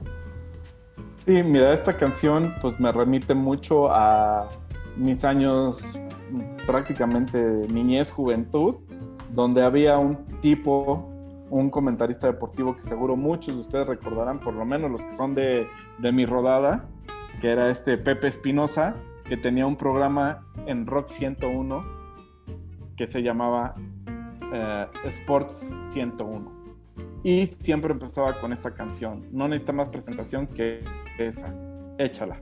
Sí, 1.24 1.42
mira, 1.42 1.72
esta 1.72 1.96
canción 1.96 2.54
pues 2.61 2.78
me 2.78 2.92
remite 2.92 3.34
mucho 3.34 3.90
a 3.90 4.48
mis 4.96 5.24
años 5.24 5.98
prácticamente 6.66 7.38
niñez, 7.68 8.12
juventud, 8.12 8.76
donde 9.32 9.64
había 9.64 9.98
un 9.98 10.24
tipo, 10.40 11.11
un 11.50 11.68
comentarista 11.68 12.28
deportivo 12.28 12.76
que 12.76 12.82
seguro 12.82 13.16
muchos 13.16 13.54
de 13.57 13.61
ustedes 13.61 13.86
recordarán, 13.88 14.38
por 14.38 14.54
lo 14.54 14.64
menos 14.64 14.90
los 14.90 15.04
que 15.04 15.12
son 15.12 15.34
de, 15.34 15.66
de 15.98 16.12
mi 16.12 16.26
rodada, 16.26 16.84
que 17.40 17.50
era 17.50 17.70
este 17.70 17.98
Pepe 17.98 18.28
Espinosa, 18.28 18.94
que 19.29 19.37
tenía 19.37 19.66
un 19.66 19.77
programa 19.77 20.47
en 20.66 20.87
Rock 20.87 21.09
101 21.09 21.85
que 22.97 23.07
se 23.07 23.22
llamaba 23.22 23.74
eh, 24.53 24.87
Sports 25.07 25.70
101. 25.91 26.57
Y 27.22 27.47
siempre 27.47 27.93
empezaba 27.93 28.33
con 28.35 28.53
esta 28.53 28.72
canción. 28.72 29.27
No 29.33 29.49
necesita 29.49 29.72
más 29.72 29.89
presentación 29.89 30.47
que 30.47 30.85
esa. 31.18 31.53
Échala. 31.99 32.41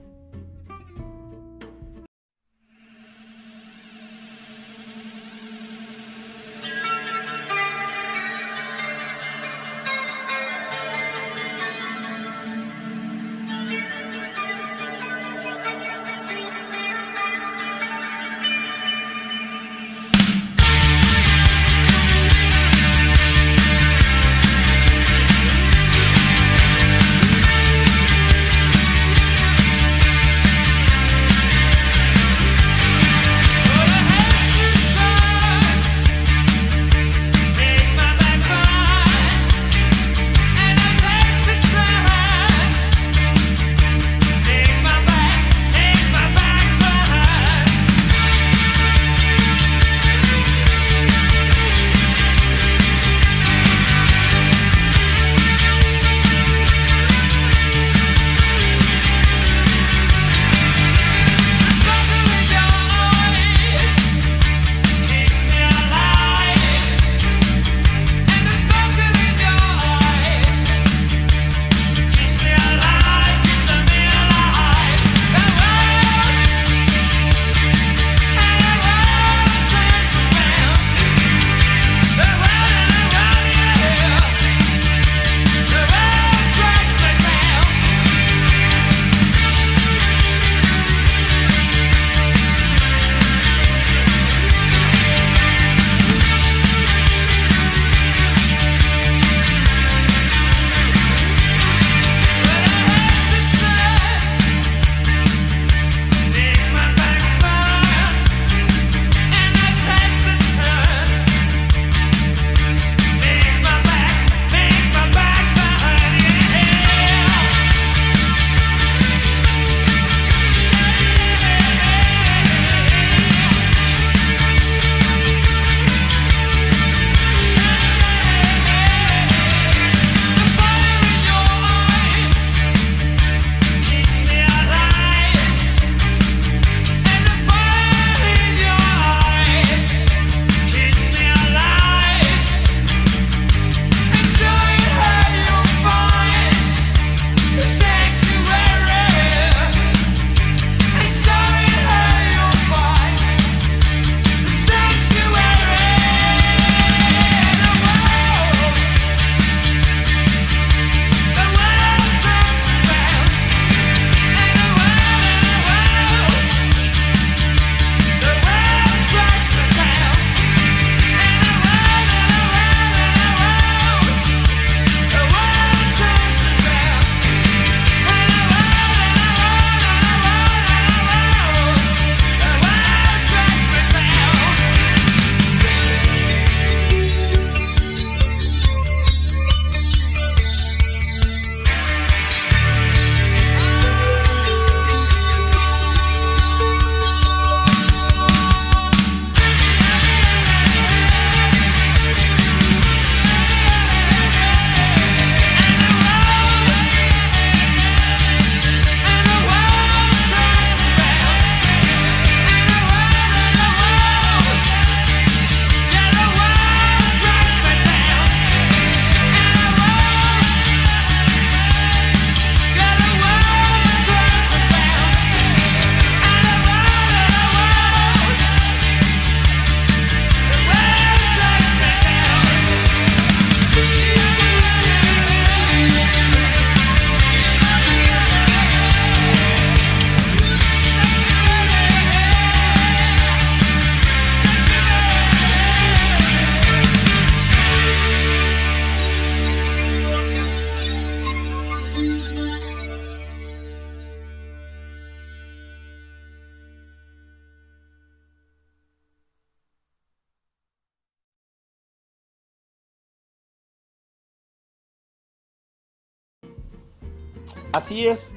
Así 267.85 268.07
es, 268.07 268.33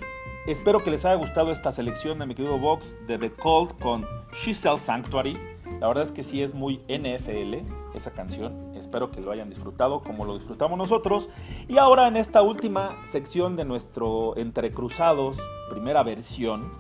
espero 0.46 0.84
que 0.84 0.90
les 0.90 1.06
haya 1.06 1.14
gustado 1.14 1.52
esta 1.52 1.72
selección 1.72 2.18
de 2.18 2.26
mi 2.26 2.34
querido 2.34 2.58
Vox 2.58 2.94
de 3.06 3.16
The 3.16 3.32
Cold 3.32 3.78
con 3.78 4.06
She 4.34 4.52
Sells 4.52 4.82
Sanctuary. 4.82 5.38
La 5.80 5.88
verdad 5.88 6.04
es 6.04 6.12
que 6.12 6.22
sí 6.22 6.42
es 6.42 6.54
muy 6.54 6.82
NFL 6.86 7.66
esa 7.94 8.10
canción. 8.10 8.76
Espero 8.76 9.10
que 9.10 9.22
lo 9.22 9.30
hayan 9.30 9.48
disfrutado 9.48 10.02
como 10.02 10.26
lo 10.26 10.36
disfrutamos 10.36 10.76
nosotros. 10.76 11.30
Y 11.66 11.78
ahora 11.78 12.08
en 12.08 12.18
esta 12.18 12.42
última 12.42 13.02
sección 13.06 13.56
de 13.56 13.64
nuestro 13.64 14.36
Entrecruzados, 14.36 15.38
primera 15.70 16.02
versión, 16.02 16.70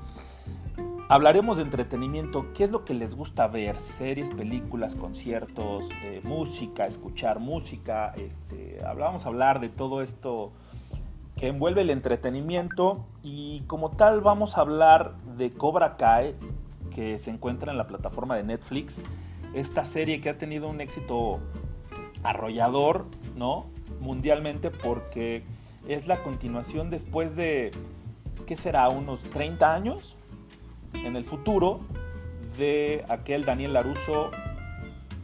hablaremos 1.08 1.56
de 1.56 1.62
entretenimiento. 1.62 2.52
¿Qué 2.52 2.64
es 2.64 2.70
lo 2.70 2.84
que 2.84 2.92
les 2.92 3.14
gusta 3.14 3.48
ver? 3.48 3.78
Series, 3.78 4.28
películas, 4.28 4.94
conciertos, 4.94 5.88
eh, 6.04 6.20
música, 6.22 6.86
escuchar 6.86 7.40
música. 7.40 8.12
Este, 8.18 8.76
vamos 8.84 9.24
a 9.24 9.28
hablar 9.28 9.58
de 9.58 9.70
todo 9.70 10.02
esto 10.02 10.52
que 11.38 11.46
envuelve 11.46 11.82
el 11.82 11.90
entretenimiento 11.90 13.06
y 13.22 13.60
como 13.68 13.90
tal 13.90 14.20
vamos 14.20 14.58
a 14.58 14.62
hablar 14.62 15.16
de 15.36 15.50
Cobra 15.50 15.96
Kai 15.96 16.34
que 16.94 17.18
se 17.20 17.30
encuentra 17.30 17.70
en 17.70 17.78
la 17.78 17.86
plataforma 17.86 18.36
de 18.36 18.42
Netflix. 18.42 19.00
Esta 19.54 19.84
serie 19.84 20.20
que 20.20 20.30
ha 20.30 20.36
tenido 20.36 20.68
un 20.68 20.80
éxito 20.80 21.38
arrollador, 22.24 23.06
¿no? 23.36 23.66
Mundialmente 24.00 24.70
porque 24.70 25.44
es 25.86 26.08
la 26.08 26.24
continuación 26.24 26.90
después 26.90 27.36
de, 27.36 27.70
¿qué 28.46 28.56
será? 28.56 28.88
Unos 28.88 29.20
30 29.30 29.72
años 29.72 30.16
en 30.92 31.14
el 31.14 31.24
futuro 31.24 31.80
de 32.58 33.04
aquel 33.08 33.44
Daniel 33.44 33.74
Laruso 33.74 34.32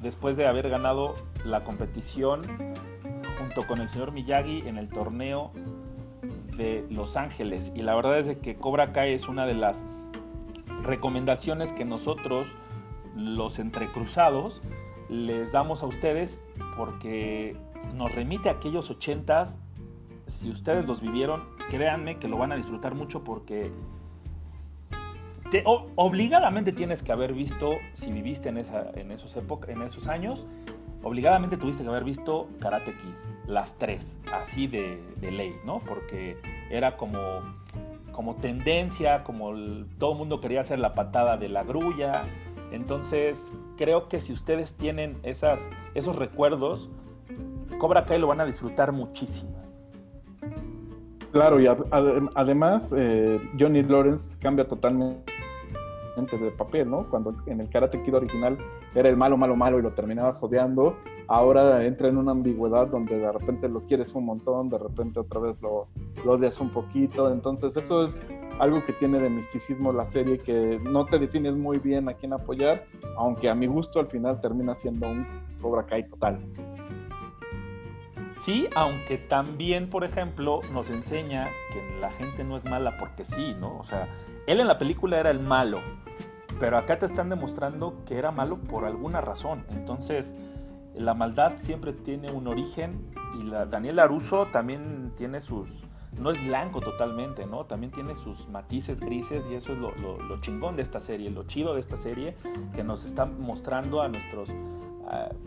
después 0.00 0.36
de 0.36 0.46
haber 0.46 0.68
ganado 0.70 1.16
la 1.44 1.64
competición 1.64 2.42
junto 3.38 3.66
con 3.66 3.80
el 3.80 3.88
señor 3.88 4.12
Miyagi 4.12 4.62
en 4.68 4.78
el 4.78 4.88
torneo 4.88 5.50
de 6.56 6.86
Los 6.90 7.16
Ángeles. 7.16 7.72
Y 7.74 7.82
la 7.82 7.94
verdad 7.94 8.18
es 8.18 8.26
de 8.26 8.38
que 8.38 8.56
Cobra 8.56 8.92
Kai 8.92 9.12
es 9.12 9.28
una 9.28 9.46
de 9.46 9.54
las 9.54 9.84
recomendaciones 10.82 11.72
que 11.72 11.84
nosotros, 11.84 12.56
los 13.16 13.58
entrecruzados, 13.58 14.62
les 15.08 15.52
damos 15.52 15.82
a 15.82 15.86
ustedes 15.86 16.42
porque 16.76 17.56
nos 17.94 18.14
remite 18.14 18.48
a 18.48 18.52
aquellos 18.52 18.90
ochentas. 18.90 19.58
Si 20.26 20.50
ustedes 20.50 20.86
los 20.86 21.00
vivieron, 21.00 21.44
créanme 21.70 22.18
que 22.18 22.28
lo 22.28 22.38
van 22.38 22.52
a 22.52 22.56
disfrutar 22.56 22.94
mucho 22.94 23.24
porque 23.24 23.70
te, 25.50 25.62
obligadamente 25.66 26.72
tienes 26.72 27.02
que 27.02 27.12
haber 27.12 27.34
visto, 27.34 27.72
si 27.92 28.10
viviste 28.10 28.48
en, 28.48 28.58
esa, 28.58 28.90
en, 28.94 29.10
esos 29.10 29.36
en 29.68 29.82
esos 29.82 30.08
años, 30.08 30.46
obligadamente 31.04 31.56
tuviste 31.56 31.84
que 31.84 31.88
haber 31.88 32.04
visto 32.04 32.48
Karate 32.60 32.92
Kid, 32.92 33.14
las 33.46 33.78
tres, 33.78 34.18
así 34.32 34.66
de, 34.66 35.00
de 35.20 35.30
ley, 35.30 35.54
¿no? 35.64 35.78
Porque 35.80 36.36
era 36.70 36.96
como 36.96 37.20
como 38.14 38.36
tendencia, 38.36 39.24
como 39.24 39.52
todo 39.98 40.12
el 40.12 40.18
mundo 40.18 40.40
quería 40.40 40.60
hacer 40.60 40.78
la 40.78 40.94
patada 40.94 41.36
de 41.36 41.48
la 41.48 41.64
grulla. 41.64 42.22
Entonces, 42.70 43.52
creo 43.76 44.08
que 44.08 44.20
si 44.20 44.32
ustedes 44.32 44.74
tienen 44.74 45.18
esas, 45.24 45.68
esos 45.94 46.16
recuerdos, 46.16 46.88
Cobra 47.78 48.06
Kai 48.06 48.18
lo 48.18 48.28
van 48.28 48.40
a 48.40 48.44
disfrutar 48.44 48.92
muchísimo. 48.92 49.52
Claro, 51.32 51.60
y 51.60 51.66
además 51.66 52.94
eh, 52.96 53.40
Johnny 53.58 53.82
Lawrence 53.82 54.38
cambia 54.40 54.68
totalmente 54.68 55.32
de 56.16 56.50
papel, 56.52 56.90
¿no? 56.90 57.08
Cuando 57.10 57.34
en 57.46 57.60
el 57.60 57.68
Karate 57.68 58.02
Kid 58.02 58.14
original 58.14 58.56
era 58.94 59.08
el 59.08 59.16
malo, 59.16 59.36
malo, 59.36 59.56
malo 59.56 59.78
y 59.78 59.82
lo 59.82 59.92
terminabas 59.92 60.42
odiando, 60.42 60.96
ahora 61.26 61.84
entra 61.84 62.08
en 62.08 62.16
una 62.16 62.30
ambigüedad 62.30 62.86
donde 62.86 63.18
de 63.18 63.32
repente 63.32 63.68
lo 63.68 63.80
quieres 63.80 64.14
un 64.14 64.26
montón, 64.26 64.70
de 64.70 64.78
repente 64.78 65.20
otra 65.20 65.40
vez 65.40 65.60
lo, 65.60 65.88
lo 66.24 66.32
odias 66.32 66.60
un 66.60 66.70
poquito, 66.70 67.32
entonces 67.32 67.76
eso 67.76 68.04
es 68.04 68.28
algo 68.60 68.84
que 68.84 68.92
tiene 68.92 69.18
de 69.18 69.28
misticismo 69.28 69.92
la 69.92 70.06
serie, 70.06 70.38
que 70.38 70.80
no 70.82 71.04
te 71.06 71.18
defines 71.18 71.54
muy 71.54 71.78
bien 71.78 72.08
a 72.08 72.14
quién 72.14 72.32
apoyar, 72.32 72.84
aunque 73.16 73.48
a 73.50 73.54
mi 73.54 73.66
gusto 73.66 73.98
al 73.98 74.06
final 74.06 74.40
termina 74.40 74.74
siendo 74.74 75.08
un 75.08 75.26
Cobra 75.60 75.84
Kai 75.84 76.08
total. 76.08 76.38
Sí, 78.38 78.68
aunque 78.76 79.16
también, 79.16 79.88
por 79.88 80.04
ejemplo, 80.04 80.60
nos 80.70 80.90
enseña 80.90 81.48
que 81.72 81.98
la 81.98 82.10
gente 82.12 82.44
no 82.44 82.56
es 82.56 82.66
mala 82.66 82.98
porque 82.98 83.24
sí, 83.24 83.56
¿no? 83.58 83.78
O 83.78 83.84
sea, 83.84 84.06
él 84.46 84.60
en 84.60 84.68
la 84.68 84.78
película 84.78 85.18
era 85.18 85.30
el 85.30 85.40
malo, 85.40 85.80
pero 86.60 86.78
acá 86.78 86.98
te 86.98 87.06
están 87.06 87.28
demostrando 87.28 88.02
que 88.06 88.18
era 88.18 88.30
malo 88.30 88.58
por 88.58 88.84
alguna 88.84 89.20
razón. 89.20 89.64
Entonces, 89.70 90.36
la 90.94 91.14
maldad 91.14 91.54
siempre 91.58 91.92
tiene 91.92 92.30
un 92.30 92.46
origen 92.46 93.10
y 93.38 93.50
Daniel 93.50 93.98
Aruso 93.98 94.46
también 94.46 95.12
tiene 95.16 95.40
sus 95.40 95.82
no 96.18 96.30
es 96.30 96.46
blanco 96.46 96.80
totalmente, 96.80 97.46
¿no? 97.46 97.64
También 97.64 97.92
tiene 97.92 98.14
sus 98.14 98.48
matices 98.48 99.00
grises 99.00 99.46
y 99.50 99.54
eso 99.54 99.72
es 99.72 99.78
lo, 99.78 100.40
chingón 100.40 100.76
de 100.76 100.82
esta 100.82 101.00
serie, 101.00 101.30
lo 101.30 101.44
chido 101.44 101.74
de 101.74 101.80
esta 101.80 101.96
serie 101.96 102.36
que 102.74 102.84
nos 102.84 103.04
está 103.04 103.26
mostrando 103.26 104.00
a 104.00 104.08
nuestros 104.08 104.50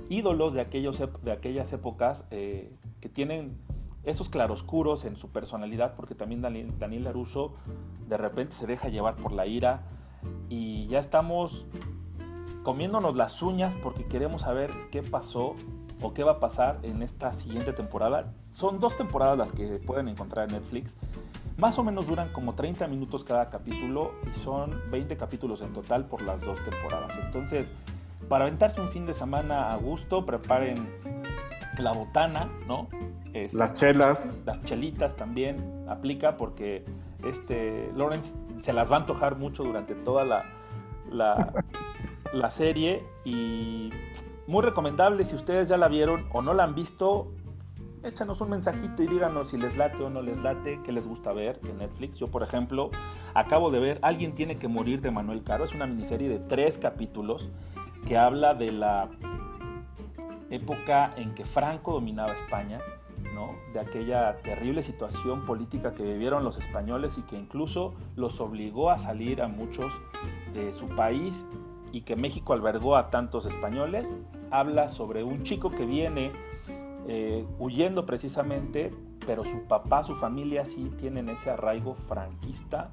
ídolos 0.10 0.54
de, 0.54 0.62
aquellos, 0.62 1.02
de 1.24 1.32
aquellas 1.32 1.74
épocas 1.74 2.26
eh, 2.32 2.72
que 3.02 3.10
tienen 3.10 3.58
esos 4.08 4.30
claroscuros 4.30 5.06
en 5.06 5.18
su 5.18 5.30
personalidad, 5.30 5.96
porque 5.96 6.16
también 6.16 6.42
Daniel, 6.42 6.74
Daniel 6.80 7.04
Laruso 7.04 7.54
de 8.08 8.18
repente 8.18 8.56
se 8.56 8.66
deja 8.66 8.88
llevar 8.88 9.18
por 9.18 9.34
la 9.34 9.46
ira 9.46 9.84
y 10.50 10.88
ya 10.88 11.00
estamos 11.00 11.66
comiéndonos 12.64 13.16
las 13.16 13.42
uñas 13.42 13.76
porque 13.76 14.06
queremos 14.06 14.44
saber 14.44 14.72
qué 14.92 15.04
pasó 15.04 15.56
o 16.02 16.14
qué 16.14 16.24
va 16.24 16.34
a 16.34 16.40
pasar 16.40 16.80
en 16.84 17.02
esta 17.02 17.34
siguiente 17.34 17.74
temporada. 17.74 18.34
Son 18.50 18.80
dos 18.80 18.96
temporadas 18.96 19.38
las 19.38 19.52
que 19.52 19.80
pueden 19.80 20.08
encontrar 20.08 20.48
en 20.50 20.56
Netflix. 20.56 20.96
Más 21.58 21.78
o 21.78 21.84
menos 21.84 22.08
duran 22.08 22.32
como 22.32 22.54
30 22.54 22.88
minutos 22.88 23.24
cada 23.24 23.50
capítulo 23.50 24.12
y 24.30 24.38
son 24.38 24.82
20 24.92 25.18
capítulos 25.18 25.62
en 25.62 25.74
total 25.74 26.06
por 26.06 26.22
las 26.22 26.40
dos 26.42 26.60
temporadas. 26.64 27.18
Entonces, 27.18 27.74
para 28.30 28.46
aventarse 28.46 28.80
un 28.80 28.90
fin 28.90 29.06
de 29.06 29.14
semana 29.14 29.74
a 29.74 29.78
gusto, 29.78 30.26
preparen 30.26 30.88
la 31.80 31.94
botana, 31.94 32.50
¿no? 32.68 32.88
Este, 33.44 33.58
las 33.58 33.74
chelas. 33.74 34.42
Las 34.46 34.64
chelitas 34.64 35.16
también 35.16 35.86
aplica 35.88 36.38
porque 36.38 36.84
este 37.24 37.92
Lawrence 37.96 38.36
se 38.60 38.74
las 38.74 38.92
va 38.92 38.98
a 38.98 39.00
antojar 39.02 39.38
mucho 39.38 39.64
durante 39.64 39.94
toda 39.94 40.26
la, 40.26 40.46
la, 42.34 42.50
serie 42.50 43.04
y 43.26 43.92
muy 44.48 44.64
recomendable 44.64 45.24
si 45.24 45.36
ustedes 45.36 45.70
ya 45.70 45.78
la 45.78 45.88
vieron 45.88 46.26
o 46.34 46.42
no 46.42 46.54
la 46.54 46.64
han 46.64 46.74
visto, 46.74 47.32
échanos 48.04 48.42
un 48.42 48.50
mensajito 48.50 49.04
y 49.04 49.08
díganos 49.08 49.52
si 49.52 49.58
les 49.58 49.78
late 49.78 50.04
o 50.04 50.10
no 50.10 50.22
les 50.22 50.38
late, 50.38 50.80
qué 50.84 50.92
les 50.92 51.08
gusta 51.08 51.32
ver 51.32 51.60
en 51.70 51.78
Netflix. 51.78 52.18
Yo, 52.18 52.30
por 52.30 52.42
ejemplo, 52.42 52.90
acabo 53.36 53.70
de 53.70 53.80
ver 53.80 54.00
Alguien 54.02 54.34
tiene 54.34 54.58
que 54.58 54.68
morir 54.68 55.02
de 55.02 55.12
Manuel 55.12 55.44
Caro. 55.44 55.66
Es 55.66 55.76
una 55.76 55.86
miniserie 55.86 56.30
de 56.30 56.40
tres 56.40 56.78
capítulos 56.78 57.50
que 58.08 58.18
habla 58.18 58.56
de 58.56 58.72
la 58.72 59.10
época 60.50 61.14
en 61.18 61.36
que 61.36 61.46
Franco 61.46 61.92
dominaba 61.92 62.32
España 62.32 62.80
de 63.74 63.80
aquella 63.80 64.38
terrible 64.42 64.82
situación 64.82 65.46
política 65.46 65.94
que 65.94 66.04
vivieron 66.04 66.44
los 66.44 66.58
españoles 66.58 67.18
y 67.18 67.22
que 67.24 67.36
incluso 67.36 67.94
los 68.16 68.40
obligó 68.42 68.90
a 68.90 68.98
salir 68.98 69.42
a 69.42 69.48
muchos 69.48 69.94
de 70.54 70.74
su 70.74 70.88
país 70.90 71.46
y 71.92 72.02
que 72.02 72.16
México 72.16 72.54
albergó 72.54 72.96
a 72.96 73.10
tantos 73.10 73.46
españoles, 73.46 74.16
habla 74.52 74.90
sobre 74.90 75.24
un 75.24 75.44
chico 75.44 75.70
que 75.70 75.86
viene 75.86 76.32
eh, 77.08 77.46
huyendo 77.60 78.06
precisamente, 78.06 78.92
pero 79.26 79.46
su 79.46 79.64
papá, 79.64 80.04
su 80.04 80.16
familia 80.16 80.66
sí 80.66 80.92
tienen 81.00 81.30
ese 81.30 81.50
arraigo 81.50 81.94
franquista 81.94 82.92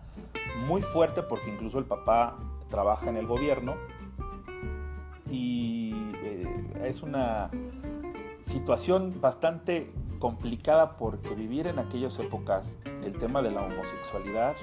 muy 0.66 0.82
fuerte 0.82 1.22
porque 1.22 1.50
incluso 1.50 1.78
el 1.78 1.84
papá 1.84 2.36
trabaja 2.68 3.08
en 3.08 3.16
el 3.16 3.26
gobierno. 3.26 3.74
Y 5.30 5.92
eh, 6.22 6.46
es 6.84 7.02
una 7.02 7.50
situación 8.42 9.20
bastante 9.20 9.90
complicada 10.24 10.96
porque 10.96 11.34
vivir 11.34 11.66
en 11.66 11.78
aquellas 11.78 12.18
épocas 12.18 12.78
el 13.04 13.12
tema 13.18 13.42
de 13.42 13.50
la 13.50 13.60
homosexualidad, 13.60 14.54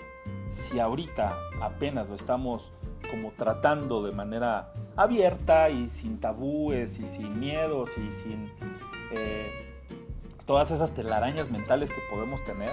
si 0.50 0.80
ahorita 0.80 1.38
apenas 1.62 2.10
lo 2.10 2.16
estamos 2.16 2.72
como 3.12 3.30
tratando 3.38 4.02
de 4.02 4.12
manera 4.12 4.74
abierta 4.96 5.70
y 5.70 5.88
sin 5.88 6.20
tabúes 6.20 6.98
y 6.98 7.06
sin 7.06 7.40
miedos 7.40 7.92
y 7.96 8.12
sin 8.12 8.52
eh, 9.12 9.52
todas 10.48 10.72
esas 10.72 10.96
telarañas 10.96 11.52
mentales 11.52 11.92
que 11.92 12.02
podemos 12.10 12.44
tener, 12.44 12.72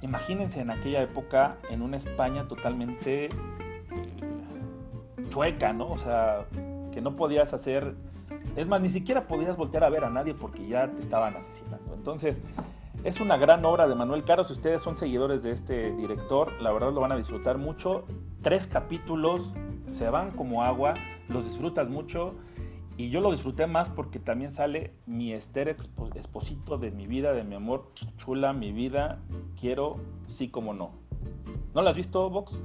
imagínense 0.00 0.60
en 0.60 0.70
aquella 0.70 1.02
época 1.02 1.56
en 1.68 1.82
una 1.82 1.96
España 1.96 2.46
totalmente 2.46 3.24
eh, 3.24 3.30
chueca, 5.30 5.72
¿no? 5.72 5.90
O 5.90 5.98
sea, 5.98 6.44
que 6.92 7.00
no 7.00 7.16
podías 7.16 7.54
hacer 7.54 7.96
es 8.56 8.68
más, 8.68 8.80
ni 8.80 8.88
siquiera 8.88 9.26
podías 9.28 9.56
voltear 9.56 9.84
a 9.84 9.90
ver 9.90 10.04
a 10.04 10.10
nadie 10.10 10.34
porque 10.34 10.66
ya 10.66 10.88
te 10.88 11.00
estaban 11.00 11.36
asesinando. 11.36 11.94
Entonces, 11.94 12.42
es 13.04 13.20
una 13.20 13.36
gran 13.36 13.64
obra 13.64 13.86
de 13.86 13.94
Manuel 13.94 14.24
Caro. 14.24 14.44
Si 14.44 14.52
ustedes 14.52 14.82
son 14.82 14.96
seguidores 14.96 15.42
de 15.42 15.52
este 15.52 15.92
director, 15.92 16.52
la 16.60 16.72
verdad 16.72 16.92
lo 16.92 17.00
van 17.00 17.12
a 17.12 17.16
disfrutar 17.16 17.56
mucho. 17.56 18.04
Tres 18.42 18.66
capítulos 18.66 19.52
se 19.86 20.10
van 20.10 20.32
como 20.32 20.64
agua, 20.64 20.94
los 21.28 21.44
disfrutas 21.44 21.88
mucho 21.88 22.34
Y 22.96 23.10
yo 23.10 23.20
lo 23.20 23.30
disfruté 23.30 23.66
más 23.66 23.88
porque 23.88 24.18
también 24.18 24.50
sale 24.50 24.92
mi 25.06 25.32
Esther 25.32 25.76
Esposito 26.16 26.78
de 26.78 26.90
mi 26.90 27.06
vida, 27.06 27.32
de 27.32 27.44
mi 27.44 27.54
amor, 27.54 27.92
chula, 28.16 28.52
mi 28.52 28.72
vida, 28.72 29.20
quiero, 29.58 30.00
sí 30.26 30.48
como 30.48 30.74
no. 30.74 30.90
¿No 31.74 31.82
la 31.82 31.90
has 31.90 31.96
visto, 31.96 32.28
Vox? 32.28 32.60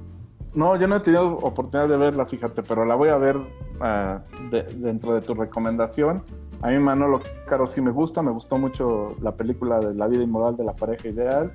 No, 0.54 0.76
yo 0.76 0.86
no 0.86 0.96
he 0.96 1.00
tenido 1.00 1.36
oportunidad 1.38 1.88
de 1.88 1.96
verla, 1.96 2.26
fíjate, 2.26 2.62
pero 2.62 2.84
la 2.84 2.94
voy 2.94 3.08
a 3.08 3.16
ver 3.16 3.36
ah, 3.80 4.22
dentro 4.50 5.12
de 5.14 5.20
tu 5.20 5.34
recomendación. 5.34 6.22
A 6.62 6.68
mí 6.68 6.78
Manolo 6.78 7.20
Caro 7.46 7.66
sí 7.66 7.80
me 7.80 7.90
gusta, 7.90 8.22
me 8.22 8.30
gustó 8.30 8.56
mucho 8.56 9.14
la 9.20 9.32
película 9.32 9.80
de 9.80 9.94
La 9.94 10.06
vida 10.06 10.22
inmoral 10.22 10.56
de 10.56 10.64
la 10.64 10.74
pareja 10.74 11.08
ideal. 11.08 11.52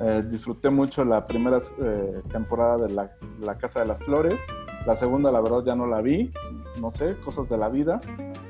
Eh, 0.00 0.24
disfruté 0.30 0.70
mucho 0.70 1.04
la 1.04 1.26
primera 1.26 1.58
eh, 1.80 2.22
temporada 2.30 2.76
de 2.86 2.88
la, 2.88 3.58
Casa 3.58 3.80
de 3.80 3.86
las 3.86 3.98
Flores. 4.00 4.46
La 4.86 4.96
segunda, 4.96 5.30
la 5.30 5.40
verdad, 5.40 5.64
ya 5.64 5.74
no 5.74 5.86
la 5.86 6.00
vi. 6.00 6.32
No 6.80 6.90
sé, 6.90 7.16
cosas 7.24 7.48
de 7.48 7.58
la 7.58 7.68
vida. 7.68 8.00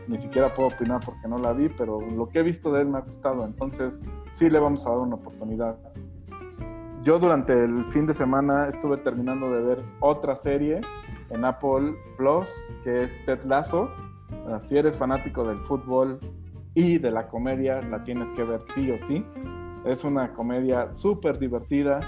Ni 0.06 0.16
siquiera 0.16 0.54
puedo 0.54 0.68
opinar 0.68 1.00
porque 1.04 1.26
no 1.26 1.38
la 1.38 1.52
vi, 1.52 1.68
pero 1.68 2.00
lo 2.00 2.28
que 2.28 2.38
he 2.38 2.42
visto 2.42 2.72
de 2.72 2.82
él 2.82 2.88
me 2.88 2.98
ha 2.98 3.00
gustado. 3.02 3.44
Entonces, 3.44 4.04
sí 4.32 4.48
le 4.48 4.60
vamos 4.60 4.86
a 4.86 4.90
dar 4.90 4.98
una 5.00 5.16
oportunidad. 5.16 5.76
Yo 7.08 7.18
durante 7.18 7.54
el 7.54 7.86
fin 7.86 8.06
de 8.06 8.12
semana 8.12 8.68
estuve 8.68 8.98
terminando 8.98 9.50
de 9.50 9.62
ver 9.62 9.82
otra 10.00 10.36
serie 10.36 10.82
en 11.30 11.42
Apple 11.42 11.94
Plus, 12.18 12.46
que 12.84 13.04
es 13.04 13.24
Ted 13.24 13.44
Lasso 13.44 13.88
si 14.60 14.76
eres 14.76 14.98
fanático 14.98 15.42
del 15.42 15.58
fútbol 15.60 16.20
y 16.74 16.98
de 16.98 17.10
la 17.10 17.28
comedia, 17.28 17.80
la 17.80 18.04
tienes 18.04 18.30
que 18.32 18.44
ver 18.44 18.60
sí 18.74 18.90
o 18.90 18.98
sí. 18.98 19.24
Es 19.86 20.04
una 20.04 20.34
comedia 20.34 20.90
súper 20.90 21.38
divertida 21.38 22.00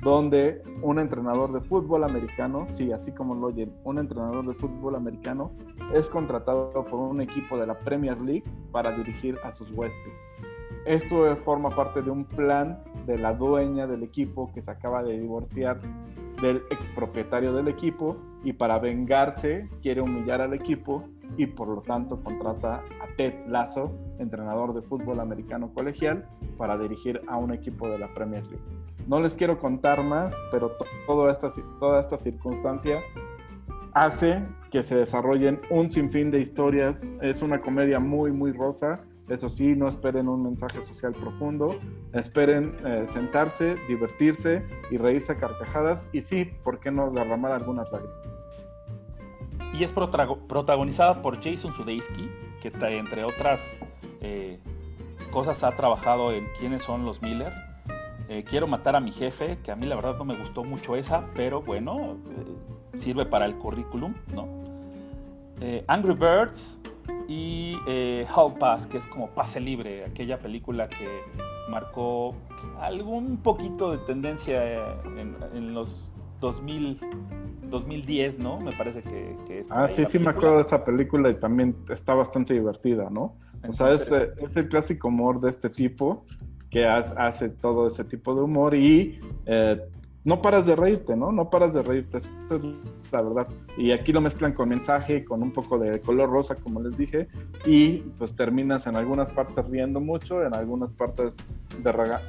donde 0.00 0.62
un 0.80 1.00
entrenador 1.00 1.52
de 1.52 1.60
fútbol 1.60 2.04
americano, 2.04 2.64
sí, 2.66 2.92
así 2.92 3.12
como 3.12 3.34
lo 3.34 3.48
oyen, 3.48 3.74
un 3.84 3.98
entrenador 3.98 4.46
de 4.46 4.54
fútbol 4.54 4.94
americano 4.94 5.52
es 5.92 6.08
contratado 6.08 6.72
por 6.72 6.98
un 6.98 7.20
equipo 7.20 7.58
de 7.58 7.66
la 7.66 7.78
Premier 7.78 8.18
League 8.22 8.44
para 8.72 8.90
dirigir 8.92 9.36
a 9.44 9.52
sus 9.52 9.70
huestes. 9.72 10.30
Esto 10.86 11.36
forma 11.38 11.70
parte 11.70 12.00
de 12.00 12.10
un 12.10 12.24
plan 12.24 12.80
de 13.06 13.18
la 13.18 13.34
dueña 13.34 13.88
del 13.88 14.04
equipo 14.04 14.52
que 14.54 14.62
se 14.62 14.70
acaba 14.70 15.02
de 15.02 15.18
divorciar 15.18 15.80
del 16.40 16.62
expropietario 16.70 17.52
del 17.52 17.66
equipo 17.66 18.16
y 18.44 18.52
para 18.52 18.78
vengarse 18.78 19.68
quiere 19.82 20.00
humillar 20.00 20.40
al 20.40 20.54
equipo 20.54 21.04
y 21.36 21.46
por 21.46 21.66
lo 21.68 21.82
tanto 21.82 22.22
contrata 22.22 22.84
a 23.02 23.16
Ted 23.16 23.34
Lasso, 23.48 23.90
entrenador 24.20 24.74
de 24.74 24.82
fútbol 24.82 25.18
americano 25.18 25.72
colegial, 25.74 26.28
para 26.56 26.78
dirigir 26.78 27.20
a 27.26 27.36
un 27.36 27.52
equipo 27.52 27.88
de 27.88 27.98
la 27.98 28.14
Premier 28.14 28.44
League. 28.46 28.62
No 29.08 29.20
les 29.20 29.34
quiero 29.34 29.58
contar 29.58 30.04
más, 30.04 30.34
pero 30.52 30.72
toda 31.06 31.32
esta, 31.32 31.48
toda 31.80 32.00
esta 32.00 32.16
circunstancia 32.16 33.00
hace 33.92 34.44
que 34.70 34.82
se 34.82 34.96
desarrollen 34.96 35.60
un 35.70 35.90
sinfín 35.90 36.30
de 36.30 36.40
historias. 36.40 37.16
Es 37.22 37.42
una 37.42 37.60
comedia 37.60 37.98
muy, 37.98 38.30
muy 38.30 38.52
rosa. 38.52 39.00
Eso 39.28 39.48
sí, 39.48 39.74
no 39.74 39.88
esperen 39.88 40.28
un 40.28 40.44
mensaje 40.44 40.84
social 40.84 41.12
profundo. 41.12 41.74
Esperen 42.12 42.76
eh, 42.84 43.04
sentarse, 43.06 43.76
divertirse 43.88 44.64
y 44.90 44.98
reírse 44.98 45.32
a 45.32 45.38
carcajadas. 45.38 46.06
Y 46.12 46.22
sí, 46.22 46.52
¿por 46.62 46.78
qué 46.78 46.92
no 46.92 47.10
derramar 47.10 47.52
algunas 47.52 47.90
lágrimas? 47.92 48.48
y 49.72 49.84
es 49.84 49.92
protagonizada 49.92 51.20
por 51.20 51.36
Jason 51.36 51.70
Sudeikis, 51.70 52.30
que 52.62 52.72
entre 52.96 53.24
otras 53.24 53.78
eh, 54.22 54.58
cosas 55.30 55.62
ha 55.64 55.76
trabajado 55.76 56.32
en 56.32 56.46
quiénes 56.58 56.82
son 56.82 57.04
los 57.04 57.20
Miller. 57.20 57.52
Eh, 58.30 58.42
quiero 58.48 58.66
matar 58.66 58.96
a 58.96 59.00
mi 59.00 59.12
jefe, 59.12 59.58
que 59.62 59.70
a 59.70 59.76
mí 59.76 59.84
la 59.84 59.96
verdad 59.96 60.16
no 60.16 60.24
me 60.24 60.34
gustó 60.34 60.64
mucho 60.64 60.96
esa, 60.96 61.26
pero 61.34 61.60
bueno, 61.60 62.16
sirve 62.94 63.26
para 63.26 63.44
el 63.44 63.56
currículum, 63.56 64.14
¿no? 64.34 64.48
Angry 65.88 66.14
Birds 66.14 66.80
y 67.28 67.76
Hall 68.34 68.54
Pass, 68.58 68.86
que 68.86 68.98
es 68.98 69.06
como 69.06 69.28
pase 69.30 69.60
libre, 69.60 70.04
aquella 70.04 70.38
película 70.38 70.88
que 70.88 71.08
marcó 71.68 72.34
algún 72.80 73.38
poquito 73.38 73.92
de 73.92 73.98
tendencia 73.98 74.94
en, 75.04 75.36
en 75.54 75.74
los 75.74 76.10
2000, 76.40 77.00
2010, 77.70 78.38
¿no? 78.38 78.60
Me 78.60 78.72
parece 78.72 79.02
que, 79.02 79.36
es. 79.60 79.66
Ah, 79.70 79.88
sí, 79.88 80.04
sí, 80.04 80.18
me 80.18 80.30
acuerdo 80.30 80.56
de 80.56 80.62
esa 80.62 80.84
película 80.84 81.30
y 81.30 81.34
también 81.34 81.76
está 81.90 82.14
bastante 82.14 82.54
divertida, 82.54 83.10
¿no? 83.10 83.36
o 83.66 83.72
sea, 83.72 83.90
es, 83.90 84.12
es, 84.12 84.56
el 84.56 84.68
clásico 84.68 85.08
humor 85.08 85.40
de 85.40 85.50
este 85.50 85.70
tipo 85.70 86.24
que 86.70 86.84
hace 86.84 87.48
todo 87.48 87.88
ese 87.88 88.04
tipo 88.04 88.34
de 88.34 88.42
humor 88.42 88.74
y 88.74 89.18
eh, 89.46 89.80
no 90.26 90.42
paras 90.42 90.66
de 90.66 90.74
reírte, 90.74 91.16
¿no? 91.16 91.30
No 91.30 91.50
paras 91.50 91.72
de 91.72 91.82
reírte, 91.82 92.18
esa 92.18 92.28
es 92.50 92.60
la 93.12 93.22
verdad. 93.22 93.46
Y 93.78 93.92
aquí 93.92 94.12
lo 94.12 94.20
mezclan 94.20 94.54
con 94.54 94.68
mensaje, 94.68 95.24
con 95.24 95.40
un 95.40 95.52
poco 95.52 95.78
de 95.78 96.00
color 96.00 96.28
rosa, 96.28 96.56
como 96.56 96.80
les 96.80 96.98
dije, 96.98 97.28
y 97.64 97.98
pues 98.18 98.34
terminas 98.34 98.88
en 98.88 98.96
algunas 98.96 99.28
partes 99.28 99.64
riendo 99.68 100.00
mucho, 100.00 100.42
en 100.42 100.52
algunas 100.52 100.90
partes 100.90 101.36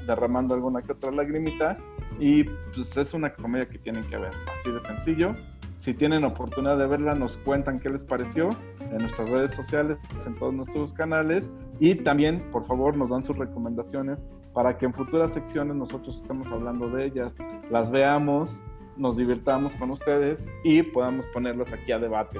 derramando 0.05 0.53
alguna 0.53 0.83
que 0.83 0.91
otra 0.91 1.11
lagrimita, 1.11 1.79
y 2.19 2.43
pues 2.43 2.95
es 2.97 3.15
una 3.15 3.33
comedia 3.33 3.67
que 3.67 3.79
tienen 3.79 4.03
que 4.03 4.17
ver, 4.17 4.31
así 4.55 4.71
de 4.71 4.79
sencillo. 4.79 5.35
Si 5.77 5.93
tienen 5.93 6.25
oportunidad 6.25 6.77
de 6.77 6.87
verla, 6.87 7.13
nos 7.13 7.37
cuentan 7.37 7.79
qué 7.79 7.89
les 7.89 8.03
pareció 8.03 8.49
en 8.79 8.97
nuestras 8.97 9.29
redes 9.29 9.53
sociales, 9.53 9.99
en 10.25 10.35
todos 10.35 10.53
nuestros 10.53 10.93
canales 10.93 11.51
y 11.79 11.95
también, 11.95 12.49
por 12.51 12.65
favor, 12.65 12.97
nos 12.97 13.11
dan 13.11 13.23
sus 13.23 13.37
recomendaciones 13.37 14.25
para 14.53 14.77
que 14.77 14.87
en 14.87 14.93
futuras 14.93 15.33
secciones 15.33 15.75
nosotros 15.75 16.17
estemos 16.17 16.47
hablando 16.47 16.89
de 16.89 17.05
ellas, 17.05 17.37
las 17.69 17.91
veamos, 17.91 18.63
nos 18.97 19.17
divirtamos 19.17 19.75
con 19.75 19.91
ustedes 19.91 20.49
y 20.63 20.81
podamos 20.81 21.27
ponerlas 21.27 21.71
aquí 21.71 21.91
a 21.91 21.99
debate. 21.99 22.39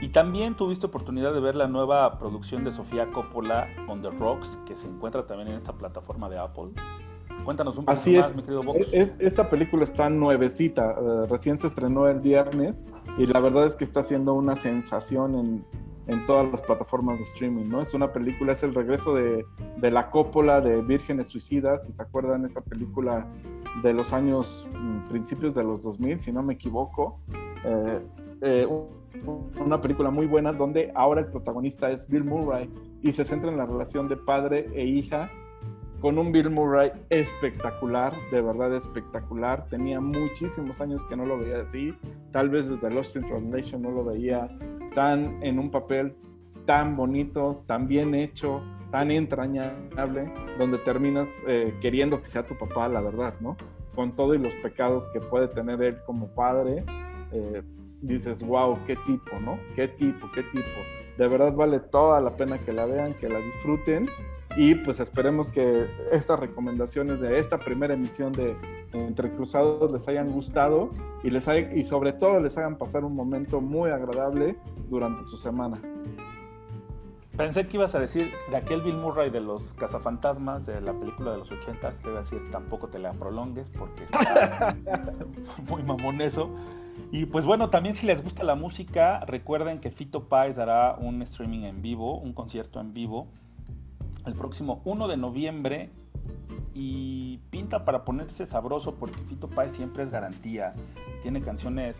Y 0.00 0.08
también 0.08 0.56
tuviste 0.56 0.86
oportunidad 0.86 1.32
de 1.32 1.40
ver 1.40 1.54
la 1.54 1.68
nueva 1.68 2.18
producción 2.18 2.64
de 2.64 2.72
Sofía 2.72 3.06
Coppola, 3.12 3.68
On 3.88 4.02
the 4.02 4.10
Rocks, 4.10 4.58
que 4.66 4.74
se 4.74 4.88
encuentra 4.88 5.26
también 5.26 5.48
en 5.48 5.54
esta 5.54 5.72
plataforma 5.72 6.28
de 6.28 6.38
Apple. 6.38 6.72
Cuéntanos 7.44 7.76
un 7.78 7.84
poco 7.84 7.92
Así 7.92 8.16
más, 8.16 8.34
mi 8.34 8.42
querido 8.42 8.62
Vox. 8.62 8.88
Es, 8.92 9.14
esta 9.18 9.48
película 9.48 9.84
está 9.84 10.10
nuevecita, 10.10 10.96
eh, 10.98 11.26
recién 11.28 11.58
se 11.58 11.68
estrenó 11.68 12.08
el 12.08 12.20
viernes 12.20 12.86
y 13.18 13.26
la 13.26 13.40
verdad 13.40 13.66
es 13.66 13.76
que 13.76 13.84
está 13.84 14.00
haciendo 14.00 14.34
una 14.34 14.56
sensación 14.56 15.34
en, 15.36 15.64
en, 16.06 16.26
todas 16.26 16.50
las 16.50 16.60
plataformas 16.62 17.18
de 17.18 17.24
streaming, 17.24 17.68
¿no? 17.68 17.82
Es 17.82 17.94
una 17.94 18.12
película, 18.12 18.52
es 18.52 18.62
el 18.62 18.74
regreso 18.74 19.14
de, 19.14 19.44
de 19.76 19.90
la 19.90 20.10
cópola 20.10 20.60
de 20.60 20.82
Vírgenes 20.82 21.28
Suicidas, 21.28 21.86
si 21.86 21.92
se 21.92 22.02
acuerdan, 22.02 22.44
esa 22.44 22.60
película 22.60 23.26
de 23.82 23.92
los 23.92 24.12
años, 24.12 24.68
mm, 24.74 25.08
principios 25.08 25.54
de 25.54 25.64
los 25.64 25.82
2000, 25.82 26.20
si 26.20 26.32
no 26.32 26.42
me 26.42 26.54
equivoco. 26.54 27.20
Eh, 27.64 28.00
eh, 28.42 28.68
una 29.58 29.80
película 29.80 30.10
muy 30.10 30.26
buena 30.26 30.52
donde 30.52 30.92
ahora 30.94 31.20
el 31.20 31.28
protagonista 31.28 31.90
es 31.90 32.06
Bill 32.06 32.24
Murray 32.24 32.70
y 33.02 33.12
se 33.12 33.24
centra 33.24 33.50
en 33.50 33.56
la 33.56 33.66
relación 33.66 34.08
de 34.08 34.16
padre 34.16 34.68
e 34.74 34.84
hija 34.84 35.30
con 36.00 36.18
un 36.18 36.32
Bill 36.32 36.50
Murray 36.50 36.92
espectacular, 37.10 38.12
de 38.30 38.40
verdad 38.40 38.74
espectacular. 38.74 39.66
Tenía 39.68 40.00
muchísimos 40.00 40.80
años 40.80 41.02
que 41.08 41.16
no 41.16 41.26
lo 41.26 41.38
veía 41.38 41.62
así, 41.62 41.94
tal 42.32 42.50
vez 42.50 42.68
desde 42.68 42.90
Lost 42.90 43.16
in 43.16 43.26
Translation 43.26 43.82
no 43.82 43.90
lo 43.90 44.04
veía 44.04 44.48
tan 44.94 45.42
en 45.42 45.58
un 45.58 45.70
papel 45.70 46.14
tan 46.66 46.96
bonito, 46.96 47.62
tan 47.66 47.86
bien 47.86 48.14
hecho, 48.14 48.62
tan 48.90 49.10
entrañable, 49.10 50.32
donde 50.58 50.78
terminas 50.78 51.28
eh, 51.46 51.74
queriendo 51.80 52.20
que 52.20 52.26
sea 52.26 52.46
tu 52.46 52.56
papá, 52.56 52.88
la 52.88 53.00
verdad, 53.00 53.34
¿no? 53.40 53.56
Con 53.94 54.14
todos 54.14 54.38
los 54.38 54.52
pecados 54.54 55.08
que 55.12 55.20
puede 55.20 55.48
tener 55.48 55.80
él 55.82 55.98
como 56.06 56.28
padre, 56.28 56.84
eh, 57.32 57.62
dices, 58.02 58.42
wow, 58.42 58.78
qué 58.86 58.96
tipo, 59.06 59.38
¿no? 59.40 59.58
Qué 59.74 59.88
tipo, 59.88 60.30
qué 60.34 60.42
tipo. 60.42 60.80
De 61.16 61.28
verdad 61.28 61.54
vale 61.54 61.80
toda 61.80 62.20
la 62.20 62.36
pena 62.36 62.58
que 62.58 62.72
la 62.72 62.84
vean, 62.84 63.14
que 63.14 63.28
la 63.28 63.38
disfruten 63.38 64.06
y 64.56 64.74
pues 64.74 65.00
esperemos 65.00 65.50
que 65.50 65.86
estas 66.10 66.40
recomendaciones 66.40 67.20
de 67.20 67.38
esta 67.38 67.58
primera 67.58 67.92
emisión 67.92 68.32
de 68.32 68.56
Entre 68.92 69.30
Cruzados 69.32 69.92
les 69.92 70.08
hayan 70.08 70.32
gustado 70.32 70.90
y, 71.22 71.30
les 71.30 71.46
y 71.74 71.84
sobre 71.84 72.14
todo 72.14 72.40
les 72.40 72.56
hagan 72.56 72.78
pasar 72.78 73.04
un 73.04 73.14
momento 73.14 73.60
muy 73.60 73.90
agradable 73.90 74.56
durante 74.88 75.26
su 75.26 75.36
semana. 75.36 75.78
Pensé 77.36 77.66
que 77.66 77.76
ibas 77.76 77.94
a 77.94 78.00
decir 78.00 78.32
de 78.50 78.56
aquel 78.56 78.80
Bill 78.80 78.96
Murray 78.96 79.28
de 79.28 79.42
los 79.42 79.74
cazafantasmas 79.74 80.64
de 80.64 80.80
la 80.80 80.94
película 80.94 81.32
de 81.32 81.38
los 81.38 81.52
80 81.52 81.90
te 81.90 82.08
iba 82.08 82.14
a 82.14 82.22
decir 82.22 82.40
tampoco 82.50 82.88
te 82.88 82.98
la 82.98 83.12
prolongues 83.12 83.68
porque 83.68 84.04
está 84.04 84.74
muy 85.68 85.82
mamón 85.82 86.22
eso. 86.22 86.48
Y 87.12 87.26
pues 87.26 87.44
bueno, 87.44 87.68
también 87.68 87.94
si 87.94 88.06
les 88.06 88.24
gusta 88.24 88.42
la 88.42 88.54
música, 88.54 89.20
recuerden 89.26 89.80
que 89.80 89.90
Fito 89.90 90.30
Páez 90.30 90.56
dará 90.56 90.96
un 90.98 91.20
streaming 91.20 91.64
en 91.64 91.82
vivo, 91.82 92.18
un 92.18 92.32
concierto 92.32 92.80
en 92.80 92.94
vivo 92.94 93.28
el 94.26 94.34
próximo 94.34 94.80
1 94.84 95.08
de 95.08 95.16
noviembre 95.16 95.90
y 96.74 97.38
pinta 97.50 97.84
para 97.84 98.04
ponerse 98.04 98.44
sabroso 98.44 98.96
porque 98.96 99.18
Fito 99.22 99.48
Páez 99.48 99.72
siempre 99.72 100.02
es 100.02 100.10
garantía. 100.10 100.74
Tiene 101.22 101.40
canciones 101.40 101.98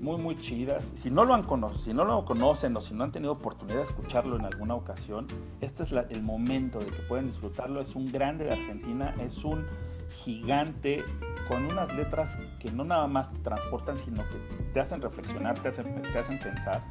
muy 0.00 0.16
muy 0.16 0.36
chidas. 0.36 0.92
Si 0.96 1.10
no 1.10 1.24
lo 1.24 1.34
han 1.34 1.42
conocido, 1.42 1.84
si 1.84 1.92
no 1.92 2.04
lo 2.04 2.24
conocen 2.24 2.76
o 2.76 2.80
si 2.80 2.94
no 2.94 3.04
han 3.04 3.12
tenido 3.12 3.32
oportunidad 3.32 3.76
de 3.78 3.82
escucharlo 3.82 4.36
en 4.36 4.46
alguna 4.46 4.74
ocasión, 4.74 5.26
este 5.60 5.82
es 5.82 5.92
el 5.92 6.22
momento 6.22 6.78
de 6.78 6.86
que 6.86 7.02
pueden 7.02 7.26
disfrutarlo. 7.26 7.80
Es 7.80 7.94
un 7.94 8.10
grande 8.10 8.46
de 8.46 8.52
Argentina, 8.52 9.14
es 9.20 9.44
un 9.44 9.66
gigante 10.10 11.04
con 11.48 11.66
unas 11.66 11.94
letras 11.94 12.38
que 12.60 12.72
no 12.72 12.84
nada 12.84 13.06
más 13.06 13.30
te 13.30 13.40
transportan, 13.40 13.98
sino 13.98 14.22
que 14.22 14.64
te 14.72 14.80
hacen 14.80 15.02
reflexionar, 15.02 15.58
te 15.58 15.68
hacen, 15.68 16.00
te 16.00 16.18
hacen 16.18 16.38
pensar 16.38 16.82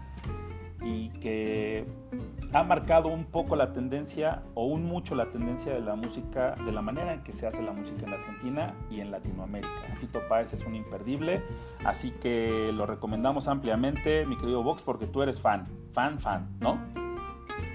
y 0.84 1.10
que 1.20 1.86
ha 2.52 2.64
marcado 2.64 3.08
un 3.08 3.26
poco 3.26 3.56
la 3.56 3.72
tendencia 3.72 4.44
o 4.54 4.66
un 4.66 4.86
mucho 4.86 5.16
la 5.16 5.30
tendencia 5.30 5.74
de 5.74 5.82
la 5.82 5.96
música, 5.96 6.56
de 6.66 6.72
la 6.72 6.82
manera 6.82 7.14
en 7.14 7.24
que 7.24 7.34
se 7.34 7.48
hace 7.48 7.62
la 7.62 7.72
música 7.72 8.06
en 8.06 8.14
Argentina 8.14 8.74
y 8.90 9.00
en 9.00 9.12
Latinoamérica. 9.12 9.70
Fito 10.00 10.20
Páez 10.28 10.54
es 10.54 10.66
un 10.66 10.76
imperdible, 10.76 11.42
así 11.86 12.12
que 12.12 12.72
lo 12.74 12.86
recomendamos 12.86 13.48
ampliamente, 13.48 14.26
mi 14.26 14.38
querido 14.38 14.62
Vox, 14.64 14.82
porque 14.82 15.08
tú 15.08 15.22
eres 15.22 15.40
fan, 15.40 15.66
fan, 15.94 16.20
fan, 16.20 16.50
¿no? 16.60 16.78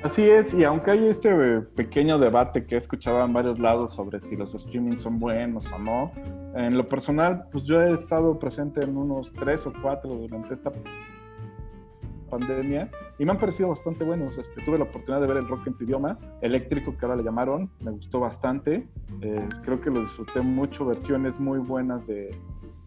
Así 0.03 0.23
es, 0.29 0.55
y 0.55 0.63
aunque 0.65 0.93
hay 0.93 1.07
este 1.09 1.61
pequeño 1.61 2.19
debate 2.19 2.67
que 2.67 2.77
he 2.77 2.79
escuchado 2.79 3.25
en 3.25 3.33
varios 3.33 3.59
lados 3.59 3.93
sobre 3.93 4.21
si 4.23 4.37
los 4.37 4.53
streamings 4.53 5.03
son 5.03 5.19
buenos 5.19 5.73
o 5.73 5.79
no, 5.79 6.13
en 6.55 6.77
lo 6.77 6.89
personal, 6.89 7.47
pues 7.51 7.65
yo 7.65 7.81
he 7.83 7.93
estado 7.95 8.39
presente 8.39 8.85
en 8.85 8.97
unos 8.97 9.33
tres 9.33 9.67
o 9.67 9.73
cuatro 9.83 10.11
durante 10.11 10.55
esta 10.55 10.71
pandemia 12.29 12.91
y 13.19 13.25
me 13.25 13.33
han 13.33 13.39
parecido 13.39 13.69
bastante 13.69 14.05
buenos. 14.05 14.39
Este, 14.39 14.63
tuve 14.63 14.79
la 14.79 14.85
oportunidad 14.85 15.21
de 15.21 15.27
ver 15.27 15.37
el 15.39 15.49
rock 15.49 15.67
en 15.67 15.75
tu 15.75 15.85
idioma, 15.85 16.19
eléctrico 16.41 16.97
que 16.97 17.05
ahora 17.05 17.17
le 17.17 17.25
llamaron, 17.25 17.71
me 17.81 17.91
gustó 17.91 18.21
bastante. 18.21 18.89
Eh, 19.21 19.49
creo 19.63 19.81
que 19.81 19.91
lo 19.91 20.01
disfruté 20.01 20.41
mucho, 20.41 20.87
versiones 20.87 21.39
muy 21.41 21.59
buenas 21.59 22.07
de, 22.07 22.31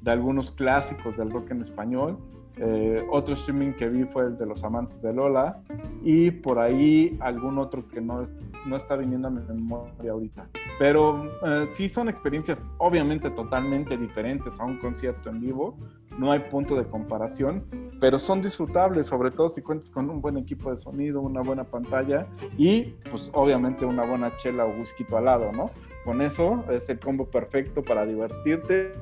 de 0.02 0.12
algunos 0.12 0.52
clásicos 0.52 1.18
del 1.18 1.32
rock 1.32 1.52
en 1.52 1.62
español. 1.62 2.18
Eh, 2.58 3.04
otro 3.10 3.34
streaming 3.34 3.74
que 3.74 3.88
vi 3.88 4.04
fue 4.04 4.26
el 4.26 4.38
de 4.38 4.46
Los 4.46 4.64
Amantes 4.64 5.02
de 5.02 5.14
Lola 5.14 5.64
y 6.04 6.32
por 6.32 6.60
ahí 6.60 7.18
algún 7.22 7.58
otro 7.58 7.88
que 7.88 8.02
no, 8.02 8.24
no 8.66 8.76
está 8.76 8.96
viniendo 8.96 9.30
a 9.30 9.32
mi 9.32 9.42
memoria 9.42 10.12
ahorita. 10.12 10.48
Pero 10.78 11.32
eh, 11.46 11.68
sí 11.70 11.88
son 11.88 12.10
experiencias 12.10 12.70
obviamente 12.78 13.30
totalmente 13.30 13.98
diferentes 13.98 14.60
a 14.60 14.66
un 14.66 14.78
concierto 14.78 15.30
en 15.30 15.40
vivo, 15.40 15.78
no 16.22 16.32
hay 16.32 16.40
punto 16.40 16.76
de 16.76 16.86
comparación, 16.86 17.66
pero 18.00 18.20
son 18.20 18.44
disfrutables, 18.44 19.08
sobre 19.08 19.32
todo 19.32 19.50
si 19.50 19.64
cuentas 19.64 19.90
con 19.90 20.08
un 20.08 20.22
buen 20.22 20.38
equipo 20.38 20.70
de 20.70 20.78
sonido, 20.78 21.20
una 21.20 21.42
buena 21.42 21.64
pantalla 21.64 22.28
y 22.60 22.94
pues 23.10 23.32
obviamente 23.34 23.86
una 23.86 24.06
buena 24.06 24.36
chela 24.36 24.66
o 24.66 24.70
whisky 24.70 25.04
al 25.16 25.26
lado, 25.26 25.52
¿no? 25.52 25.72
Con 26.06 26.22
eso 26.22 26.64
es 26.70 26.88
el 26.92 27.00
combo 27.00 27.26
perfecto 27.26 27.82
para 27.82 28.06
divertirte 28.06 28.94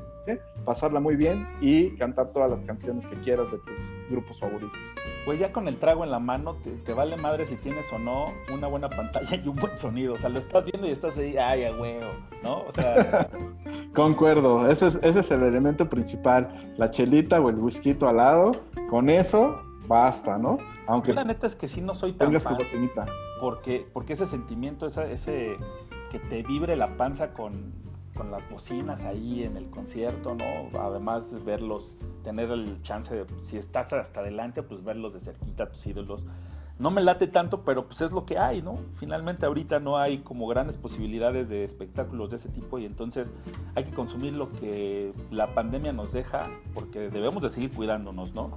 pasarla 0.66 1.00
muy 1.00 1.16
bien 1.16 1.48
y 1.62 1.96
cantar 1.98 2.32
todas 2.32 2.50
las 2.50 2.64
canciones 2.64 3.06
que 3.08 3.16
quieras 3.18 3.52
de 3.52 3.58
tus 3.58 3.76
grupos 4.10 4.40
favoritos. 4.40 4.78
Pues 5.26 5.40
ya 5.40 5.52
con 5.52 5.68
el 5.68 5.78
trago 5.78 6.04
en 6.04 6.12
la 6.12 6.20
mano, 6.20 6.58
te, 6.86 6.94
vale 6.94 7.18
madre 7.18 7.46
si 7.46 7.56
tienes 7.56 7.92
o 7.92 8.00
no 8.00 8.26
una 8.54 8.68
buena 8.68 8.90
pantalla 8.90 9.36
y 9.36 9.48
un 9.48 9.56
buen 9.56 9.78
sonido. 9.78 10.14
O 10.14 10.18
sea, 10.18 10.30
lo 10.30 10.40
estás 10.40 10.66
viendo 10.66 10.88
y 10.88 10.92
estás 10.92 11.18
ahí, 11.18 11.38
ay, 11.38 11.66
a 11.66 11.72
huevo, 11.76 12.12
¿no? 12.44 12.64
O 12.64 12.72
sea. 12.72 13.30
Concuerdo, 13.96 14.70
ese 14.70 14.88
es, 14.88 15.00
ese 15.02 15.20
es 15.22 15.32
el 15.32 15.44
elemento 15.44 15.90
principal. 15.90 16.50
La 16.78 16.92
chelita 16.92 17.42
o 17.42 17.50
el 17.50 17.56
whisky 17.56 17.98
al 18.02 18.18
lado, 18.18 18.52
con 18.90 19.10
eso 19.10 19.62
basta, 19.88 20.38
¿no? 20.38 20.58
Aunque. 20.88 21.14
la 21.14 21.24
neta 21.24 21.48
es 21.48 21.56
que 21.56 21.68
sí 21.68 21.82
no 21.82 21.96
soy 21.96 22.14
tan. 22.14 22.28
Tengas 22.28 22.44
tu 22.46 22.56
Porque, 23.40 23.88
porque 23.92 24.14
ese 24.14 24.26
sentimiento, 24.26 24.86
ese 24.86 25.58
que 26.10 26.20
te 26.20 26.44
vibre 26.44 26.76
la 26.76 26.96
panza 26.98 27.34
con 27.34 27.89
con 28.20 28.32
las 28.32 28.50
bocinas 28.50 29.06
ahí 29.06 29.46
en 29.46 29.56
el 29.56 29.70
concierto, 29.70 30.36
¿no? 30.36 30.78
Además 30.78 31.32
de 31.32 31.40
verlos, 31.40 31.96
tener 32.22 32.52
el 32.52 32.82
chance 32.82 33.16
de, 33.16 33.26
si 33.42 33.56
estás 33.56 33.94
hasta 33.94 34.20
adelante, 34.20 34.62
pues 34.62 34.84
verlos 34.84 35.14
de 35.14 35.22
cerquita, 35.22 35.72
tus 35.72 35.88
ídolos. 35.88 36.26
No 36.80 36.92
me 36.92 37.02
late 37.02 37.28
tanto, 37.28 37.64
pero 37.64 37.86
pues 37.86 38.02
es 38.02 38.12
lo 38.12 38.26
que 38.26 38.38
hay, 38.38 38.62
¿no? 38.62 38.78
Finalmente 38.92 39.46
ahorita 39.46 39.80
no 39.80 39.98
hay 39.98 40.18
como 40.18 40.48
grandes 40.48 40.76
posibilidades 40.78 41.48
de 41.48 41.64
espectáculos 41.64 42.30
de 42.30 42.36
ese 42.36 42.50
tipo 42.50 42.78
y 42.78 42.86
entonces 42.86 43.34
hay 43.76 43.86
que 43.86 43.92
consumir 43.92 44.34
lo 44.34 44.50
que 44.50 45.14
la 45.32 45.54
pandemia 45.54 45.94
nos 45.94 46.12
deja 46.12 46.44
porque 46.74 47.10
debemos 47.10 47.42
de 47.42 47.50
seguir 47.50 47.72
cuidándonos, 47.72 48.34
¿no? 48.34 48.52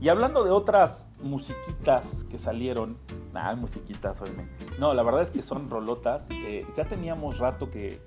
Y 0.00 0.08
hablando 0.08 0.44
de 0.44 0.50
otras 0.50 1.08
musiquitas 1.22 2.24
que 2.24 2.38
salieron, 2.38 2.98
ah, 3.34 3.54
musiquitas, 3.54 4.20
obviamente. 4.20 4.66
No, 4.78 4.92
la 4.92 5.02
verdad 5.04 5.22
es 5.22 5.30
que 5.30 5.42
son 5.42 5.70
rolotas. 5.70 6.28
ya 6.74 6.84
teníamos 6.84 7.38
rato 7.38 7.70
que, 7.70 8.00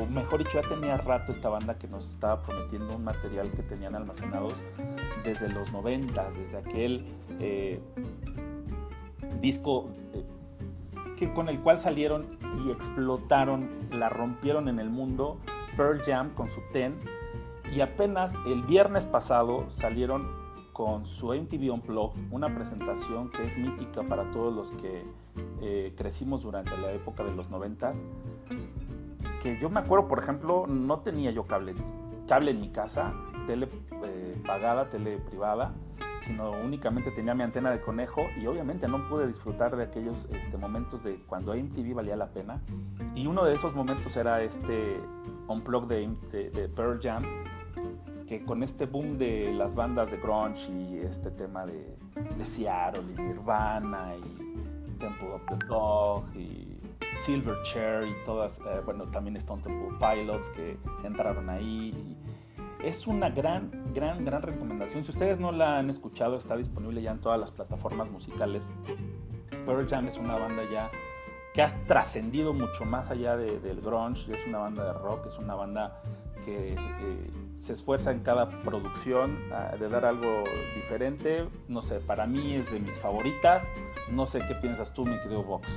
o 0.00 0.06
mejor 0.06 0.40
dicho, 0.40 0.60
ya 0.60 0.68
tenía 0.68 0.96
rato 0.96 1.32
esta 1.32 1.48
banda 1.48 1.78
que 1.78 1.86
nos 1.88 2.08
estaba 2.10 2.42
prometiendo 2.42 2.96
un 2.96 3.04
material 3.04 3.50
que 3.50 3.62
tenían 3.62 3.94
almacenados 3.94 4.54
desde 5.24 5.48
los 5.48 5.72
90, 5.72 6.30
desde 6.32 6.58
aquel 6.58 7.04
eh, 7.38 7.80
disco 9.40 9.88
eh, 10.14 10.24
que, 11.16 11.32
con 11.32 11.48
el 11.48 11.60
cual 11.60 11.78
salieron 11.78 12.26
y 12.64 12.70
explotaron, 12.70 13.68
la 13.92 14.08
rompieron 14.08 14.68
en 14.68 14.80
el 14.80 14.90
mundo, 14.90 15.38
Pearl 15.76 16.00
Jam 16.02 16.30
con 16.34 16.50
su 16.50 16.60
Ten, 16.72 16.98
y 17.72 17.80
apenas 17.80 18.34
el 18.46 18.62
viernes 18.62 19.06
pasado 19.06 19.68
salieron 19.68 20.28
con 20.72 21.04
su 21.04 21.34
MTV 21.34 21.72
Unplugged, 21.72 22.20
una 22.30 22.52
presentación 22.54 23.30
que 23.30 23.44
es 23.44 23.58
mítica 23.58 24.02
para 24.02 24.30
todos 24.30 24.54
los 24.54 24.70
que 24.80 25.04
eh, 25.60 25.92
crecimos 25.96 26.42
durante 26.42 26.76
la 26.78 26.90
época 26.92 27.22
de 27.22 27.34
los 27.34 27.50
noventas, 27.50 28.04
que 29.40 29.58
yo 29.58 29.70
me 29.70 29.80
acuerdo, 29.80 30.06
por 30.06 30.18
ejemplo, 30.18 30.66
no 30.66 31.00
tenía 31.00 31.30
yo 31.30 31.42
cables, 31.44 31.82
cable 32.28 32.52
en 32.52 32.60
mi 32.60 32.70
casa, 32.70 33.12
tele 33.46 33.68
eh, 34.04 34.40
pagada, 34.46 34.88
tele 34.88 35.18
privada, 35.18 35.72
sino 36.22 36.50
únicamente 36.50 37.10
tenía 37.10 37.34
mi 37.34 37.42
antena 37.42 37.70
de 37.70 37.80
conejo 37.80 38.22
y 38.40 38.46
obviamente 38.46 38.86
no 38.86 39.08
pude 39.08 39.26
disfrutar 39.26 39.74
de 39.76 39.84
aquellos 39.84 40.28
este, 40.32 40.56
momentos 40.56 41.02
de 41.02 41.16
cuando 41.26 41.54
MTV 41.54 41.94
valía 41.94 42.16
la 42.16 42.28
pena. 42.28 42.60
Y 43.14 43.26
uno 43.26 43.44
de 43.44 43.54
esos 43.54 43.74
momentos 43.74 44.14
era 44.16 44.42
este 44.42 45.00
unplug 45.48 45.88
de, 45.88 46.14
de, 46.30 46.68
Pearl 46.68 47.00
Jam, 47.02 47.24
que 48.26 48.44
con 48.44 48.62
este 48.62 48.86
boom 48.86 49.18
de 49.18 49.52
las 49.54 49.74
bandas 49.74 50.10
de 50.10 50.18
grunge 50.18 50.70
y 50.70 50.98
este 50.98 51.30
tema 51.30 51.64
de, 51.66 51.96
de 52.36 52.46
Seattle 52.46 53.02
y 53.16 53.20
Nirvana 53.20 54.14
y 54.16 54.98
Temple 54.98 55.32
of 55.32 55.42
the 55.48 55.66
Dog 55.66 56.24
y 56.36 56.69
Silverchair 57.22 58.06
y 58.06 58.24
todas, 58.24 58.58
eh, 58.60 58.80
bueno, 58.84 59.04
también 59.04 59.36
Stone 59.36 59.62
Temple 59.62 59.96
Pilots 59.98 60.50
que 60.50 60.78
entraron 61.04 61.48
ahí. 61.50 62.16
Es 62.82 63.06
una 63.06 63.28
gran, 63.28 63.70
gran, 63.94 64.24
gran 64.24 64.40
recomendación. 64.40 65.04
Si 65.04 65.10
ustedes 65.10 65.38
no 65.38 65.52
la 65.52 65.78
han 65.78 65.90
escuchado, 65.90 66.36
está 66.36 66.56
disponible 66.56 67.02
ya 67.02 67.10
en 67.10 67.20
todas 67.20 67.38
las 67.38 67.50
plataformas 67.50 68.10
musicales. 68.10 68.70
Pearl 69.66 69.86
Jam 69.86 70.08
es 70.08 70.16
una 70.16 70.36
banda 70.36 70.62
ya 70.72 70.90
que 71.52 71.62
ha 71.62 71.68
trascendido 71.86 72.54
mucho 72.54 72.84
más 72.84 73.10
allá 73.10 73.36
del 73.36 73.80
grunge, 73.80 74.32
es 74.32 74.46
una 74.46 74.58
banda 74.58 74.84
de 74.84 74.92
rock, 74.94 75.26
es 75.26 75.36
una 75.36 75.54
banda 75.54 76.00
que 76.44 76.72
eh, 76.72 77.30
se 77.58 77.74
esfuerza 77.74 78.10
en 78.10 78.20
cada 78.20 78.48
producción 78.62 79.38
ah, 79.52 79.74
de 79.78 79.88
dar 79.88 80.04
algo 80.04 80.44
diferente. 80.74 81.46
No 81.68 81.82
sé, 81.82 82.00
para 82.00 82.26
mí 82.26 82.54
es 82.54 82.72
de 82.72 82.80
mis 82.80 82.98
favoritas. 82.98 83.62
No 84.10 84.26
sé 84.26 84.40
qué 84.46 84.54
piensas 84.54 84.94
tú, 84.94 85.04
mi 85.04 85.18
querido 85.18 85.42
Vox. 85.42 85.68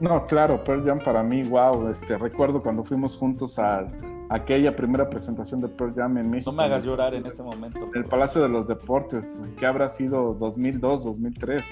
No, 0.00 0.26
claro, 0.26 0.62
Pearl 0.64 0.84
Jam 0.84 0.98
para 0.98 1.22
mí, 1.22 1.42
wow, 1.42 1.88
este, 1.88 2.16
recuerdo 2.18 2.62
cuando 2.62 2.84
fuimos 2.84 3.16
juntos 3.16 3.58
a, 3.58 3.86
aquella 4.30 4.74
primera 4.76 5.10
presentación 5.10 5.60
de 5.60 5.68
Pearl 5.68 5.92
Jam 5.94 6.16
en 6.18 6.30
México. 6.30 6.52
No 6.52 6.56
me 6.56 6.64
hagas 6.64 6.84
llorar 6.84 7.14
en 7.14 7.26
este 7.26 7.42
momento. 7.42 7.90
El 7.94 8.04
Palacio 8.04 8.40
de 8.40 8.48
los 8.48 8.68
Deportes, 8.68 9.42
que 9.58 9.66
habrá 9.66 9.88
sido 9.88 10.34
2002, 10.34 11.04
2003, 11.04 11.64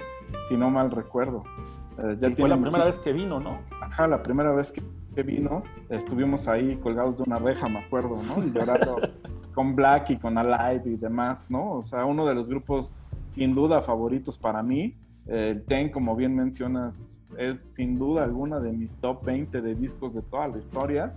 si 0.48 0.56
no 0.56 0.68
mal 0.68 0.90
recuerdo. 0.90 1.44
Eh, 1.98 2.34
fue 2.36 2.48
la 2.48 2.56
primera 2.56 2.84
vez 2.84 2.98
que 2.98 3.12
vino, 3.12 3.40
¿no? 3.40 3.60
Ajá, 3.80 4.06
la 4.06 4.22
primera 4.22 4.52
vez 4.52 4.72
que, 4.72 4.82
vino, 5.22 5.62
estuvimos 5.88 6.46
ahí 6.46 6.76
colgados 6.76 7.16
de 7.18 7.24
una 7.24 7.36
reja, 7.36 7.68
me 7.68 7.80
acuerdo, 7.80 8.20
¿no? 8.22 8.44
Y 8.44 8.52
llorando 8.52 9.00
con 9.54 9.74
Black 9.74 10.10
y 10.10 10.16
con 10.16 10.38
Alive 10.38 10.82
y 10.92 10.96
demás, 10.96 11.50
¿no? 11.50 11.72
O 11.72 11.82
sea, 11.82 12.04
uno 12.04 12.24
de 12.24 12.36
los 12.36 12.48
grupos 12.48 12.94
sin 13.30 13.54
duda 13.54 13.82
favoritos 13.82 14.38
para 14.38 14.62
mí. 14.62 14.96
El 15.26 15.64
Ten, 15.64 15.90
como 15.90 16.14
bien 16.14 16.36
mencionas, 16.36 17.17
es 17.36 17.58
sin 17.58 17.98
duda 17.98 18.24
alguna 18.24 18.60
de 18.60 18.72
mis 18.72 18.94
top 18.96 19.24
20 19.24 19.60
de 19.60 19.74
discos 19.74 20.14
de 20.14 20.22
toda 20.22 20.48
la 20.48 20.58
historia. 20.58 21.14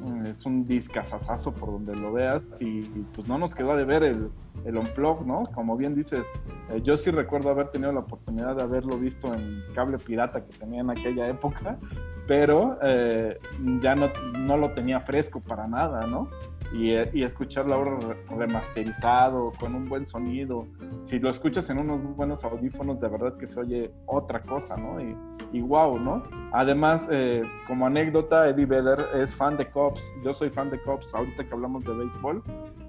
Mm, 0.00 0.26
es 0.26 0.44
un 0.44 0.66
discazazazo 0.66 1.52
por 1.52 1.70
donde 1.70 1.94
lo 1.96 2.12
veas 2.12 2.42
y 2.60 2.82
pues 3.14 3.28
no 3.28 3.38
nos 3.38 3.54
quedó 3.54 3.76
de 3.76 3.84
ver 3.84 4.02
el, 4.02 4.30
el 4.64 4.76
Unplug, 4.76 5.24
¿no? 5.26 5.44
Como 5.54 5.76
bien 5.76 5.94
dices, 5.94 6.30
eh, 6.70 6.80
yo 6.82 6.96
sí 6.96 7.10
recuerdo 7.10 7.50
haber 7.50 7.68
tenido 7.68 7.92
la 7.92 8.00
oportunidad 8.00 8.56
de 8.56 8.62
haberlo 8.62 8.98
visto 8.98 9.32
en 9.32 9.62
cable 9.74 9.98
pirata 9.98 10.44
que 10.44 10.58
tenía 10.58 10.80
en 10.80 10.90
aquella 10.90 11.28
época, 11.28 11.78
pero 12.26 12.78
eh, 12.82 13.38
ya 13.80 13.94
no, 13.94 14.10
no 14.38 14.56
lo 14.56 14.72
tenía 14.72 15.00
fresco 15.00 15.40
para 15.40 15.68
nada, 15.68 16.06
¿no? 16.06 16.28
Y, 16.74 17.22
escucharlo 17.22 17.74
ahora 17.74 17.98
remasterizado, 18.36 19.52
con 19.60 19.76
un 19.76 19.88
buen 19.88 20.06
sonido. 20.06 20.66
Si 21.02 21.20
lo 21.20 21.30
escuchas 21.30 21.70
en 21.70 21.78
unos 21.78 22.16
buenos 22.16 22.42
audífonos, 22.42 23.00
de 23.00 23.08
verdad 23.08 23.36
que 23.36 23.46
se 23.46 23.60
oye 23.60 23.92
otra 24.06 24.42
cosa, 24.42 24.76
¿no? 24.76 25.00
Y, 25.00 25.16
y 25.52 25.60
wow, 25.60 25.98
¿no? 26.00 26.22
Además, 26.52 27.08
eh, 27.12 27.42
como 27.68 27.86
anécdota, 27.86 28.48
Eddie 28.48 28.66
Vedder 28.66 28.98
es 29.14 29.32
fan 29.32 29.56
de 29.56 29.70
Cops. 29.70 30.02
Yo 30.24 30.34
soy 30.34 30.50
fan 30.50 30.68
de 30.70 30.82
Cops, 30.82 31.14
ahorita 31.14 31.44
que 31.44 31.54
hablamos 31.54 31.84
de 31.84 31.94
béisbol. 31.94 32.42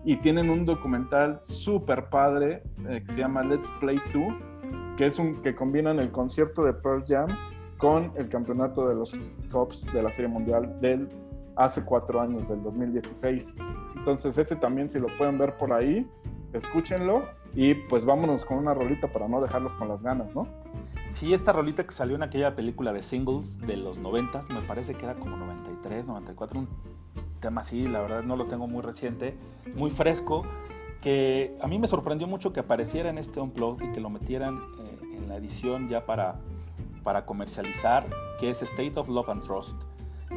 Y 0.03 0.17
tienen 0.17 0.49
un 0.49 0.65
documental 0.65 1.39
súper 1.41 2.09
padre 2.09 2.63
eh, 2.89 3.03
que 3.05 3.13
se 3.13 3.19
llama 3.19 3.43
Let's 3.43 3.69
Play 3.79 3.99
2, 4.13 4.33
que 4.97 5.05
es 5.05 5.19
un 5.19 5.35
que 5.43 5.53
combinan 5.53 5.99
el 5.99 6.11
concierto 6.11 6.63
de 6.63 6.73
Pearl 6.73 7.05
Jam 7.07 7.27
con 7.77 8.11
el 8.15 8.29
campeonato 8.29 8.87
de 8.87 8.95
los 8.95 9.15
Cops 9.51 9.91
de 9.93 10.01
la 10.01 10.11
Serie 10.11 10.29
Mundial 10.29 10.79
del 10.81 11.07
hace 11.55 11.83
cuatro 11.83 12.21
años, 12.21 12.47
del 12.47 12.61
2016. 12.63 13.55
Entonces 13.95 14.37
ese 14.37 14.55
también 14.55 14.89
si 14.89 14.99
lo 14.99 15.07
pueden 15.17 15.37
ver 15.37 15.57
por 15.57 15.73
ahí, 15.73 16.07
escúchenlo 16.53 17.23
Y 17.53 17.73
pues 17.73 18.05
vámonos 18.05 18.45
con 18.45 18.57
una 18.57 18.73
rolita 18.73 19.07
para 19.07 19.27
no 19.27 19.41
dejarlos 19.41 19.73
con 19.75 19.87
las 19.87 20.01
ganas, 20.01 20.35
¿no? 20.35 20.47
Sí, 21.09 21.33
esta 21.33 21.53
rolita 21.53 21.85
que 21.85 21.93
salió 21.93 22.15
en 22.15 22.23
aquella 22.23 22.55
película 22.55 22.91
de 22.91 23.01
singles 23.01 23.57
de 23.59 23.77
los 23.77 23.97
90, 23.97 24.41
me 24.53 24.61
parece 24.61 24.95
que 24.95 25.05
era 25.05 25.15
como 25.15 25.37
93, 25.37 26.07
94, 26.07 26.59
un 26.59 26.67
tema 27.39 27.61
así, 27.61 27.87
la 27.87 28.01
verdad 28.01 28.23
no 28.23 28.35
lo 28.35 28.47
tengo 28.47 28.67
muy 28.67 28.81
reciente, 28.81 29.37
muy 29.75 29.91
fresco, 29.91 30.45
que 30.99 31.57
a 31.61 31.67
mí 31.67 31.79
me 31.79 31.87
sorprendió 31.87 32.27
mucho 32.27 32.51
que 32.51 32.59
apareciera 32.59 33.09
en 33.09 33.17
este 33.17 33.39
Unplugged 33.39 33.85
y 33.87 33.91
que 33.93 34.01
lo 34.01 34.09
metieran 34.09 34.59
eh, 34.79 35.17
en 35.17 35.29
la 35.29 35.37
edición 35.37 35.87
ya 35.87 36.05
para, 36.05 36.35
para 37.03 37.25
comercializar, 37.25 38.05
que 38.39 38.49
es 38.49 38.61
State 38.61 38.99
of 38.99 39.07
Love 39.07 39.29
and 39.29 39.43
Trust, 39.43 39.75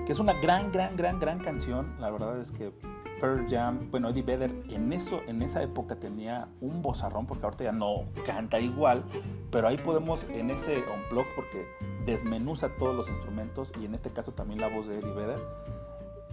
que 0.06 0.12
es 0.12 0.18
una 0.18 0.34
gran, 0.34 0.72
gran, 0.72 0.96
gran, 0.96 1.18
gran 1.18 1.38
canción, 1.38 1.94
la 2.00 2.10
verdad 2.10 2.40
es 2.40 2.50
que 2.50 2.72
Pearl 3.20 3.46
Jam, 3.48 3.90
bueno, 3.90 4.10
Eddie 4.10 4.22
Vedder 4.22 4.52
en, 4.70 4.92
eso, 4.92 5.20
en 5.26 5.42
esa 5.42 5.62
época 5.62 5.96
tenía 5.96 6.48
un 6.60 6.82
bozarrón, 6.82 7.26
porque 7.26 7.44
ahorita 7.44 7.64
ya 7.64 7.72
no 7.72 8.04
canta 8.24 8.60
igual, 8.60 9.04
pero 9.50 9.68
ahí 9.68 9.76
podemos 9.76 10.24
en 10.30 10.50
ese 10.50 10.84
unplugged, 10.94 11.34
porque 11.34 11.66
desmenuza 12.04 12.68
todos 12.78 12.94
los 12.94 13.08
instrumentos 13.08 13.72
y 13.80 13.84
en 13.84 13.94
este 13.94 14.10
caso 14.10 14.32
también 14.32 14.60
la 14.60 14.68
voz 14.68 14.86
de 14.86 14.98
Eddie 14.98 15.12
Vedder, 15.12 15.40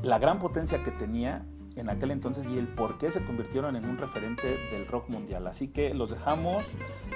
la 0.03 0.20
gran 0.20 0.39
potencia 0.39 0.84
que 0.84 0.91
tenía 0.91 1.45
en 1.76 1.89
aquel 1.89 2.11
entonces 2.11 2.47
y 2.47 2.57
el 2.57 2.68
por 2.68 2.97
qué 2.97 3.11
se 3.11 3.24
convirtieron 3.24 3.76
en 3.76 3.86
un 3.86 3.97
referente 3.97 4.57
del 4.72 4.88
rock 4.88 5.09
mundial. 5.09 5.45
Así 5.47 5.68
que 5.68 5.93
los 5.93 6.09
dejamos, 6.09 6.66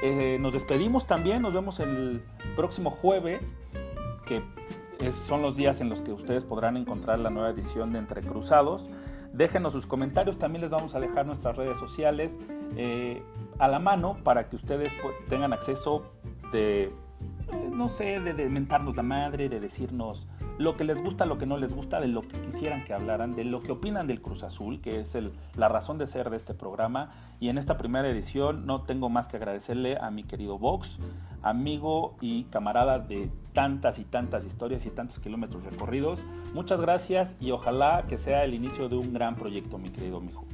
eh, 0.04 0.38
nos 0.40 0.54
despedimos 0.54 1.08
también, 1.08 1.42
nos 1.42 1.54
vemos 1.54 1.80
el 1.80 2.22
próximo 2.56 2.92
jueves, 2.92 3.58
que 4.26 4.44
son 5.12 5.42
los 5.42 5.56
días 5.56 5.82
en 5.82 5.90
los 5.90 6.02
que 6.02 6.12
ustedes 6.12 6.46
podrán 6.46 6.78
encontrar 6.78 7.20
la 7.20 7.30
nueva 7.30 7.50
edición 7.50 7.92
de 7.92 8.00
Entre 8.00 8.22
Cruzados. 8.22 8.90
Déjenos 9.34 9.74
sus 9.74 9.86
comentarios, 9.86 10.38
también 10.38 10.62
les 10.62 10.72
vamos 10.72 10.96
a 10.96 11.00
dejar 11.00 11.26
nuestras 11.26 11.56
redes 11.56 11.78
sociales 11.78 12.38
eh, 12.76 13.22
a 13.60 13.68
la 13.68 13.80
mano 13.80 14.18
para 14.24 14.50
que 14.50 14.56
ustedes 14.56 14.92
tengan 15.30 15.54
acceso 15.54 16.04
de, 16.52 16.92
no 17.72 17.90
sé, 17.90 18.20
de, 18.20 18.50
mentarnos 18.50 18.96
la 18.98 19.04
madre, 19.04 19.50
de 19.50 19.60
decirnos 19.60 20.28
lo 20.58 20.76
que 20.76 20.84
les 20.84 21.02
gusta, 21.02 21.26
lo 21.26 21.38
que 21.38 21.46
no 21.46 21.58
les 21.58 21.74
gusta, 21.74 22.02
de 22.02 22.08
lo 22.08 22.22
que 22.22 22.40
quisieran 22.42 22.84
que 22.84 22.94
hablaran, 22.94 23.36
de 23.36 23.46
lo 23.46 23.62
que 23.62 23.72
opinan 23.72 24.08
del 24.08 24.22
Cruz 24.22 24.44
Azul, 24.44 24.82
que 24.82 25.00
es 25.00 25.16
el, 25.16 25.32
la 25.56 25.70
razón 25.70 25.98
de 25.98 26.08
ser 26.08 26.30
de 26.30 26.38
este 26.38 26.54
programa. 26.54 27.12
Y 27.40 27.50
en 27.50 27.58
esta 27.58 27.78
primera 27.78 28.10
edición 28.10 28.66
no 28.66 28.82
tengo 28.82 29.10
más 29.10 29.28
que 29.28 29.38
agradecerle 29.38 29.98
a 30.00 30.12
mi 30.12 30.24
querido 30.24 30.58
Vox, 30.58 31.00
amigo 31.42 32.18
y 32.20 32.44
camarada 32.46 33.00
de 33.00 33.32
tantas 33.54 34.00
y 34.00 34.04
tantas 34.04 34.46
historias 34.46 34.86
y 34.86 34.90
tantos 34.90 35.20
kilómetros 35.20 35.64
recorridos. 35.64 36.26
Muchas 36.54 36.82
gracias 36.82 37.38
y 37.40 37.52
ojalá 37.52 38.06
que 38.08 38.18
sea 38.18 38.44
el 38.44 38.54
inicio 38.54 38.90
de 38.90 38.98
un 38.98 39.14
gran 39.14 39.36
proyecto, 39.36 39.78
mi 39.78 39.90
querido 39.90 40.20
mijo. 40.20 40.46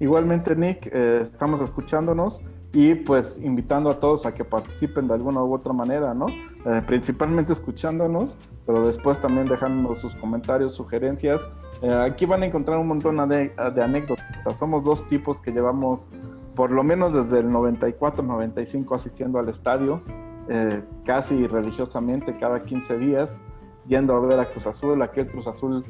Igualmente, 0.00 0.54
Nick, 0.54 0.86
eh, 0.92 1.18
estamos 1.20 1.60
escuchándonos 1.60 2.44
y 2.72 2.94
pues 2.94 3.38
invitando 3.42 3.88
a 3.88 3.98
todos 3.98 4.26
a 4.26 4.34
que 4.34 4.44
participen 4.44 5.08
de 5.08 5.14
alguna 5.14 5.42
u 5.42 5.54
otra 5.54 5.72
manera, 5.72 6.12
¿no? 6.12 6.26
Eh, 6.66 6.82
principalmente 6.86 7.52
escuchándonos, 7.52 8.36
pero 8.66 8.86
después 8.86 9.18
también 9.20 9.46
dejándonos 9.46 10.00
sus 10.00 10.14
comentarios, 10.16 10.74
sugerencias. 10.74 11.50
Eh, 11.80 11.92
aquí 11.92 12.26
van 12.26 12.42
a 12.42 12.46
encontrar 12.46 12.78
un 12.78 12.88
montón 12.88 13.16
de, 13.28 13.52
de, 13.74 13.82
anécdotas. 13.82 14.58
Somos 14.58 14.84
dos 14.84 15.06
tipos 15.06 15.40
que 15.40 15.50
llevamos 15.50 16.10
por 16.54 16.72
lo 16.72 16.82
menos 16.82 17.14
desde 17.14 17.38
el 17.38 17.50
94, 17.50 18.22
95 18.22 18.94
asistiendo 18.94 19.38
al 19.38 19.48
estadio, 19.48 20.02
eh, 20.48 20.82
casi 21.04 21.46
religiosamente 21.46 22.36
cada 22.36 22.64
15 22.64 22.98
días, 22.98 23.40
yendo 23.86 24.14
a 24.14 24.20
ver 24.20 24.40
a 24.40 24.46
Cruz 24.46 24.66
Azul, 24.66 25.00
aquel 25.00 25.28
Cruz 25.28 25.46
Azul 25.46 25.84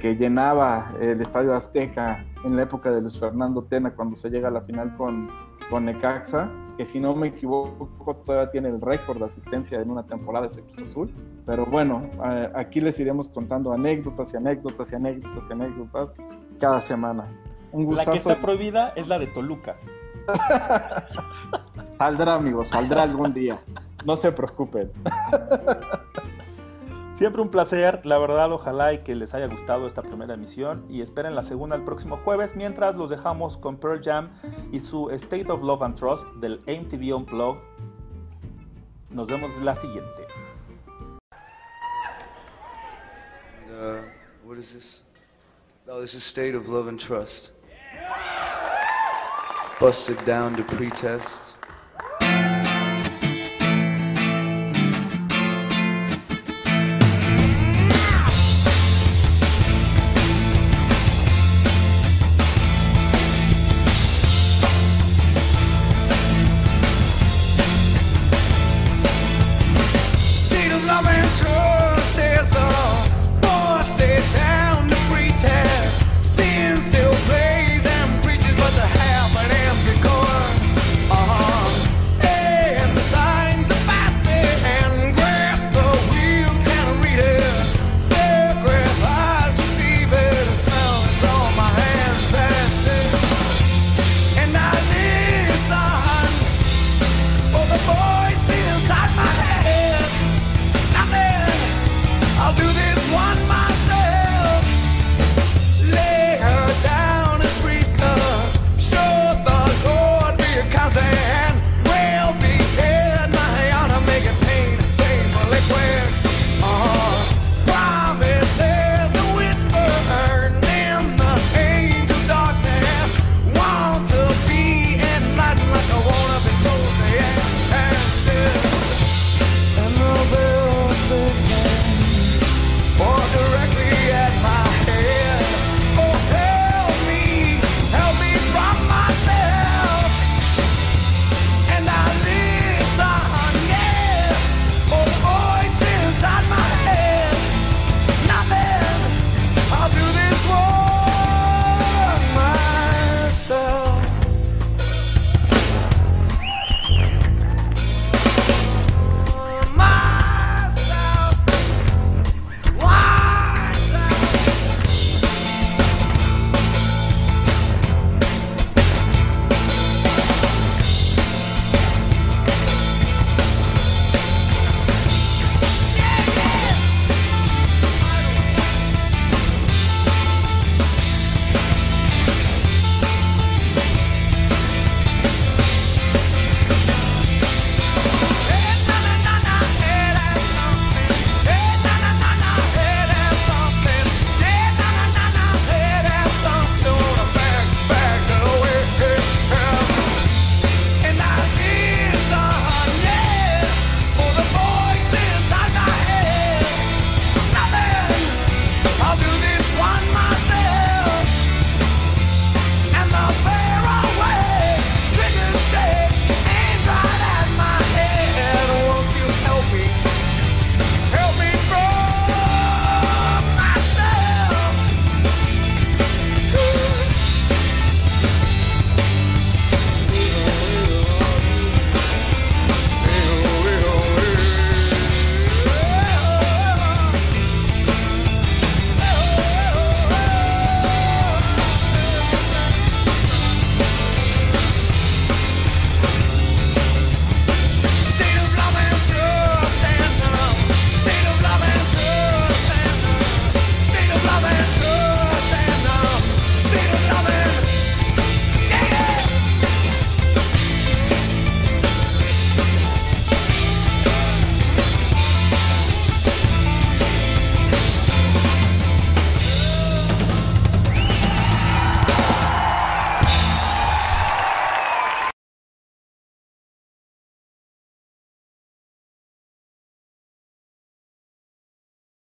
que 0.00 0.16
llenaba 0.16 0.92
el 1.00 1.20
estadio 1.20 1.54
Azteca 1.54 2.26
en 2.44 2.56
la 2.56 2.64
época 2.64 2.90
de 2.90 3.00
Luis 3.00 3.18
Fernando 3.18 3.62
Tena 3.62 3.92
cuando 3.92 4.16
se 4.16 4.28
llega 4.28 4.48
a 4.48 4.50
la 4.50 4.62
final 4.62 4.94
con 4.96 5.28
con 5.70 5.84
Necaxa, 5.84 6.50
que 6.76 6.84
si 6.84 7.00
no 7.00 7.14
me 7.14 7.28
equivoco 7.28 8.16
todavía 8.16 8.50
tiene 8.50 8.68
el 8.68 8.80
récord 8.80 9.18
de 9.18 9.26
asistencia 9.26 9.80
en 9.80 9.90
una 9.90 10.04
temporada 10.04 10.48
de 10.48 10.62
Cruz 10.62 10.88
Azul. 10.88 11.14
Pero 11.46 11.66
bueno, 11.66 12.08
aquí 12.54 12.80
les 12.80 12.98
iremos 13.00 13.28
contando 13.28 13.72
anécdotas 13.72 14.32
y 14.32 14.36
anécdotas 14.36 14.92
y 14.92 14.94
anécdotas 14.94 15.48
y 15.48 15.52
anécdotas 15.52 16.16
cada 16.58 16.80
semana. 16.80 17.26
Un 17.72 17.94
La 17.94 18.04
que 18.04 18.18
está 18.18 18.36
prohibida 18.36 18.92
es 18.96 19.08
la 19.08 19.18
de 19.18 19.26
Toluca. 19.28 19.76
saldrá, 21.98 22.34
amigos, 22.34 22.68
saldrá 22.68 23.02
algún 23.02 23.32
día. 23.32 23.58
No 24.04 24.16
se 24.16 24.30
preocupen. 24.32 24.90
Siempre 27.14 27.42
un 27.42 27.50
placer, 27.50 28.04
la 28.06 28.18
verdad, 28.18 28.50
ojalá 28.52 28.94
y 28.94 29.02
que 29.02 29.14
les 29.14 29.34
haya 29.34 29.46
gustado 29.46 29.86
esta 29.86 30.00
primera 30.00 30.32
emisión 30.32 30.86
y 30.88 31.02
esperen 31.02 31.34
la 31.34 31.42
segunda 31.42 31.76
el 31.76 31.84
próximo 31.84 32.16
jueves, 32.16 32.56
mientras 32.56 32.96
los 32.96 33.10
dejamos 33.10 33.58
con 33.58 33.76
Pearl 33.76 34.00
Jam 34.02 34.30
y 34.72 34.80
su 34.80 35.10
State 35.10 35.52
of 35.52 35.62
Love 35.62 35.82
and 35.82 35.94
Trust 35.94 36.26
del 36.40 36.58
MTV 36.66 37.14
Unplugged. 37.14 37.60
Nos 39.10 39.28
vemos 39.28 39.54
la 39.58 39.76
siguiente. 39.76 40.26
Uh, 43.68 44.00
what 44.42 44.56
is 44.56 44.72
this? 44.72 45.04
No, 45.86 46.00
this 46.00 46.14
is 46.14 46.24
State 46.24 46.56
of 46.56 46.68
Love 46.70 46.88
and 46.88 46.98
Trust. 46.98 47.52
Busted 49.78 50.16
down 50.24 50.56
to 50.56 50.62
pretest. 50.62 51.51